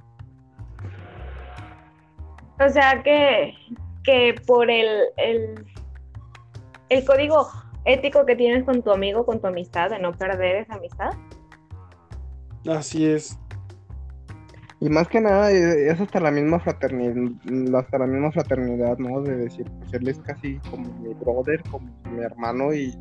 O 2.60 2.70
sea 2.70 3.02
que, 3.04 3.54
que 4.04 4.36
por 4.46 4.70
el, 4.70 4.88
el, 5.18 5.66
el 6.90 7.06
código 7.06 7.48
ético 7.86 8.26
que 8.26 8.36
tienes 8.36 8.64
con 8.64 8.82
tu 8.82 8.92
amigo, 8.92 9.26
con 9.26 9.40
tu 9.40 9.48
amistad, 9.48 9.90
de 9.90 10.00
no 10.00 10.12
perder 10.14 10.58
esa 10.58 10.76
amistad. 10.76 11.12
Así 12.68 13.06
es. 13.06 13.38
Y 14.80 14.90
más 14.90 15.08
que 15.08 15.22
nada 15.22 15.50
eh, 15.52 15.90
es 15.90 16.02
hasta 16.02 16.20
la 16.20 16.30
misma 16.30 16.60
fraternidad, 16.60 17.16
hasta 17.78 18.00
la 18.00 18.06
misma 18.06 18.32
fraternidad, 18.34 18.98
¿no? 18.98 19.22
De 19.22 19.38
decir, 19.38 19.66
pues 19.80 19.94
él 19.94 20.08
es 20.10 20.20
casi 20.20 20.58
como 20.70 20.94
mi 21.00 21.14
brother, 21.14 21.64
como 21.72 21.90
mi 22.12 22.22
hermano 22.22 22.74
y, 22.74 22.94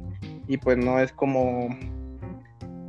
y 0.46 0.56
pues 0.58 0.78
no 0.78 1.00
es 1.00 1.12
como 1.12 1.68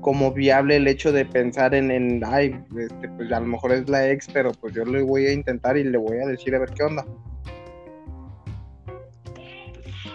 como 0.03 0.31
viable 0.31 0.75
el 0.75 0.87
hecho 0.87 1.11
de 1.11 1.25
pensar 1.25 1.73
en, 1.73 1.89
en 1.89 2.21
ay, 2.23 2.55
este, 2.77 3.09
pues 3.09 3.31
a 3.31 3.39
lo 3.39 3.47
mejor 3.47 3.71
es 3.71 3.89
la 3.89 4.11
ex, 4.11 4.27
pero 4.31 4.51
pues 4.51 4.75
yo 4.75 4.85
le 4.85 5.01
voy 5.01 5.25
a 5.25 5.33
intentar 5.33 5.77
y 5.77 5.83
le 5.85 5.97
voy 5.97 6.17
a 6.17 6.27
decir 6.27 6.53
a 6.53 6.59
ver 6.59 6.69
qué 6.71 6.83
onda. 6.83 7.03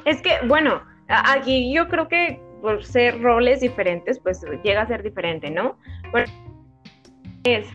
Es 0.09 0.23
que, 0.23 0.39
bueno, 0.47 0.83
aquí 1.09 1.71
yo 1.71 1.87
creo 1.87 2.09
que 2.09 2.41
por 2.63 2.83
ser 2.83 3.21
roles 3.21 3.61
diferentes, 3.61 4.19
pues 4.19 4.41
llega 4.65 4.81
a 4.81 4.87
ser 4.87 5.03
diferente, 5.03 5.51
¿no? 5.51 5.77
es, 7.45 7.67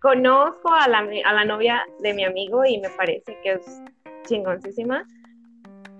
conozco 0.00 0.72
a 0.72 0.88
la, 0.88 1.06
a 1.26 1.32
la 1.34 1.44
novia 1.44 1.82
de 2.00 2.14
mi 2.14 2.24
amigo 2.24 2.64
y 2.64 2.78
me 2.78 2.88
parece 2.88 3.36
que 3.42 3.52
es 3.52 3.82
chingoncísima. 4.26 5.06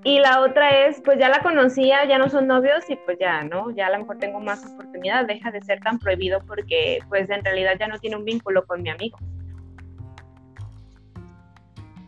Y 0.04 0.20
la 0.20 0.40
otra 0.40 0.86
es, 0.86 1.02
pues 1.02 1.18
ya 1.18 1.28
la 1.28 1.40
conocía, 1.40 2.06
ya 2.06 2.16
no 2.16 2.30
son 2.30 2.46
novios 2.46 2.88
y 2.88 2.96
pues 2.96 3.18
ya, 3.20 3.44
¿no? 3.44 3.72
Ya 3.72 3.88
a 3.88 3.90
lo 3.90 3.98
mejor 3.98 4.16
tengo 4.16 4.40
más 4.40 4.64
oportunidad, 4.64 5.26
deja 5.26 5.50
de 5.50 5.60
ser 5.60 5.80
tan 5.80 5.98
prohibido 5.98 6.40
porque 6.46 7.00
pues 7.10 7.28
en 7.28 7.44
realidad 7.44 7.74
ya 7.78 7.88
no 7.88 7.98
tiene 7.98 8.16
un 8.16 8.24
vínculo 8.24 8.64
con 8.64 8.80
mi 8.80 8.88
amigo. 8.88 9.18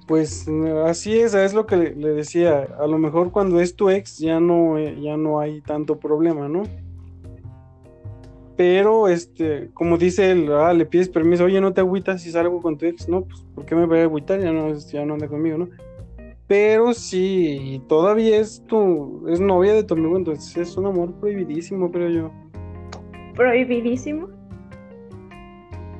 Pues 0.07 0.47
así 0.85 1.19
es, 1.19 1.35
es 1.35 1.55
lo 1.55 1.67
que 1.67 1.77
le, 1.77 2.11
decía. 2.11 2.69
A 2.79 2.87
lo 2.87 2.99
mejor 2.99 3.31
cuando 3.31 3.61
es 3.61 3.75
tu 3.75 3.89
ex 3.89 4.19
ya 4.19 4.39
no, 4.39 4.77
eh, 4.79 5.01
ya 5.01 5.17
no 5.17 5.41
hay 5.41 5.63
tanto 5.63 5.99
problema, 5.99 6.49
¿no? 6.49 6.65
Pero, 8.57 9.09
este, 9.09 9.71
como 9.75 9.99
dice 9.99 10.31
él, 10.31 10.53
ah, 10.53 10.73
le 10.73 10.87
pides 10.87 11.09
permiso, 11.09 11.45
oye, 11.45 11.61
no 11.61 11.73
te 11.73 11.81
agüitas 11.81 12.23
si 12.23 12.31
salgo 12.31 12.63
con 12.63 12.79
tu 12.79 12.87
ex, 12.87 13.09
no, 13.09 13.23
pues, 13.23 13.45
¿por 13.55 13.65
qué 13.65 13.75
me 13.75 13.87
voy 13.87 13.99
a 13.99 14.03
agüitar? 14.05 14.41
Ya 14.41 14.53
no, 14.53 14.73
ya 14.73 15.05
no 15.05 15.15
anda 15.15 15.27
conmigo, 15.27 15.59
¿no? 15.59 15.69
Pero 16.47 16.93
sí, 16.93 17.83
todavía 17.89 18.39
es 18.39 18.63
tu, 18.67 19.27
es 19.29 19.41
novia 19.41 19.73
de 19.73 19.83
tu 19.83 19.95
amigo, 19.95 20.17
entonces 20.17 20.57
es 20.57 20.77
un 20.77 20.87
amor 20.87 21.13
prohibidísimo, 21.15 21.91
creo 21.91 22.11
yo. 22.11 22.31
¿Prohibidísimo? 23.35 24.29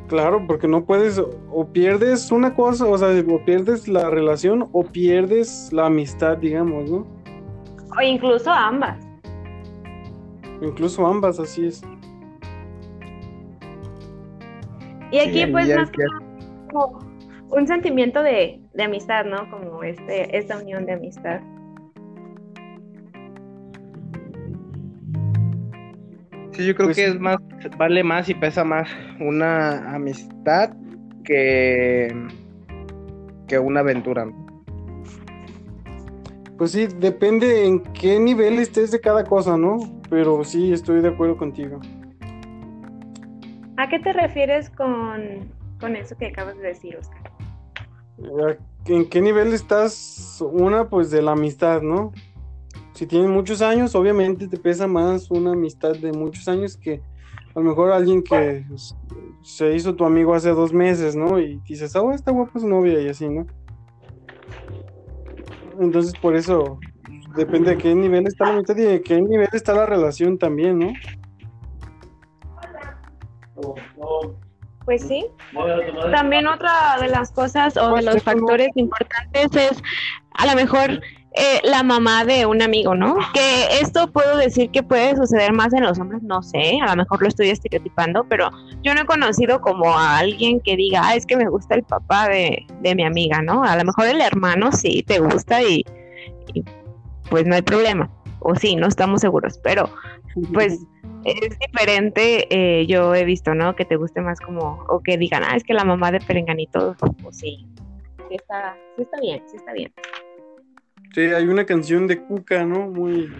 Claro, 0.09 0.45
porque 0.47 0.69
no 0.69 0.85
puedes, 0.85 1.19
o 1.19 1.67
pierdes 1.73 2.31
una 2.31 2.55
cosa, 2.55 2.87
o 2.87 2.99
sea, 2.99 3.09
o 3.27 3.45
pierdes 3.45 3.89
la 3.89 4.11
relación 4.11 4.69
o 4.73 4.85
pierdes 4.85 5.73
la 5.73 5.87
amistad, 5.87 6.37
digamos, 6.37 6.91
¿no? 6.91 7.07
O 7.97 8.03
incluso 8.03 8.51
ambas. 8.51 8.99
Incluso 10.61 11.07
ambas, 11.07 11.41
así 11.41 11.67
es. 11.67 11.83
Y 15.11 15.19
aquí, 15.19 15.47
pues, 15.47 15.75
más 15.75 15.91
que 15.91 16.03
como 16.71 16.99
un 17.51 17.67
sentimiento 17.67 18.23
de, 18.23 18.61
de, 18.75 18.83
amistad, 18.83 19.25
¿no? 19.25 19.49
Como 19.51 19.83
este, 19.85 20.37
esta 20.37 20.59
unión 20.59 20.87
de 20.87 20.93
amistad. 20.95 21.41
Sí, 26.55 26.67
yo 26.67 26.75
creo 26.75 26.87
pues 26.87 26.97
que 26.97 27.07
es 27.07 27.19
más, 27.19 27.37
vale 27.77 28.05
más 28.05 28.29
y 28.29 28.35
pesa 28.35 28.63
más 28.63 28.89
una 29.19 29.95
amistad 29.95 30.71
que, 31.25 32.15
que 33.49 33.59
una 33.59 33.81
aventura. 33.81 34.29
Pues 36.57 36.71
sí, 36.71 36.87
depende 36.87 37.67
en 37.67 37.81
qué 37.81 38.21
nivel 38.21 38.61
estés 38.61 38.93
de 38.93 39.01
cada 39.01 39.25
cosa, 39.25 39.57
¿no? 39.57 39.79
Pero 40.09 40.45
sí, 40.45 40.73
estoy 40.73 41.01
de 41.01 41.09
acuerdo 41.09 41.37
contigo. 41.37 41.81
¿A 43.77 43.89
qué 43.89 43.99
te 43.99 44.13
refieres 44.13 44.71
con, 44.71 45.53
con 45.81 45.97
eso 45.97 46.17
que 46.17 46.27
acabas 46.27 46.57
de 46.59 46.69
decir, 46.69 46.97
Oscar? 46.97 47.33
¿En 48.87 49.09
qué 49.09 49.21
nivel 49.21 49.53
estás? 49.53 50.41
Una, 50.53 50.89
pues 50.89 51.11
de 51.11 51.21
la 51.21 51.33
amistad, 51.33 51.83
¿no? 51.83 52.13
Si 52.95 53.07
tienes 53.07 53.29
muchos 53.29 53.61
años, 53.61 53.95
obviamente 53.95 54.47
te 54.47 54.57
pesa 54.57 54.87
más 54.87 55.31
una 55.31 55.53
amistad 55.53 55.97
de 55.97 56.13
muchos 56.13 56.47
años 56.49 56.77
que 56.77 57.03
a 57.55 57.61
lo 57.61 57.63
mejor 57.63 57.91
alguien 57.91 58.23
que 58.23 58.65
se 59.43 59.75
hizo 59.75 59.95
tu 59.95 60.05
amigo 60.05 60.35
hace 60.35 60.51
dos 60.51 60.73
meses, 60.73 61.17
¿no? 61.17 61.39
Y 61.39 61.61
dices, 61.67 61.95
oh, 61.97 62.13
esta 62.13 62.31
guapa 62.31 62.59
su 62.59 62.69
novia 62.69 63.01
y 63.01 63.09
así, 63.09 63.29
¿no? 63.29 63.47
Entonces, 65.81 66.15
por 66.21 66.37
eso, 66.37 66.79
depende 67.37 67.71
de 67.71 67.79
qué 67.79 67.95
nivel 67.95 68.29
está 68.29 68.47
la 68.47 68.53
amistad 68.55 68.77
y 68.77 68.83
de 68.83 69.03
qué 69.03 69.21
nivel 69.21 69.49
está 69.53 69.75
la 69.75 69.87
relación 69.87 70.39
también, 70.39 70.79
¿no? 70.79 70.93
Pues 74.85 75.03
sí. 75.03 75.27
También 76.13 76.47
otra 76.47 76.99
de 77.01 77.09
las 77.09 77.33
cosas 77.33 77.77
o 77.77 77.97
de 77.97 78.03
los 78.03 78.23
factores 78.23 78.69
importantes 78.77 79.49
es 79.57 79.83
a 80.35 80.47
lo 80.47 80.55
mejor 80.55 81.01
eh, 81.37 81.61
la 81.65 81.83
mamá 81.83 82.25
de 82.25 82.47
un 82.47 82.63
amigo, 82.63 82.95
¿no? 82.95 83.17
Que 83.33 83.81
esto 83.81 84.07
puedo 84.13 84.37
decir 84.37 84.71
que 84.71 84.85
puede 84.85 85.17
suceder 85.17 85.53
más 85.53 85.73
en 85.73 85.83
los 85.83 85.99
hombres, 85.99 86.23
no 86.23 86.45
sé, 86.45 86.79
a 86.81 86.91
lo 86.91 86.97
mejor 86.97 87.23
lo 87.23 87.27
estoy 87.27 87.51
estereotipando, 87.51 88.25
pero 88.29 88.51
yo 88.85 88.95
no 88.95 89.01
he 89.01 89.05
conocido 89.05 89.61
como 89.61 89.99
a 89.99 90.19
alguien 90.19 90.61
que 90.61 90.77
diga, 90.77 91.01
ah, 91.03 91.17
es 91.17 91.27
que 91.27 91.37
me 91.37 91.49
gusta 91.49 91.75
el 91.75 91.83
papá 91.83 92.29
de, 92.29 92.65
mi 92.95 93.05
amiga, 93.05 93.43
¿no? 93.43 93.65
A 93.65 93.77
lo 93.77 93.85
mejor 93.85 94.07
el 94.07 94.21
hermano 94.21 94.71
sí 94.71 95.03
te 95.03 95.19
gusta 95.19 95.61
y, 95.61 95.85
pues 97.31 97.45
no 97.47 97.57
hay 97.57 97.63
problema, 97.63 98.09
o 98.39 98.55
sí, 98.55 98.77
no 98.77 98.87
estamos 98.87 99.21
seguros, 99.21 99.59
pero 99.61 99.91
pues 100.53 100.87
es 101.25 101.59
diferente, 101.59 102.47
eh, 102.51 102.87
yo 102.87 103.13
he 103.13 103.25
visto, 103.25 103.57
¿no? 103.57 103.75
Que 103.75 103.85
te 103.85 103.97
guste 103.97 104.21
más 104.21 104.39
como, 104.39 104.85
o 104.89 105.03
que 105.03 105.19
digan, 105.19 105.43
ah, 105.43 105.57
es 105.57 105.65
que 105.65 105.75
la 105.75 105.85
mamá 105.85 106.13
de 106.13 106.21
Perenganito, 106.21 106.95
o 107.25 107.33
sí, 107.33 107.67
sí 108.29 108.37
está, 108.37 108.77
sí 108.95 109.03
está 109.03 109.21
bien, 109.21 109.43
sí 109.49 109.57
está 109.57 109.73
bien. 109.73 109.93
Sí, 111.15 111.21
hay 111.21 111.47
una 111.47 111.65
canción 111.65 112.09
de 112.09 112.21
Cuca, 112.21 112.65
¿no? 112.65 112.89
Muy, 112.89 113.33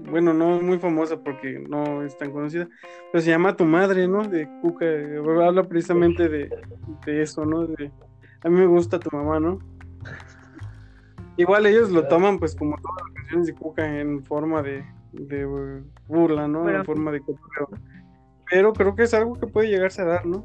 bueno, 0.00 0.34
no 0.34 0.60
muy 0.60 0.80
famosa 0.80 1.16
porque 1.16 1.60
no 1.60 2.02
es 2.02 2.18
tan 2.18 2.32
conocida, 2.32 2.68
pero 3.12 3.22
se 3.22 3.30
llama 3.30 3.56
Tu 3.56 3.64
Madre, 3.64 4.08
¿no? 4.08 4.24
De 4.24 4.48
Cuca, 4.60 4.84
habla 5.46 5.62
precisamente 5.62 6.28
de, 6.28 6.50
eso, 7.06 7.44
¿no? 7.44 7.68
De, 7.68 7.92
a 8.42 8.48
mí 8.48 8.56
me 8.58 8.66
gusta 8.66 8.98
tu 8.98 9.16
mamá, 9.16 9.38
¿no? 9.38 9.60
Igual 11.36 11.66
ellos 11.66 11.90
lo 11.90 12.08
toman 12.08 12.40
pues 12.40 12.56
como 12.56 12.76
todas 12.78 12.96
las 13.04 13.14
canciones 13.14 13.46
de 13.46 13.54
Cuca 13.54 14.00
en 14.00 14.24
forma 14.24 14.60
de, 14.60 14.84
burla, 16.08 16.48
¿no? 16.48 16.68
en 16.68 16.84
forma 16.84 17.12
de 17.12 17.22
Pero 18.50 18.72
creo 18.72 18.96
que 18.96 19.04
es 19.04 19.14
algo 19.14 19.38
que 19.38 19.46
puede 19.46 19.68
llegarse 19.68 20.02
a 20.02 20.06
dar, 20.06 20.26
¿no? 20.26 20.44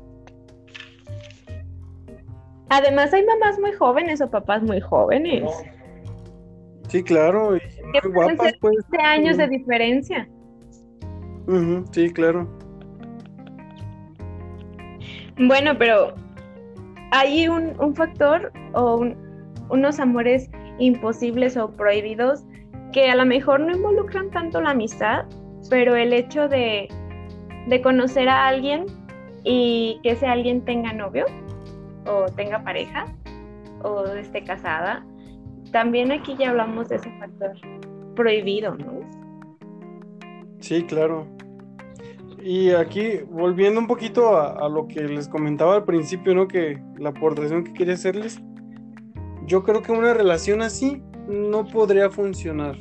Además 2.69 3.11
hay 3.11 3.26
mamás 3.26 3.59
muy 3.59 3.74
jóvenes 3.74 4.22
o 4.22 4.30
papás 4.30 4.61
muy 4.61 4.80
jóvenes. 4.80 5.51
Sí, 6.91 7.01
claro, 7.03 7.55
y 7.55 7.61
muy 8.03 8.13
guapas, 8.13 8.53
pues. 8.59 8.75
años 9.01 9.37
de 9.37 9.47
diferencia. 9.47 10.27
sí, 11.93 12.11
claro. 12.11 12.49
Bueno, 15.37 15.77
pero 15.77 16.13
hay 17.11 17.47
un, 17.47 17.95
factor 17.95 18.51
o 18.73 19.05
unos 19.69 19.99
amores 20.01 20.49
imposibles 20.79 21.55
o 21.55 21.71
prohibidos 21.71 22.43
que 22.91 23.09
a 23.09 23.15
lo 23.15 23.25
mejor 23.25 23.61
no 23.61 23.71
involucran 23.71 24.29
tanto 24.29 24.59
la 24.59 24.71
amistad, 24.71 25.23
pero 25.69 25.95
el 25.95 26.11
hecho 26.11 26.49
de, 26.49 26.89
de 27.67 27.81
conocer 27.81 28.27
a 28.27 28.49
alguien 28.49 28.85
y 29.45 29.97
que 30.03 30.11
ese 30.11 30.27
alguien 30.27 30.65
tenga 30.65 30.91
novio 30.91 31.25
o 32.05 32.25
tenga 32.35 32.61
pareja 32.65 33.05
o 33.81 34.07
esté 34.07 34.43
casada 34.43 35.05
también 35.72 36.11
aquí 36.11 36.36
ya 36.38 36.49
hablamos 36.49 36.89
de 36.89 36.97
ese 36.97 37.11
factor 37.19 37.53
prohibido, 38.15 38.76
¿no? 38.76 39.01
Sí, 40.59 40.84
claro. 40.84 41.26
Y 42.43 42.72
aquí, 42.72 43.19
volviendo 43.30 43.80
un 43.80 43.88
poquito 43.88 44.38
a, 44.38 44.67
lo 44.67 44.88
que 44.88 45.01
les 45.01 45.28
comentaba 45.28 45.76
al 45.76 45.86
principio, 45.86 46.34
¿no? 46.34 46.47
Que 46.47 46.82
la 46.97 47.09
aportación 47.09 47.63
que 47.63 47.74
quería 47.74 47.93
hacerles, 47.93 48.41
yo 49.45 49.63
creo 49.63 49.82
que 49.82 49.91
una 49.91 50.13
relación 50.13 50.61
así 50.61 51.01
no 51.28 51.65
podría 51.65 52.09
funcionar. 52.09 52.76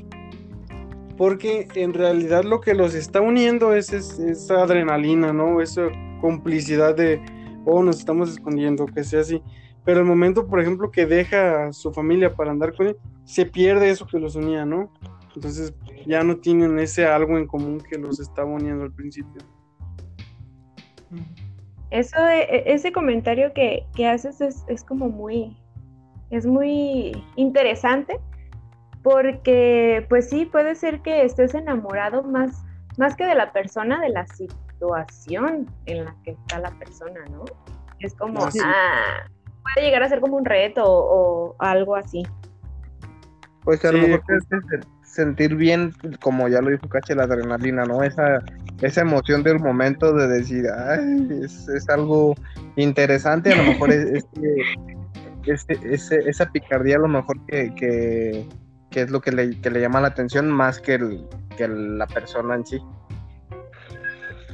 porque 1.18 1.68
en 1.74 1.93
realidad 1.93 2.45
lo 2.45 2.62
que 2.62 2.72
los 2.72 2.95
está 2.95 3.20
uniendo 3.20 3.74
es, 3.74 3.93
esa 3.93 4.62
adrenalina, 4.62 5.34
¿no? 5.34 5.61
Esa 5.61 5.88
complicidad 6.22 6.97
de, 6.97 7.20
oh, 7.66 7.82
nos 7.82 7.99
estamos 7.99 8.30
escondiendo, 8.30 8.86
que 8.86 9.05
sea 9.05 9.20
así. 9.20 9.43
Pero 9.85 10.01
el 10.01 10.07
momento, 10.07 10.47
por 10.47 10.61
ejemplo, 10.61 10.91
que 10.91 11.07
deja 11.07 11.66
a 11.66 11.72
su 11.72 11.93
familia 11.93 12.35
para 12.35 12.51
andar 12.51 12.74
con 12.74 12.89
él, 12.89 12.97
se 13.24 13.47
pierde 13.47 13.91
eso 13.91 14.07
que 14.07 14.18
los 14.18 14.37
unía, 14.37 14.64
¿no? 14.64 14.93
Entonces 15.35 15.74
ya 16.07 16.22
no 16.22 16.37
tienen 16.37 16.78
ese 16.78 17.07
algo 17.07 17.39
en 17.39 17.47
común 17.47 17.81
que 17.81 17.99
los 17.99 18.20
estaba 18.20 18.51
uniendo 18.51 18.85
al 18.85 18.93
principio. 18.93 19.41
Eso, 21.91 22.16
e, 22.28 22.72
ese 22.72 22.93
comentario 22.93 23.53
que, 23.55 23.87
haces 24.07 24.41
es, 24.41 24.64
es, 24.68 24.85
como 24.85 25.09
muy, 25.09 25.57
es 26.31 26.47
muy 26.47 27.12
interesante 27.37 28.20
porque 29.03 30.05
pues 30.09 30.28
sí, 30.28 30.47
puede 30.47 30.74
ser 30.74 31.01
que 31.01 31.24
estés 31.24 31.55
enamorado 31.55 32.22
más, 32.22 32.62
más 32.99 33.16
que 33.16 33.24
de 33.24 33.35
la 33.35 33.53
persona, 33.53 34.01
de 34.01 34.11
la 34.11 34.26
situación 34.26 35.70
en 35.87 36.05
la 36.05 36.16
que 36.22 36.33
está 36.33 36.59
la 36.59 36.70
persona, 36.72 37.20
¿no? 37.31 37.45
Es 37.99 38.14
como, 38.14 38.41
ah, 38.62 39.26
puede 39.74 39.86
llegar 39.86 40.02
a 40.02 40.08
ser 40.08 40.20
como 40.20 40.36
un 40.36 40.44
reto 40.44 40.82
o, 40.84 41.56
algo 41.58 41.96
así. 41.96 42.22
Pues 43.64 43.84
a 43.84 43.92
lo 43.92 43.98
mejor 43.98 44.22
sentir 45.02 45.54
bien, 45.56 45.92
como 46.20 46.48
ya 46.48 46.60
lo 46.60 46.70
dijo 46.70 46.88
Cache, 46.88 47.14
la 47.14 47.24
adrenalina, 47.24 47.84
¿no? 47.84 48.02
Esa, 48.02 48.40
esa 48.80 49.00
emoción 49.02 49.42
del 49.42 49.58
momento 49.58 50.12
de 50.12 50.28
decir, 50.28 50.64
ay, 50.88 51.40
es, 51.42 51.88
algo 51.88 52.34
interesante, 52.76 53.52
a 53.52 53.56
lo 53.56 53.64
mejor 53.64 53.90
es, 53.92 54.24
esa 56.10 56.50
picardía 56.50 56.96
a 56.96 57.00
lo 57.00 57.08
mejor 57.08 57.44
que, 57.46 58.46
es 58.92 59.10
lo 59.10 59.20
que 59.20 59.32
le, 59.32 59.80
llama 59.80 60.00
la 60.00 60.08
atención 60.08 60.50
más 60.50 60.80
que, 60.80 60.94
el, 60.94 61.26
que 61.56 61.68
la 61.68 62.06
persona 62.06 62.54
en 62.54 62.64
sí. 62.64 62.78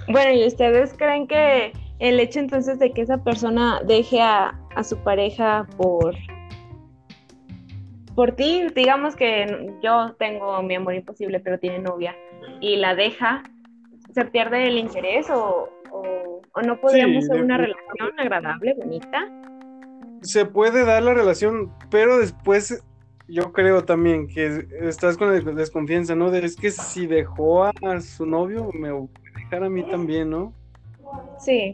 Bueno, 0.09 0.33
¿y 0.33 0.47
ustedes 0.47 0.95
creen 0.97 1.27
que 1.27 1.73
el 1.99 2.21
hecho 2.21 2.41
entonces 2.41 2.79
de 2.79 2.93
que 2.93 3.03
esa 3.03 3.23
persona 3.23 3.81
deje 3.85 4.21
a, 4.21 4.59
a 4.75 4.85
su 4.85 4.97
pareja 4.99 5.67
por 5.77 6.15
por 8.17 8.33
ti, 8.33 8.67
digamos 8.75 9.15
que 9.15 9.75
yo 9.83 10.15
tengo 10.19 10.63
mi 10.63 10.75
amor 10.75 10.95
imposible, 10.95 11.39
pero 11.39 11.59
tiene 11.59 11.81
novia 11.81 12.17
y 12.61 12.77
la 12.77 12.95
deja, 12.95 13.43
¿se 14.15 14.25
pierde 14.25 14.67
el 14.67 14.79
interés 14.79 15.29
o, 15.31 15.69
no 16.65 16.81
podríamos 16.81 17.27
ser 17.27 17.43
una 17.43 17.59
relación 17.59 18.19
agradable, 18.19 18.75
bonita? 18.79 19.31
Se 20.23 20.47
puede 20.47 20.87
dar 20.87 21.03
la 21.03 21.13
relación, 21.13 21.71
pero 21.91 22.17
después 22.17 22.83
yo 23.29 23.53
creo 23.53 23.85
también 23.85 24.27
que 24.27 24.67
estás 24.81 25.19
con 25.19 25.29
la 25.35 25.53
desconfianza, 25.53 26.15
¿no? 26.15 26.33
es 26.33 26.57
que 26.57 26.71
si 26.71 27.07
dejó 27.07 27.65
a 27.65 27.73
su 28.01 28.25
novio, 28.25 28.71
me 28.73 28.91
va 28.91 29.01
a 29.01 29.39
dejar 29.39 29.65
a 29.65 29.69
mí 29.69 29.83
también, 29.83 30.31
¿no? 30.31 30.55
Sí, 31.39 31.73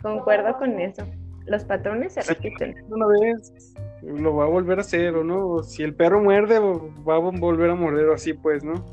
concuerdo 0.00 0.56
con 0.58 0.78
eso. 0.80 1.06
Los 1.46 1.64
patrones 1.64 2.14
se 2.14 2.22
repiten. 2.22 2.74
Una 2.88 3.06
vez 3.06 3.74
lo 4.02 4.34
va 4.34 4.44
a 4.44 4.48
volver 4.48 4.78
a 4.78 4.82
hacer 4.82 5.14
o 5.14 5.24
no. 5.24 5.62
Si 5.62 5.82
el 5.82 5.94
perro 5.94 6.22
muerde, 6.22 6.58
va 6.58 7.16
a 7.16 7.18
volver 7.18 7.70
a 7.70 7.74
morder 7.74 8.08
o 8.08 8.14
así, 8.14 8.32
pues, 8.34 8.64
¿no? 8.64 8.84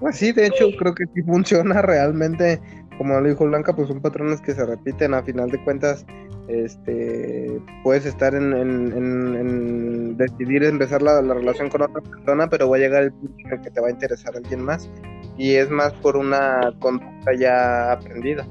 pues 0.00 0.16
sí, 0.16 0.32
de 0.32 0.46
hecho, 0.46 0.66
creo 0.78 0.94
que 0.94 1.04
sí 1.14 1.22
funciona 1.22 1.82
realmente. 1.82 2.60
Como 2.98 3.20
lo 3.20 3.28
dijo 3.28 3.44
Blanca, 3.44 3.74
pues 3.74 3.88
son 3.88 4.00
patrones 4.00 4.40
que 4.40 4.54
se 4.54 4.64
repiten. 4.64 5.14
A 5.14 5.22
final 5.22 5.50
de 5.50 5.62
cuentas, 5.64 6.06
este 6.48 7.60
puedes 7.82 8.06
estar 8.06 8.34
en, 8.34 10.16
decidir 10.16 10.64
empezar 10.64 11.02
la, 11.02 11.22
la, 11.22 11.34
relación 11.34 11.70
con 11.70 11.82
otra 11.82 12.00
persona, 12.00 12.48
pero 12.48 12.68
va 12.68 12.76
a 12.76 12.80
llegar 12.80 13.02
el 13.04 13.12
punto 13.12 13.34
en 13.38 13.52
el 13.52 13.60
que 13.60 13.70
te 13.70 13.80
va 13.80 13.88
a 13.88 13.90
interesar 13.90 14.36
alguien 14.36 14.62
más. 14.62 14.90
Y 15.36 15.54
es 15.54 15.70
más 15.70 15.92
por 15.94 16.16
una 16.16 16.72
conducta 16.78 17.34
ya 17.34 17.92
aprendida. 17.92 18.46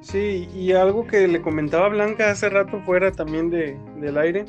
Sí, 0.00 0.48
y 0.54 0.72
algo 0.72 1.06
que 1.06 1.26
le 1.26 1.40
comentaba 1.40 1.88
Blanca 1.88 2.30
hace 2.30 2.48
rato 2.48 2.80
fuera 2.82 3.10
también 3.10 3.50
de, 3.50 3.76
del 4.00 4.16
aire, 4.18 4.44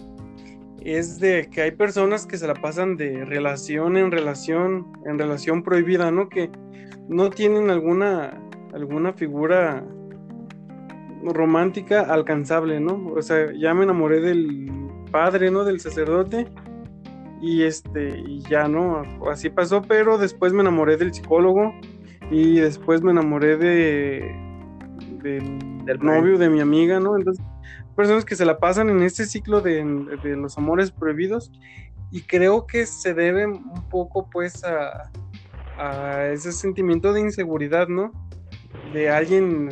es 0.84 1.20
de 1.20 1.50
que 1.50 1.64
hay 1.64 1.72
personas 1.72 2.28
que 2.28 2.38
se 2.38 2.46
la 2.46 2.54
pasan 2.54 2.98
de 2.98 3.26
relación 3.26 3.98
en 3.98 4.12
relación, 4.12 4.86
en 5.06 5.18
relación 5.18 5.64
prohibida, 5.64 6.12
¿no? 6.12 6.30
Que 6.30 6.52
no 7.08 7.30
tienen 7.30 7.70
alguna, 7.70 8.42
alguna 8.74 9.14
figura 9.14 9.84
romántica 11.24 12.02
alcanzable, 12.02 12.80
¿no? 12.80 13.08
O 13.16 13.22
sea, 13.22 13.52
ya 13.54 13.74
me 13.74 13.84
enamoré 13.84 14.22
del 14.22 14.70
padre, 15.12 15.52
¿no? 15.52 15.64
Del 15.64 15.80
sacerdote. 15.80 16.48
Y 17.42 17.64
este, 17.64 18.20
y 18.20 18.42
ya 18.50 18.68
no, 18.68 19.04
así 19.30 19.50
pasó, 19.50 19.82
pero 19.82 20.18
después 20.18 20.54
me 20.54 20.62
enamoré 20.62 20.98
del 20.98 21.14
psicólogo 21.14 21.74
y 22.32 22.60
después 22.60 23.04
me 23.04 23.12
enamoré 23.12 23.58
de 23.58 24.46
del, 25.22 26.00
novio 26.00 26.38
de 26.38 26.50
mi 26.50 26.62
amiga, 26.62 27.00
¿no? 27.00 27.18
Entonces, 27.18 27.44
personas 27.96 28.26
que 28.26 28.36
se 28.36 28.46
la 28.46 28.58
pasan 28.58 28.90
en 28.90 29.02
este 29.04 29.26
ciclo 29.26 29.62
de, 29.62 29.84
los 30.36 30.58
amores 30.58 30.92
prohibidos 30.92 31.52
y 32.12 32.22
creo 32.22 32.66
que 32.68 32.86
se 32.86 33.14
debe 33.14 33.46
un 33.46 33.90
poco 33.90 34.30
pues 34.30 34.64
a, 34.64 35.12
ese 36.32 36.52
sentimiento 36.52 37.14
de 37.14 37.22
inseguridad, 37.22 37.88
¿no? 37.88 38.12
De 38.94 39.10
alguien, 39.10 39.70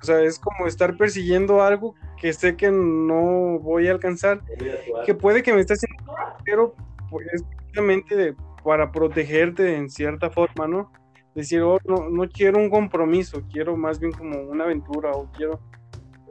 o 0.00 0.04
sea, 0.04 0.20
es 0.20 0.38
como 0.38 0.66
estar 0.66 0.96
persiguiendo 0.96 1.62
algo 1.62 1.94
que 2.20 2.32
sé 2.32 2.56
que 2.56 2.70
no 2.70 3.58
voy 3.60 3.88
a 3.88 3.92
alcanzar, 3.92 4.42
que 5.04 5.14
puede 5.14 5.42
que 5.42 5.52
me 5.52 5.60
esté 5.60 5.74
haciendo, 5.74 6.14
pero 6.44 6.74
pues, 7.10 7.26
es 7.32 7.42
precisamente 7.42 8.34
para 8.64 8.90
protegerte 8.90 9.76
en 9.76 9.88
cierta 9.88 10.30
forma, 10.30 10.66
¿no? 10.66 10.90
decir, 11.38 11.62
oh, 11.62 11.78
no, 11.84 12.08
no 12.10 12.28
quiero 12.28 12.58
un 12.58 12.68
compromiso, 12.68 13.42
quiero 13.50 13.76
más 13.76 14.00
bien 14.00 14.12
como 14.12 14.40
una 14.40 14.64
aventura 14.64 15.12
o 15.12 15.30
quiero, 15.32 15.60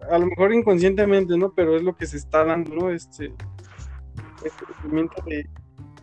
a 0.10 0.18
lo 0.18 0.28
mejor 0.28 0.53
inconscientemente, 0.53 1.38
¿no? 1.38 1.53
Pero 1.53 1.76
es 1.76 1.84
lo 1.84 1.95
que 1.95 2.05
se 2.05 2.18
está 2.18 2.43
dando, 2.43 2.76
¿no? 2.76 2.89
Este, 2.89 3.34
este 4.43 4.66
sentimiento 4.74 5.22
de 5.26 5.49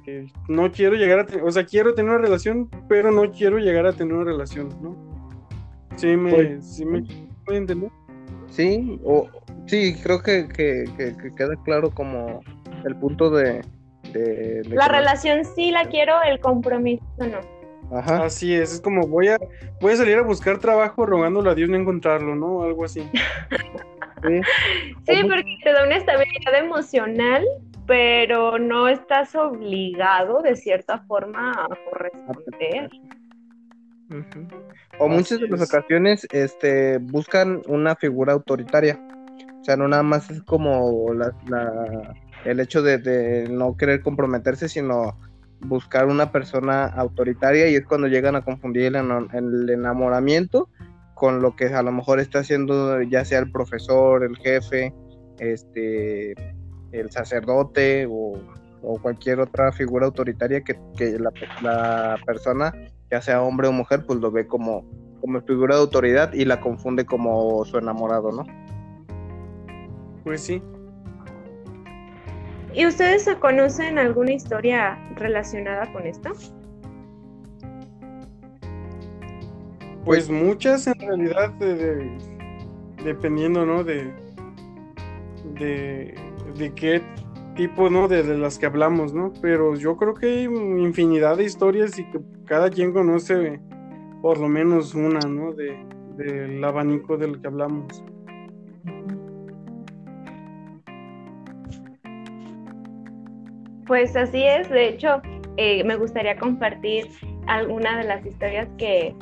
que 0.04 0.26
no 0.48 0.70
quiero 0.70 0.96
llegar 0.96 1.20
a 1.20 1.26
tener, 1.26 1.44
o 1.44 1.50
sea, 1.50 1.64
quiero 1.64 1.94
tener 1.94 2.10
una 2.10 2.20
relación, 2.20 2.68
pero 2.88 3.10
no 3.10 3.30
quiero 3.32 3.58
llegar 3.58 3.86
a 3.86 3.92
tener 3.92 4.14
una 4.14 4.24
relación, 4.24 4.68
¿no? 4.82 4.96
Sí, 5.96 6.16
me, 6.16 6.30
pues, 6.30 6.76
sí 6.76 6.84
me 6.84 7.02
puede 7.44 7.58
entender. 7.58 7.90
Sí, 8.48 9.00
o 9.04 9.28
sí, 9.66 9.96
creo 10.02 10.22
que, 10.22 10.48
que, 10.48 10.84
que, 10.96 11.34
queda 11.34 11.56
claro 11.64 11.90
como 11.90 12.40
el 12.84 12.96
punto 12.96 13.30
de... 13.30 13.62
de, 14.12 14.62
la 14.68 14.88
relación 14.88 15.44
sí 15.44 15.70
la 15.70 15.86
quiero, 15.86 16.22
el 16.22 16.38
compromiso 16.40 17.04
no. 17.18 17.40
Así 17.90 18.54
es, 18.54 18.74
es 18.74 18.80
como 18.80 19.06
voy 19.06 19.28
a, 19.28 19.38
voy 19.80 19.92
a 19.92 19.96
salir 19.96 20.16
a 20.16 20.22
buscar 20.22 20.58
trabajo 20.58 21.06
rogándole 21.06 21.50
a 21.50 21.54
Dios 21.54 21.68
no 21.68 21.76
encontrarlo, 21.76 22.34
¿no? 22.34 22.62
Algo 22.62 22.84
así. 22.84 23.08
sí, 24.22 25.14
porque 25.22 25.58
te 25.62 25.72
da 25.72 25.84
una 25.84 25.96
estabilidad 25.96 26.58
emocional, 26.58 27.44
pero 27.86 28.58
no 28.58 28.88
estás 28.88 29.34
obligado 29.34 30.42
de 30.42 30.56
cierta 30.56 30.98
forma 31.00 31.52
a 31.52 31.68
corresponder. 31.90 32.90
O 34.98 35.08
muchas 35.08 35.40
de 35.40 35.48
las 35.48 35.62
ocasiones 35.62 36.26
este, 36.30 36.98
buscan 36.98 37.62
una 37.66 37.96
figura 37.96 38.32
autoritaria. 38.32 39.00
O 39.60 39.64
sea, 39.64 39.76
no 39.76 39.88
nada 39.88 40.02
más 40.02 40.30
es 40.30 40.42
como 40.42 41.12
la, 41.14 41.32
el 42.44 42.60
hecho 42.60 42.82
de, 42.82 42.98
de 42.98 43.48
no 43.48 43.76
querer 43.76 44.02
comprometerse, 44.02 44.68
sino 44.68 45.16
buscar 45.64 46.06
una 46.06 46.30
persona 46.30 46.86
autoritaria 46.86 47.68
y 47.68 47.76
es 47.76 47.86
cuando 47.86 48.06
llegan 48.06 48.36
a 48.36 48.44
confundir 48.44 48.94
el, 48.94 49.70
enamoramiento 49.70 50.68
con 51.14 51.40
lo 51.40 51.56
que 51.56 51.66
a 51.66 51.82
lo 51.82 51.92
mejor 51.92 52.20
está 52.20 52.40
haciendo 52.40 53.00
ya 53.02 53.24
sea 53.24 53.38
el 53.38 53.50
profesor, 53.50 54.24
el 54.24 54.36
jefe, 54.36 54.92
este, 55.38 56.34
el 57.00 57.10
sacerdote 57.10 58.06
o, 58.10 58.38
cualquier 59.00 59.40
otra 59.40 59.72
figura 59.72 60.06
autoritaria 60.06 60.62
que, 60.62 60.76
la, 61.62 62.18
persona, 62.26 62.72
ya 63.10 63.22
sea 63.22 63.42
hombre 63.42 63.68
o 63.68 63.72
mujer, 63.72 64.04
pues 64.06 64.18
lo 64.18 64.30
ve 64.30 64.46
como, 64.46 64.84
como 65.22 65.40
figura 65.40 65.76
de 65.76 65.80
autoridad 65.80 66.34
y 66.34 66.44
la 66.44 66.60
confunde 66.60 67.06
como 67.06 67.64
su 67.64 67.78
enamorado, 67.78 68.30
¿no? 68.30 68.44
Pues 70.22 70.42
sí, 70.42 70.62
¿Y 72.74 72.86
ustedes 72.86 73.28
conocen 73.38 73.98
alguna 73.98 74.32
historia 74.32 74.98
relacionada 75.14 75.92
con 75.92 76.06
esto? 76.06 76.32
Pues 80.04 80.28
muchas 80.28 80.88
en 80.88 80.98
realidad, 80.98 81.52
dependiendo, 83.04 83.64
¿no? 83.64 83.84
De, 83.84 84.12
de, 85.54 86.14
qué 86.54 87.02
tipo, 87.56 87.90
¿no? 87.90 88.08
De, 88.08 88.22
las 88.36 88.58
que 88.58 88.66
hablamos, 88.66 89.12
¿no? 89.14 89.32
Pero 89.40 89.74
yo 89.76 89.96
creo 89.96 90.14
que 90.14 90.26
hay 90.26 90.44
infinidad 90.44 91.36
de 91.36 91.44
historias 91.44 91.98
y 91.98 92.04
que 92.10 92.20
cada 92.46 92.70
quien 92.70 92.92
conoce 92.92 93.60
por 94.22 94.38
lo 94.38 94.48
menos 94.48 94.94
una, 94.94 95.20
¿no? 95.20 95.52
De, 95.52 95.76
del 96.16 96.62
abanico 96.64 97.16
del 97.16 97.40
que 97.40 97.46
hablamos. 97.46 98.02
Pues 103.86 104.16
así 104.16 104.42
es, 104.42 104.68
de 104.70 104.88
hecho, 104.88 105.20
eh, 105.56 105.84
me 105.84 105.96
gustaría 105.96 106.36
compartir 106.36 107.08
alguna 107.46 107.98
de 107.98 108.04
las 108.04 108.24
historias 108.24 108.68
que, 108.78 109.14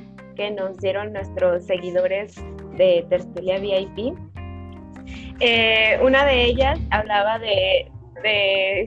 nos 0.57 0.77
dieron 0.79 1.13
nuestros 1.13 1.65
seguidores 1.67 2.35
de 2.77 3.07
Tertulia 3.09 3.61
VIP. 3.61 4.17
Eh, 5.41 5.99
una 6.03 6.25
de 6.25 6.45
ellas 6.45 6.79
hablaba 6.91 7.39
de, 7.39 7.91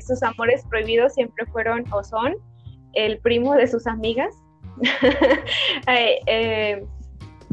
sus 0.05 0.23
amores 0.23 0.63
prohibidos, 0.69 1.13
siempre 1.13 1.45
fueron 1.47 1.83
o 1.91 2.03
son 2.03 2.35
el 2.93 3.19
primo 3.19 3.55
de 3.55 3.67
sus 3.67 3.87
amigas. 3.87 4.33
Eh, 5.87 6.83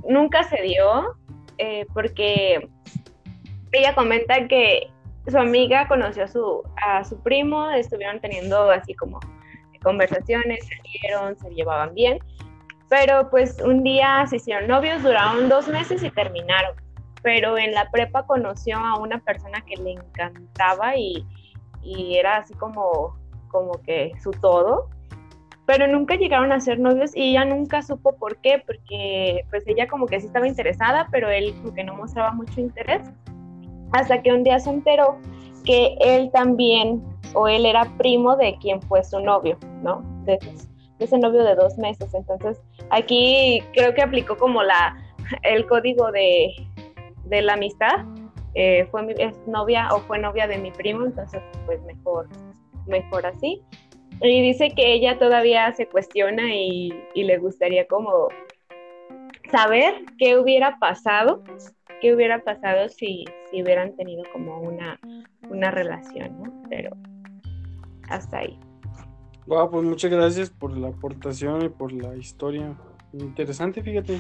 nunca 0.08 0.42
se 0.44 0.62
dio 0.62 1.16
porque 1.92 2.68
ella 3.72 3.94
comenta 3.94 4.48
que 4.48 4.90
su 5.28 5.38
amiga 5.38 5.86
conoció 5.86 6.24
a 6.24 6.28
su, 6.28 6.62
a 6.84 7.04
su 7.04 7.22
primo, 7.22 7.70
estuvieron 7.70 8.20
teniendo 8.20 8.70
así 8.70 8.94
como 8.94 9.20
conversaciones, 9.82 10.66
salieron, 10.66 11.36
se 11.38 11.50
llevaban 11.50 11.94
bien, 11.94 12.18
pero 12.88 13.28
pues 13.30 13.56
un 13.64 13.82
día 13.82 14.26
se 14.28 14.36
hicieron 14.36 14.68
novios, 14.68 15.02
duraron 15.02 15.48
dos 15.48 15.68
meses 15.68 16.02
y 16.02 16.10
terminaron. 16.10 16.81
Pero 17.22 17.58
en 17.58 17.72
la 17.72 17.90
prepa 17.90 18.26
conoció 18.26 18.78
a 18.78 18.98
una 18.98 19.18
persona 19.18 19.60
que 19.62 19.76
le 19.76 19.92
encantaba 19.92 20.96
y, 20.96 21.24
y 21.82 22.16
era 22.16 22.38
así 22.38 22.54
como, 22.54 23.16
como 23.48 23.72
que 23.82 24.12
su 24.22 24.30
todo, 24.32 24.88
pero 25.66 25.86
nunca 25.86 26.16
llegaron 26.16 26.52
a 26.52 26.60
ser 26.60 26.78
novios 26.80 27.14
y 27.14 27.30
ella 27.30 27.44
nunca 27.44 27.82
supo 27.82 28.16
por 28.16 28.38
qué, 28.38 28.62
porque 28.66 29.44
pues 29.50 29.62
ella 29.66 29.86
como 29.86 30.06
que 30.06 30.20
sí 30.20 30.26
estaba 30.26 30.48
interesada, 30.48 31.08
pero 31.10 31.30
él 31.30 31.54
como 31.58 31.74
que 31.74 31.84
no 31.84 31.94
mostraba 31.94 32.32
mucho 32.32 32.60
interés 32.60 33.10
hasta 33.92 34.22
que 34.22 34.32
un 34.32 34.42
día 34.42 34.58
se 34.58 34.70
enteró 34.70 35.18
que 35.64 35.96
él 36.00 36.30
también, 36.32 37.02
o 37.34 37.46
él 37.46 37.66
era 37.66 37.84
primo 37.98 38.36
de 38.36 38.56
quien 38.58 38.82
fue 38.82 39.04
su 39.04 39.20
novio, 39.20 39.58
¿no? 39.82 40.02
De, 40.24 40.38
ese 40.98 41.18
novio 41.18 41.42
de 41.42 41.54
dos 41.56 41.76
meses. 41.78 42.14
Entonces, 42.14 42.60
aquí 42.90 43.62
creo 43.72 43.92
que 43.94 44.02
aplicó 44.02 44.36
como 44.36 44.62
la, 44.62 44.96
el 45.42 45.66
código 45.66 46.12
de, 46.12 46.54
la 47.30 47.54
amistad. 47.54 48.04
Eh, 48.54 48.86
fue 48.90 49.02
mi, 49.02 49.14
es 49.16 49.34
novia 49.46 49.88
o 49.92 50.00
fue 50.00 50.18
novia 50.18 50.46
de 50.46 50.58
mi 50.58 50.70
primo, 50.70 51.06
entonces 51.06 51.40
pues 51.64 51.80
mejor, 51.82 52.28
mejor 52.86 53.26
así. 53.26 53.62
Y 54.20 54.42
dice 54.42 54.70
que 54.70 54.92
ella 54.92 55.18
todavía 55.18 55.72
se 55.72 55.86
cuestiona 55.86 56.54
y, 56.54 56.92
y 57.14 57.24
le 57.24 57.38
gustaría 57.38 57.86
como 57.86 58.28
saber 59.50 59.94
qué 60.18 60.38
hubiera 60.38 60.78
pasado 60.78 61.42
qué 62.02 62.12
hubiera 62.12 62.42
pasado 62.42 62.88
si, 62.88 63.24
si 63.48 63.62
hubieran 63.62 63.94
tenido 63.94 64.24
como 64.32 64.60
una, 64.60 64.98
una 65.48 65.70
relación, 65.70 66.42
¿no? 66.42 66.62
Pero 66.68 66.90
hasta 68.08 68.38
ahí. 68.38 68.58
Wow, 69.46 69.70
pues 69.70 69.84
muchas 69.84 70.10
gracias 70.10 70.50
por 70.50 70.76
la 70.76 70.88
aportación 70.88 71.64
y 71.64 71.68
por 71.68 71.92
la 71.92 72.16
historia. 72.16 72.76
Interesante, 73.12 73.82
fíjate. 73.82 74.18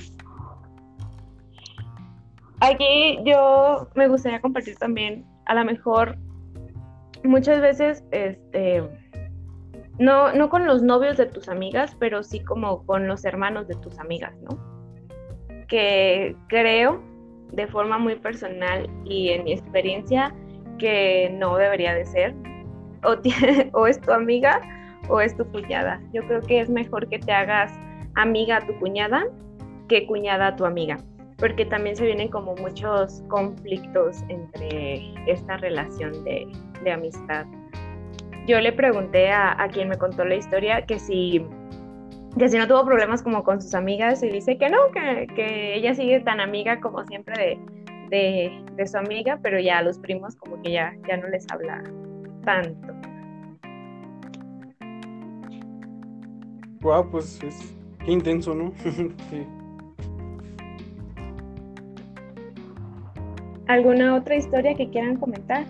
Aquí 2.62 3.18
yo 3.24 3.88
me 3.96 4.06
gustaría 4.06 4.40
compartir 4.40 4.76
también, 4.76 5.26
a 5.46 5.54
lo 5.56 5.64
mejor, 5.64 6.16
muchas 7.24 7.60
veces, 7.60 8.04
este, 8.12 8.84
no, 9.98 10.32
no 10.32 10.48
con 10.48 10.64
los 10.64 10.80
novios 10.80 11.16
de 11.16 11.26
tus 11.26 11.48
amigas, 11.48 11.96
pero 11.98 12.22
sí 12.22 12.38
como 12.38 12.86
con 12.86 13.08
los 13.08 13.24
hermanos 13.24 13.66
de 13.66 13.74
tus 13.74 13.98
amigas, 13.98 14.32
¿no? 14.42 14.56
Que 15.66 16.36
creo 16.46 17.02
de 17.50 17.66
forma 17.66 17.98
muy 17.98 18.14
personal 18.14 18.88
y 19.04 19.30
en 19.30 19.42
mi 19.42 19.54
experiencia 19.54 20.32
que 20.78 21.34
no 21.36 21.56
debería 21.56 21.94
de 21.94 22.06
ser. 22.06 22.32
O, 23.02 23.16
o 23.72 23.88
es 23.88 24.00
tu 24.00 24.12
amiga 24.12 24.60
o 25.08 25.20
es 25.20 25.36
tu 25.36 25.44
cuñada. 25.50 26.00
Yo 26.12 26.24
creo 26.28 26.40
que 26.40 26.60
es 26.60 26.70
mejor 26.70 27.08
que 27.08 27.18
te 27.18 27.32
hagas 27.32 27.72
amiga 28.14 28.58
a 28.58 28.66
tu 28.68 28.78
cuñada 28.78 29.24
que 29.88 30.06
cuñada 30.06 30.46
a 30.46 30.56
tu 30.56 30.64
amiga, 30.64 30.98
porque 31.42 31.66
también 31.66 31.96
se 31.96 32.06
vienen 32.06 32.28
como 32.28 32.54
muchos 32.54 33.24
conflictos 33.28 34.22
entre 34.28 35.12
esta 35.26 35.56
relación 35.56 36.22
de, 36.22 36.46
amistad. 36.88 37.46
Yo 38.46 38.60
le 38.60 38.72
pregunté 38.72 39.28
a, 39.28 39.60
a 39.60 39.68
quien 39.68 39.88
me 39.88 39.98
contó 39.98 40.24
la 40.24 40.36
historia 40.36 40.86
que 40.86 41.00
si 41.00 41.44
que 42.38 42.48
si 42.48 42.56
no 42.56 42.68
tuvo 42.68 42.84
problemas 42.84 43.24
como 43.24 43.42
con 43.42 43.60
sus 43.60 43.74
amigas 43.74 44.22
y 44.22 44.28
dice 44.30 44.56
que 44.56 44.70
no, 44.70 44.78
que, 44.92 45.74
ella 45.74 45.94
sigue 45.96 46.20
tan 46.20 46.38
amiga 46.38 46.80
como 46.80 47.04
siempre 47.06 47.58
de, 48.08 48.86
su 48.86 48.96
amiga, 48.96 49.40
pero 49.42 49.58
ya 49.58 49.82
los 49.82 49.98
primos 49.98 50.36
como 50.36 50.62
que 50.62 50.70
ya, 50.70 50.94
ya 51.08 51.16
no 51.16 51.26
les 51.26 51.44
habla 51.50 51.82
tanto. 52.44 52.94
Wow, 56.82 57.10
pues 57.10 57.42
es 57.42 57.74
qué 58.04 58.12
intenso, 58.12 58.54
¿no? 58.54 58.72
sí. 59.30 59.44
¿Alguna 63.68 64.16
otra 64.16 64.36
historia 64.36 64.74
que 64.74 64.90
quieran 64.90 65.16
comentar? 65.16 65.66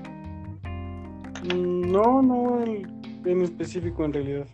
Mm, 1.44 1.92
no, 1.92 2.22
no 2.22 2.64
en 2.64 3.42
específico 3.42 4.04
en 4.04 4.12
realidad. 4.12 4.46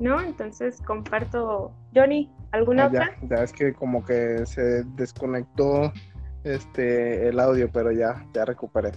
¿no? 0.00 0.20
Entonces 0.20 0.80
comparto, 0.84 1.72
Johnny, 1.94 2.28
¿alguna 2.50 2.84
ah, 2.84 2.88
otra? 2.88 3.16
Ya, 3.28 3.44
es 3.44 3.52
que 3.52 3.72
como 3.72 4.04
que 4.04 4.44
se 4.46 4.82
desconectó 4.96 5.92
este 6.42 7.28
el 7.28 7.38
audio, 7.38 7.70
pero 7.70 7.92
ya, 7.92 8.26
ya 8.34 8.44
recuperé. 8.44 8.92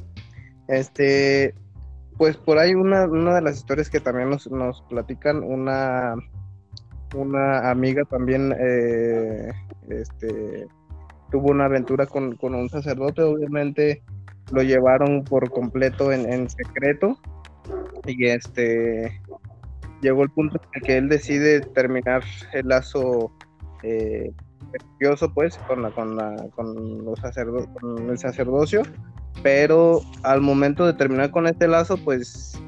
Este, 0.68 1.53
pues 2.18 2.38
por 2.38 2.57
ahí 2.57 2.74
una, 2.74 3.05
una 3.05 3.36
de 3.36 3.41
las 3.41 3.57
historias 3.57 3.89
que 3.89 3.99
también 3.99 4.30
nos, 4.30 4.49
nos 4.49 4.82
platican, 4.84 5.43
una, 5.43 6.16
una 7.16 7.70
amiga 7.70 8.03
también 8.05 8.55
eh, 8.57 9.51
este, 9.89 10.68
tuvo 11.34 11.49
una 11.49 11.65
aventura 11.65 12.05
con, 12.05 12.36
con, 12.36 12.53
un 12.53 12.69
sacerdote, 12.69 13.23
obviamente 13.23 14.03
lo 14.51 14.61
llevaron 14.61 15.23
por 15.23 15.49
completo 15.49 16.11
en, 16.11 16.31
en 16.31 16.47
secreto 16.47 17.17
y 18.05 18.27
este 18.27 19.19
llegó 20.01 20.21
el 20.21 20.29
punto 20.29 20.61
en 20.75 20.81
que 20.84 20.97
él 20.97 21.09
decide 21.09 21.61
terminar 21.61 22.23
el 22.53 22.67
lazo 22.67 23.31
eh, 23.81 24.31
pues, 25.34 25.57
con, 25.67 25.81
la, 25.81 25.89
con, 25.89 26.15
la, 26.15 26.36
con, 26.55 27.03
los 27.03 27.19
con 27.19 28.09
el 28.09 28.17
sacerdocio, 28.19 28.84
pero 29.41 30.01
al 30.21 30.39
momento 30.41 30.86
de 30.86 30.93
terminar 30.93 31.31
con 31.31 31.47
este 31.47 31.67
lazo, 31.67 31.97
pues, 31.97 32.61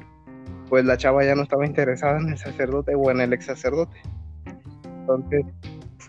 pues 0.68 0.84
la 0.84 0.96
chava 0.96 1.24
ya 1.24 1.36
no 1.36 1.42
estaba 1.42 1.66
interesada 1.66 2.18
en 2.18 2.30
el 2.30 2.38
sacerdote 2.38 2.96
o 2.96 3.12
en 3.12 3.20
el 3.20 3.32
ex 3.32 3.46
sacerdote. 3.46 3.96
Entonces, 5.00 5.44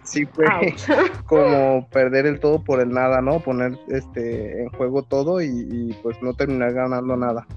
sí 0.04 0.26
fue 0.26 0.46
como 1.26 1.88
perder 1.90 2.26
el 2.26 2.40
todo 2.40 2.64
por 2.64 2.80
el 2.80 2.90
nada, 2.90 3.22
¿no? 3.22 3.40
Poner 3.40 3.78
este 3.90 4.64
en 4.64 4.70
juego 4.70 5.04
todo 5.04 5.42
y, 5.42 5.48
y 5.48 5.94
pues 6.04 6.22
no 6.22 6.34
terminar 6.34 6.74
ganando 6.74 7.16
nada 7.16 7.48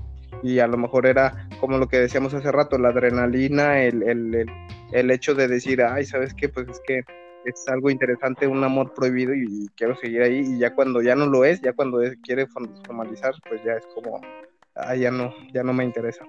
y 0.42 0.58
a 0.58 0.66
lo 0.66 0.76
mejor 0.76 1.06
era 1.06 1.48
como 1.60 1.78
lo 1.78 1.88
que 1.88 1.98
decíamos 1.98 2.34
hace 2.34 2.50
rato, 2.50 2.78
la 2.78 2.88
adrenalina, 2.88 3.82
el, 3.82 4.02
el, 4.02 4.50
el, 4.92 5.10
hecho 5.10 5.34
de 5.34 5.48
decir, 5.48 5.82
ay, 5.82 6.04
¿sabes 6.04 6.34
qué? 6.34 6.48
Pues 6.48 6.68
es 6.68 6.80
que 6.86 7.02
es 7.44 7.68
algo 7.68 7.90
interesante, 7.90 8.46
un 8.46 8.62
amor 8.64 8.92
prohibido 8.94 9.34
y, 9.34 9.68
quiero 9.76 9.96
seguir 9.96 10.22
ahí 10.22 10.40
y 10.40 10.58
ya 10.58 10.74
cuando 10.74 11.02
ya 11.02 11.14
no 11.14 11.26
lo 11.26 11.44
es, 11.44 11.60
ya 11.60 11.72
cuando 11.72 12.00
quiere 12.22 12.46
formalizar, 12.46 13.34
pues 13.48 13.62
ya 13.64 13.74
es 13.74 13.86
como, 13.94 14.20
ah, 14.74 14.94
ya 14.94 15.10
no, 15.10 15.32
ya 15.52 15.62
no 15.62 15.72
me 15.72 15.84
interesa. 15.84 16.24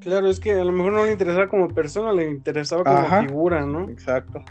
Claro, 0.00 0.28
es 0.28 0.40
que 0.40 0.52
a 0.52 0.64
lo 0.64 0.72
mejor 0.72 0.92
no 0.94 1.04
le 1.04 1.12
interesaba 1.12 1.48
como 1.48 1.68
persona, 1.68 2.12
le 2.12 2.30
interesaba 2.30 2.84
como 2.84 3.26
figura, 3.26 3.66
¿no? 3.66 3.88
Exacto. 3.90 4.42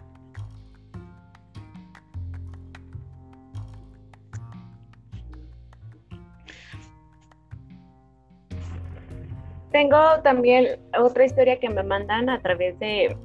Tengo 9.72 9.97
también 10.24 10.80
otra 11.00 11.26
historia 11.26 11.60
que 11.60 11.70
me 11.70 11.84
mandan 11.84 12.30
a 12.30 12.41
través 12.41 12.78
de, 12.80 13.16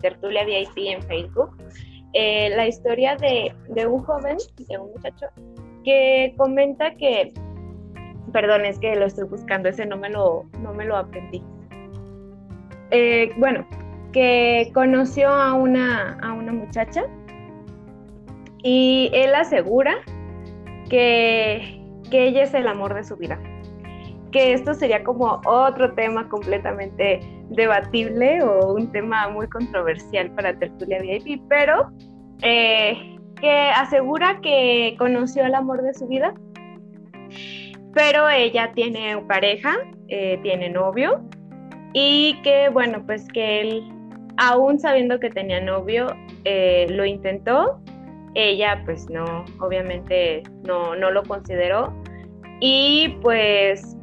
Tertulia 0.00 0.44
VIP 0.44 0.76
en 0.88 1.02
Facebook. 1.04 1.56
Eh, 2.14 2.50
la 2.56 2.66
historia 2.66 3.16
de, 3.16 3.54
un 3.86 4.02
joven, 4.02 4.36
de 4.68 4.78
un 4.78 4.90
muchacho, 4.90 5.26
que 5.84 6.34
comenta 6.36 6.94
que, 6.96 7.32
perdón, 8.32 8.64
es 8.64 8.78
que 8.80 8.96
lo 8.96 9.06
estoy 9.06 9.28
buscando, 9.28 9.68
ese 9.68 9.86
no 9.86 9.96
me 9.96 10.10
lo, 10.10 10.44
no 10.60 10.74
me 10.74 10.84
lo 10.84 10.96
aprendí. 10.96 11.42
Eh, 12.92 13.32
bueno, 13.38 13.66
que 14.12 14.70
conoció 14.74 15.30
a 15.30 15.54
una, 15.54 16.18
a 16.22 16.32
una 16.34 16.52
muchacha 16.52 17.04
y 18.62 19.10
él 19.14 19.34
asegura 19.34 19.94
que, 20.90 21.80
que 22.10 22.26
ella 22.26 22.42
es 22.42 22.54
el 22.54 22.68
amor 22.68 22.94
de 22.94 23.02
su 23.02 23.16
vida. 23.16 23.40
Que 24.30 24.52
esto 24.52 24.74
sería 24.74 25.02
como 25.02 25.40
otro 25.46 25.94
tema 25.94 26.28
completamente 26.28 27.20
debatible 27.48 28.42
o 28.42 28.74
un 28.74 28.92
tema 28.92 29.28
muy 29.28 29.48
controversial 29.48 30.30
para 30.32 30.58
Tertulia 30.58 30.98
VIP, 31.00 31.42
pero 31.48 31.90
eh, 32.42 33.18
que 33.40 33.50
asegura 33.50 34.38
que 34.42 34.94
conoció 34.98 35.44
el 35.44 35.54
amor 35.54 35.82
de 35.82 35.94
su 35.94 36.06
vida 36.06 36.34
pero 37.94 38.28
ella 38.28 38.72
tiene 38.74 39.18
pareja, 39.28 39.74
eh, 40.08 40.38
tiene 40.42 40.70
novio 40.70 41.22
y 41.92 42.40
que 42.42 42.68
bueno, 42.68 43.04
pues 43.06 43.28
que 43.32 43.60
él, 43.60 43.84
aún 44.36 44.78
sabiendo 44.78 45.20
que 45.20 45.30
tenía 45.30 45.60
novio, 45.60 46.06
eh, 46.44 46.86
lo 46.90 47.04
intentó. 47.04 47.80
Ella 48.34 48.82
pues 48.84 49.10
no, 49.10 49.44
obviamente 49.60 50.42
no, 50.64 50.96
no 50.96 51.10
lo 51.10 51.22
consideró 51.22 51.92
y 52.60 53.18
pues 53.20 53.96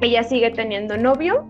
ella 0.00 0.22
sigue 0.22 0.50
teniendo 0.50 0.96
novio 0.96 1.46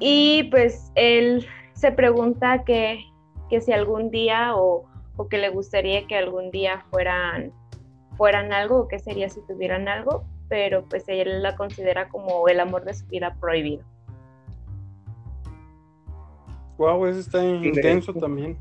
y 0.00 0.44
pues 0.50 0.92
él 0.96 1.46
se 1.72 1.92
pregunta 1.92 2.64
que, 2.64 3.04
que 3.48 3.60
si 3.60 3.72
algún 3.72 4.10
día 4.10 4.56
o, 4.56 4.84
o, 5.16 5.28
que 5.28 5.38
le 5.38 5.50
gustaría 5.50 6.06
que 6.06 6.16
algún 6.16 6.50
día 6.50 6.84
fueran, 6.90 7.52
fueran 8.16 8.52
algo 8.52 8.80
o 8.80 8.88
qué 8.88 8.98
sería 8.98 9.28
si 9.28 9.40
tuvieran 9.46 9.88
algo, 9.88 10.24
pero 10.48 10.84
pues 10.84 11.04
él 11.06 11.42
la 11.42 11.56
considera 11.56 12.08
como 12.08 12.48
el 12.48 12.58
amor 12.58 12.84
de 12.84 12.94
su 12.94 13.06
vida 13.06 13.36
prohibido. 13.40 13.84
Wow, 16.78 17.06
eso 17.06 17.18
está 17.18 17.44
intenso 17.44 18.14
también. 18.14 18.56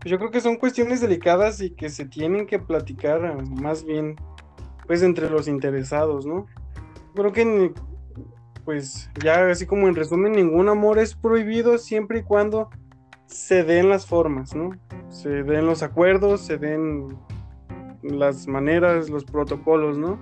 Pues 0.00 0.10
yo 0.10 0.18
creo 0.18 0.30
que 0.30 0.40
son 0.40 0.56
cuestiones 0.56 1.00
delicadas 1.00 1.60
y 1.60 1.70
que 1.70 1.88
se 1.88 2.04
tienen 2.04 2.46
que 2.46 2.58
platicar 2.58 3.42
más 3.48 3.84
bien 3.84 4.16
pues 4.86 5.02
entre 5.02 5.30
los 5.30 5.48
interesados, 5.48 6.26
¿no? 6.26 6.46
Creo 7.14 7.32
que 7.32 7.72
pues 8.64 9.10
ya 9.22 9.48
así 9.48 9.66
como 9.66 9.88
en 9.88 9.94
resumen, 9.94 10.32
ningún 10.32 10.68
amor 10.68 10.98
es 10.98 11.14
prohibido 11.14 11.78
siempre 11.78 12.20
y 12.20 12.22
cuando 12.22 12.68
se 13.26 13.62
den 13.62 13.88
las 13.88 14.06
formas, 14.06 14.54
¿no? 14.54 14.70
Se 15.08 15.42
den 15.42 15.66
los 15.66 15.82
acuerdos, 15.82 16.40
se 16.40 16.58
den 16.58 17.16
las 18.02 18.48
maneras, 18.48 19.08
los 19.08 19.24
protocolos, 19.24 19.98
¿no? 19.98 20.18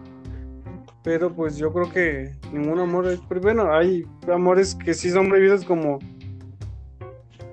Pero 1.06 1.32
pues 1.32 1.56
yo 1.56 1.72
creo 1.72 1.88
que 1.92 2.32
ningún 2.52 2.80
amor 2.80 3.06
es 3.06 3.20
bueno, 3.40 3.72
hay 3.72 4.04
amores 4.26 4.74
que 4.74 4.92
sí 4.92 5.08
son 5.08 5.28
prohibidos 5.28 5.64
como 5.64 6.00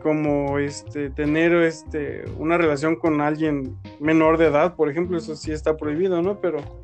como 0.01 0.57
este 0.57 1.11
tener 1.11 1.53
este 1.53 2.25
una 2.39 2.57
relación 2.57 2.95
con 2.95 3.21
alguien 3.21 3.77
menor 3.99 4.39
de 4.39 4.47
edad, 4.47 4.75
por 4.75 4.89
ejemplo, 4.89 5.19
eso 5.19 5.35
sí 5.35 5.51
está 5.51 5.77
prohibido, 5.77 6.19
¿no? 6.23 6.41
Pero 6.41 6.61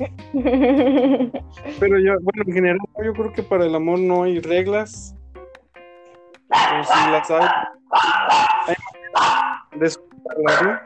pero 1.79 1.97
yo 1.97 2.13
bueno, 2.21 2.43
en 2.45 2.53
general 2.53 2.77
yo 3.03 3.13
creo 3.13 3.33
que 3.33 3.41
para 3.41 3.65
el 3.65 3.73
amor 3.73 3.97
no 3.97 4.21
hay 4.21 4.39
reglas. 4.39 5.15
O 6.51 6.83
si 6.83 7.11
las 7.11 7.31
hay, 7.31 7.47
hay 8.67 8.75
de 9.79 9.89
¿no? 10.61 10.79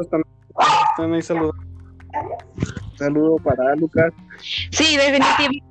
Están 0.00 1.14
ahí 1.14 1.22
saludando. 1.22 1.64
Saludo 2.96 3.36
para 3.36 3.74
Lucas. 3.76 4.12
Sí, 4.70 4.96
definitivamente. 4.96 5.64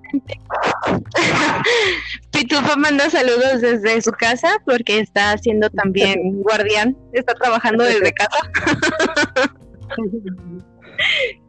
Pitufa 2.31 2.75
manda 2.75 3.09
saludos 3.09 3.61
desde 3.61 4.01
su 4.01 4.11
casa 4.11 4.57
porque 4.65 4.99
está 4.99 5.31
haciendo 5.31 5.69
también 5.69 6.41
guardián, 6.43 6.95
está 7.13 7.33
trabajando 7.33 7.83
desde 7.83 8.13
casa. 8.13 8.37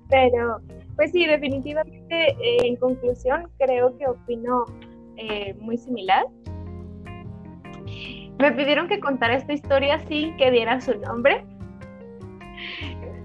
Pero, 0.08 0.60
pues 0.96 1.10
sí, 1.12 1.26
definitivamente, 1.26 2.30
eh, 2.30 2.58
en 2.62 2.76
conclusión, 2.76 3.48
creo 3.58 3.96
que 3.98 4.06
opino 4.06 4.64
eh, 5.16 5.54
muy 5.58 5.76
similar. 5.76 6.24
Me 8.44 8.52
pidieron 8.52 8.88
que 8.88 9.00
contara 9.00 9.36
esta 9.36 9.54
historia 9.54 9.98
sin 10.00 10.36
que 10.36 10.50
diera 10.50 10.78
su 10.78 10.94
nombre, 10.98 11.46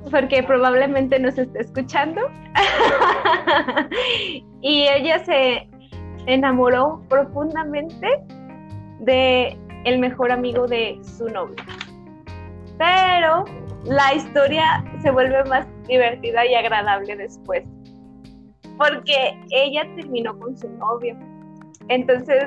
porque 0.10 0.42
probablemente 0.44 1.20
nos 1.20 1.38
esté 1.38 1.60
escuchando. 1.60 2.22
y 4.62 4.84
ella 4.84 5.20
se 5.26 5.68
enamoró 6.26 7.04
profundamente 7.10 8.08
de 9.02 9.58
el 9.84 10.00
mejor 10.00 10.32
amigo 10.32 10.68
de 10.68 10.98
su 11.04 11.28
novio. 11.28 11.58
Pero 12.78 13.44
la 13.84 14.14
historia 14.14 14.86
se 15.02 15.12
vuelve 15.12 15.44
más 15.50 15.68
divertida 15.86 16.46
y 16.46 16.56
agradable 16.56 17.18
después, 17.18 17.66
porque 18.78 19.38
ella 19.52 19.82
terminó 19.98 20.40
con 20.40 20.58
su 20.58 20.70
novio. 20.70 21.18
Entonces, 21.90 22.46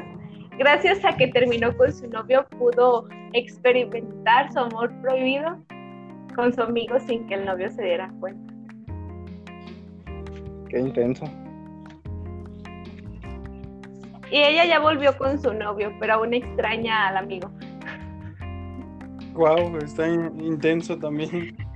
gracias 0.58 1.04
a 1.04 1.16
que 1.16 1.28
terminó 1.28 1.76
con 1.76 1.92
su 1.92 2.08
novio, 2.08 2.46
pudo 2.58 3.08
experimentar 3.32 4.52
su 4.52 4.58
amor 4.58 4.92
prohibido 5.00 5.58
con 6.34 6.52
su 6.52 6.62
amigo 6.62 6.98
sin 7.00 7.26
que 7.26 7.34
el 7.34 7.44
novio 7.44 7.70
se 7.70 7.82
diera 7.82 8.12
cuenta. 8.20 8.52
Qué 10.68 10.80
intenso. 10.80 11.24
Y 14.30 14.36
ella 14.36 14.64
ya 14.64 14.80
volvió 14.80 15.16
con 15.18 15.40
su 15.40 15.52
novio, 15.52 15.92
pero 16.00 16.14
aún 16.14 16.32
extraña 16.32 17.08
al 17.08 17.18
amigo. 17.18 17.50
Wow, 19.34 19.76
está 19.78 20.08
intenso 20.08 20.98
también. 20.98 21.56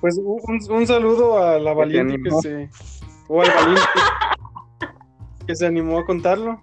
Pues 0.00 0.16
un, 0.16 0.86
saludo 0.86 1.38
a 1.44 1.58
la 1.58 1.74
valiente 1.74 2.22
que 2.22 2.30
se. 2.40 2.70
O 3.26 3.42
al 3.42 3.48
valiente 3.48 3.82
que 5.48 5.56
se 5.56 5.66
animó 5.66 5.98
a 5.98 6.04
contarlo. 6.04 6.62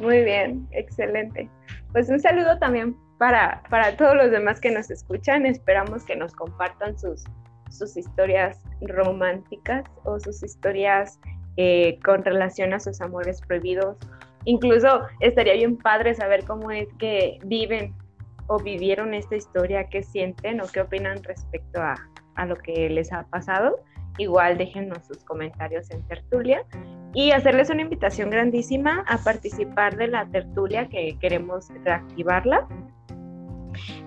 Muy 0.00 0.24
bien, 0.24 0.66
excelente. 0.72 1.48
Pues 1.92 2.10
un 2.10 2.18
saludo 2.18 2.58
también 2.58 2.96
para, 3.18 3.62
para 3.70 3.96
todos 3.96 4.16
los 4.16 4.32
demás 4.32 4.60
que 4.60 4.72
nos 4.72 4.90
escuchan. 4.90 5.46
Esperamos 5.46 6.04
que 6.04 6.16
nos 6.16 6.34
compartan 6.34 6.98
sus, 6.98 7.22
sus 7.70 7.96
historias 7.96 8.60
románticas 8.80 9.84
o 10.02 10.18
sus 10.18 10.42
historias 10.42 11.20
eh, 11.56 12.00
con 12.04 12.24
relación 12.24 12.72
a 12.74 12.80
sus 12.80 13.00
amores 13.00 13.40
prohibidos. 13.40 13.96
Incluso 14.44 15.02
estaría 15.20 15.54
bien 15.54 15.76
padre 15.76 16.14
saber 16.16 16.44
cómo 16.44 16.72
es 16.72 16.88
que 16.98 17.38
viven 17.44 17.94
o 18.48 18.58
vivieron 18.58 19.14
esta 19.14 19.36
historia, 19.36 19.88
qué 19.88 20.02
sienten 20.02 20.60
o 20.60 20.64
qué 20.66 20.80
opinan 20.80 21.22
respecto 21.22 21.80
a, 21.80 21.94
a 22.34 22.46
lo 22.46 22.56
que 22.56 22.90
les 22.90 23.12
ha 23.12 23.22
pasado. 23.28 23.78
Igual 24.18 24.58
déjenos 24.58 25.06
sus 25.06 25.24
comentarios 25.24 25.90
en 25.90 26.02
tertulia 26.06 26.64
y 27.14 27.32
hacerles 27.32 27.70
una 27.70 27.82
invitación 27.82 28.30
grandísima 28.30 29.04
a 29.08 29.18
participar 29.18 29.96
de 29.96 30.08
la 30.08 30.26
tertulia 30.26 30.88
que 30.88 31.16
queremos 31.20 31.68
reactivarla. 31.84 32.66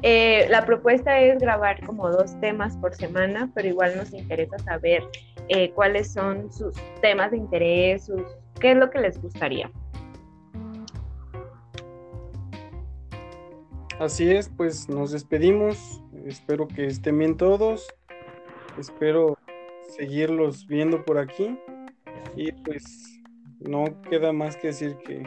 Eh, 0.01 0.47
la 0.49 0.65
propuesta 0.65 1.19
es 1.19 1.39
grabar 1.39 1.83
como 1.85 2.09
dos 2.09 2.39
temas 2.39 2.77
por 2.77 2.93
semana, 2.93 3.51
pero 3.53 3.67
igual 3.67 3.95
nos 3.95 4.13
interesa 4.13 4.59
saber 4.59 5.03
eh, 5.47 5.71
cuáles 5.71 6.13
son 6.13 6.51
sus 6.51 6.75
temas 7.01 7.31
de 7.31 7.37
interés, 7.37 8.05
sus, 8.05 8.21
qué 8.59 8.71
es 8.71 8.77
lo 8.77 8.89
que 8.89 8.99
les 8.99 9.21
gustaría. 9.21 9.71
Así 13.99 14.29
es, 14.29 14.49
pues 14.49 14.89
nos 14.89 15.11
despedimos. 15.11 16.03
Espero 16.25 16.67
que 16.67 16.85
estén 16.85 17.17
bien 17.17 17.37
todos. 17.37 17.87
Espero 18.77 19.37
seguirlos 19.89 20.67
viendo 20.67 21.03
por 21.03 21.17
aquí. 21.17 21.57
Y 22.35 22.51
pues 22.51 23.21
no 23.59 23.85
queda 24.09 24.33
más 24.33 24.57
que 24.57 24.67
decir 24.67 24.97
que 25.05 25.23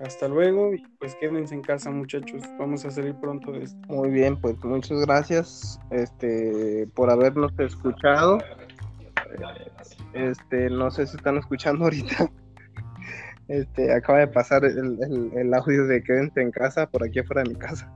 hasta 0.00 0.28
luego 0.28 0.74
y 0.74 0.82
pues 0.98 1.14
quédense 1.16 1.54
en 1.54 1.62
casa 1.62 1.90
muchachos. 1.90 2.42
Vamos 2.58 2.84
a 2.84 2.90
salir 2.90 3.14
pronto 3.16 3.52
de 3.52 3.64
esto. 3.64 3.78
Muy 3.88 4.10
bien, 4.10 4.38
pues 4.40 4.62
muchas 4.64 5.00
gracias 5.06 5.78
este 5.90 6.86
por 6.94 7.10
habernos 7.10 7.52
escuchado. 7.58 8.38
Este, 10.12 10.70
no 10.70 10.90
sé 10.90 11.06
si 11.06 11.16
están 11.16 11.38
escuchando 11.38 11.84
ahorita. 11.84 12.30
Este, 13.48 13.94
acaba 13.94 14.18
de 14.18 14.26
pasar 14.26 14.64
el, 14.64 15.30
el 15.32 15.54
audio 15.54 15.86
de 15.86 16.02
quédense 16.02 16.40
en 16.40 16.50
casa 16.50 16.90
por 16.90 17.04
aquí 17.04 17.20
afuera 17.20 17.44
de 17.44 17.50
mi 17.50 17.54
casa. 17.54 17.88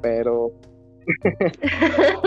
Pero 0.00 0.52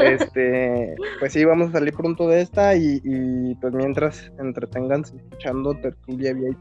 este, 0.03 0.95
pues 1.19 1.33
sí, 1.33 1.45
vamos 1.45 1.69
a 1.69 1.73
salir 1.73 1.93
pronto 1.93 2.27
de 2.27 2.41
esta 2.41 2.75
y, 2.75 3.55
pues 3.61 3.73
mientras 3.73 4.31
entretenganse 4.39 5.17
escuchando 5.17 5.73
Tertulia 5.75 6.33
VIP. 6.33 6.57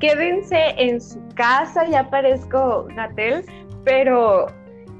Quédense 0.00 0.74
en 0.78 1.00
su 1.00 1.20
casa, 1.34 1.88
ya 1.88 2.10
parezco 2.10 2.88
Gatel, 2.96 3.44
pero 3.84 4.46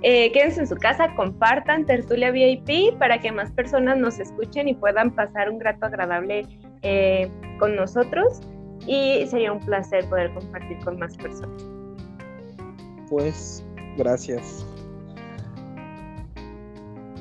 eh, 0.02 0.30
quédense 0.32 0.60
en 0.60 0.66
su 0.68 0.76
casa, 0.76 1.12
compartan 1.16 1.86
Tertulia 1.86 2.30
VIP 2.30 2.96
para 2.98 3.18
que 3.18 3.32
más 3.32 3.50
personas 3.52 3.98
nos 3.98 4.18
escuchen 4.20 4.68
y 4.68 4.74
puedan 4.74 5.10
pasar 5.14 5.50
un 5.50 5.58
grato 5.58 5.86
agradable 5.86 6.46
eh, 6.82 7.28
con 7.58 7.74
nosotros. 7.74 8.40
Y 8.86 9.24
sería 9.28 9.52
un 9.52 9.60
placer 9.60 10.04
poder 10.08 10.32
compartir 10.34 10.76
con 10.84 10.98
más 10.98 11.16
personas. 11.16 11.68
Pues 13.08 13.64
Gracias. 13.96 14.66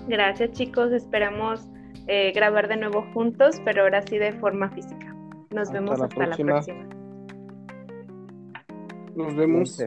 Gracias 0.08 0.52
chicos, 0.52 0.92
esperamos 0.92 1.68
eh, 2.08 2.32
grabar 2.34 2.68
de 2.68 2.78
nuevo 2.78 3.06
juntos, 3.14 3.62
pero 3.64 3.84
ahora 3.84 4.02
sí 4.02 4.18
de 4.18 4.34
forma 4.34 4.70
física. 4.72 5.16
Nos 5.52 5.68
Hasta 5.68 5.74
vemos 5.74 6.00
la 6.00 6.06
hasta 6.06 6.20
la 6.20 6.26
próxima. 6.26 6.52
próxima. 6.54 6.90
Nos 9.16 9.36
vemos. 9.36 9.78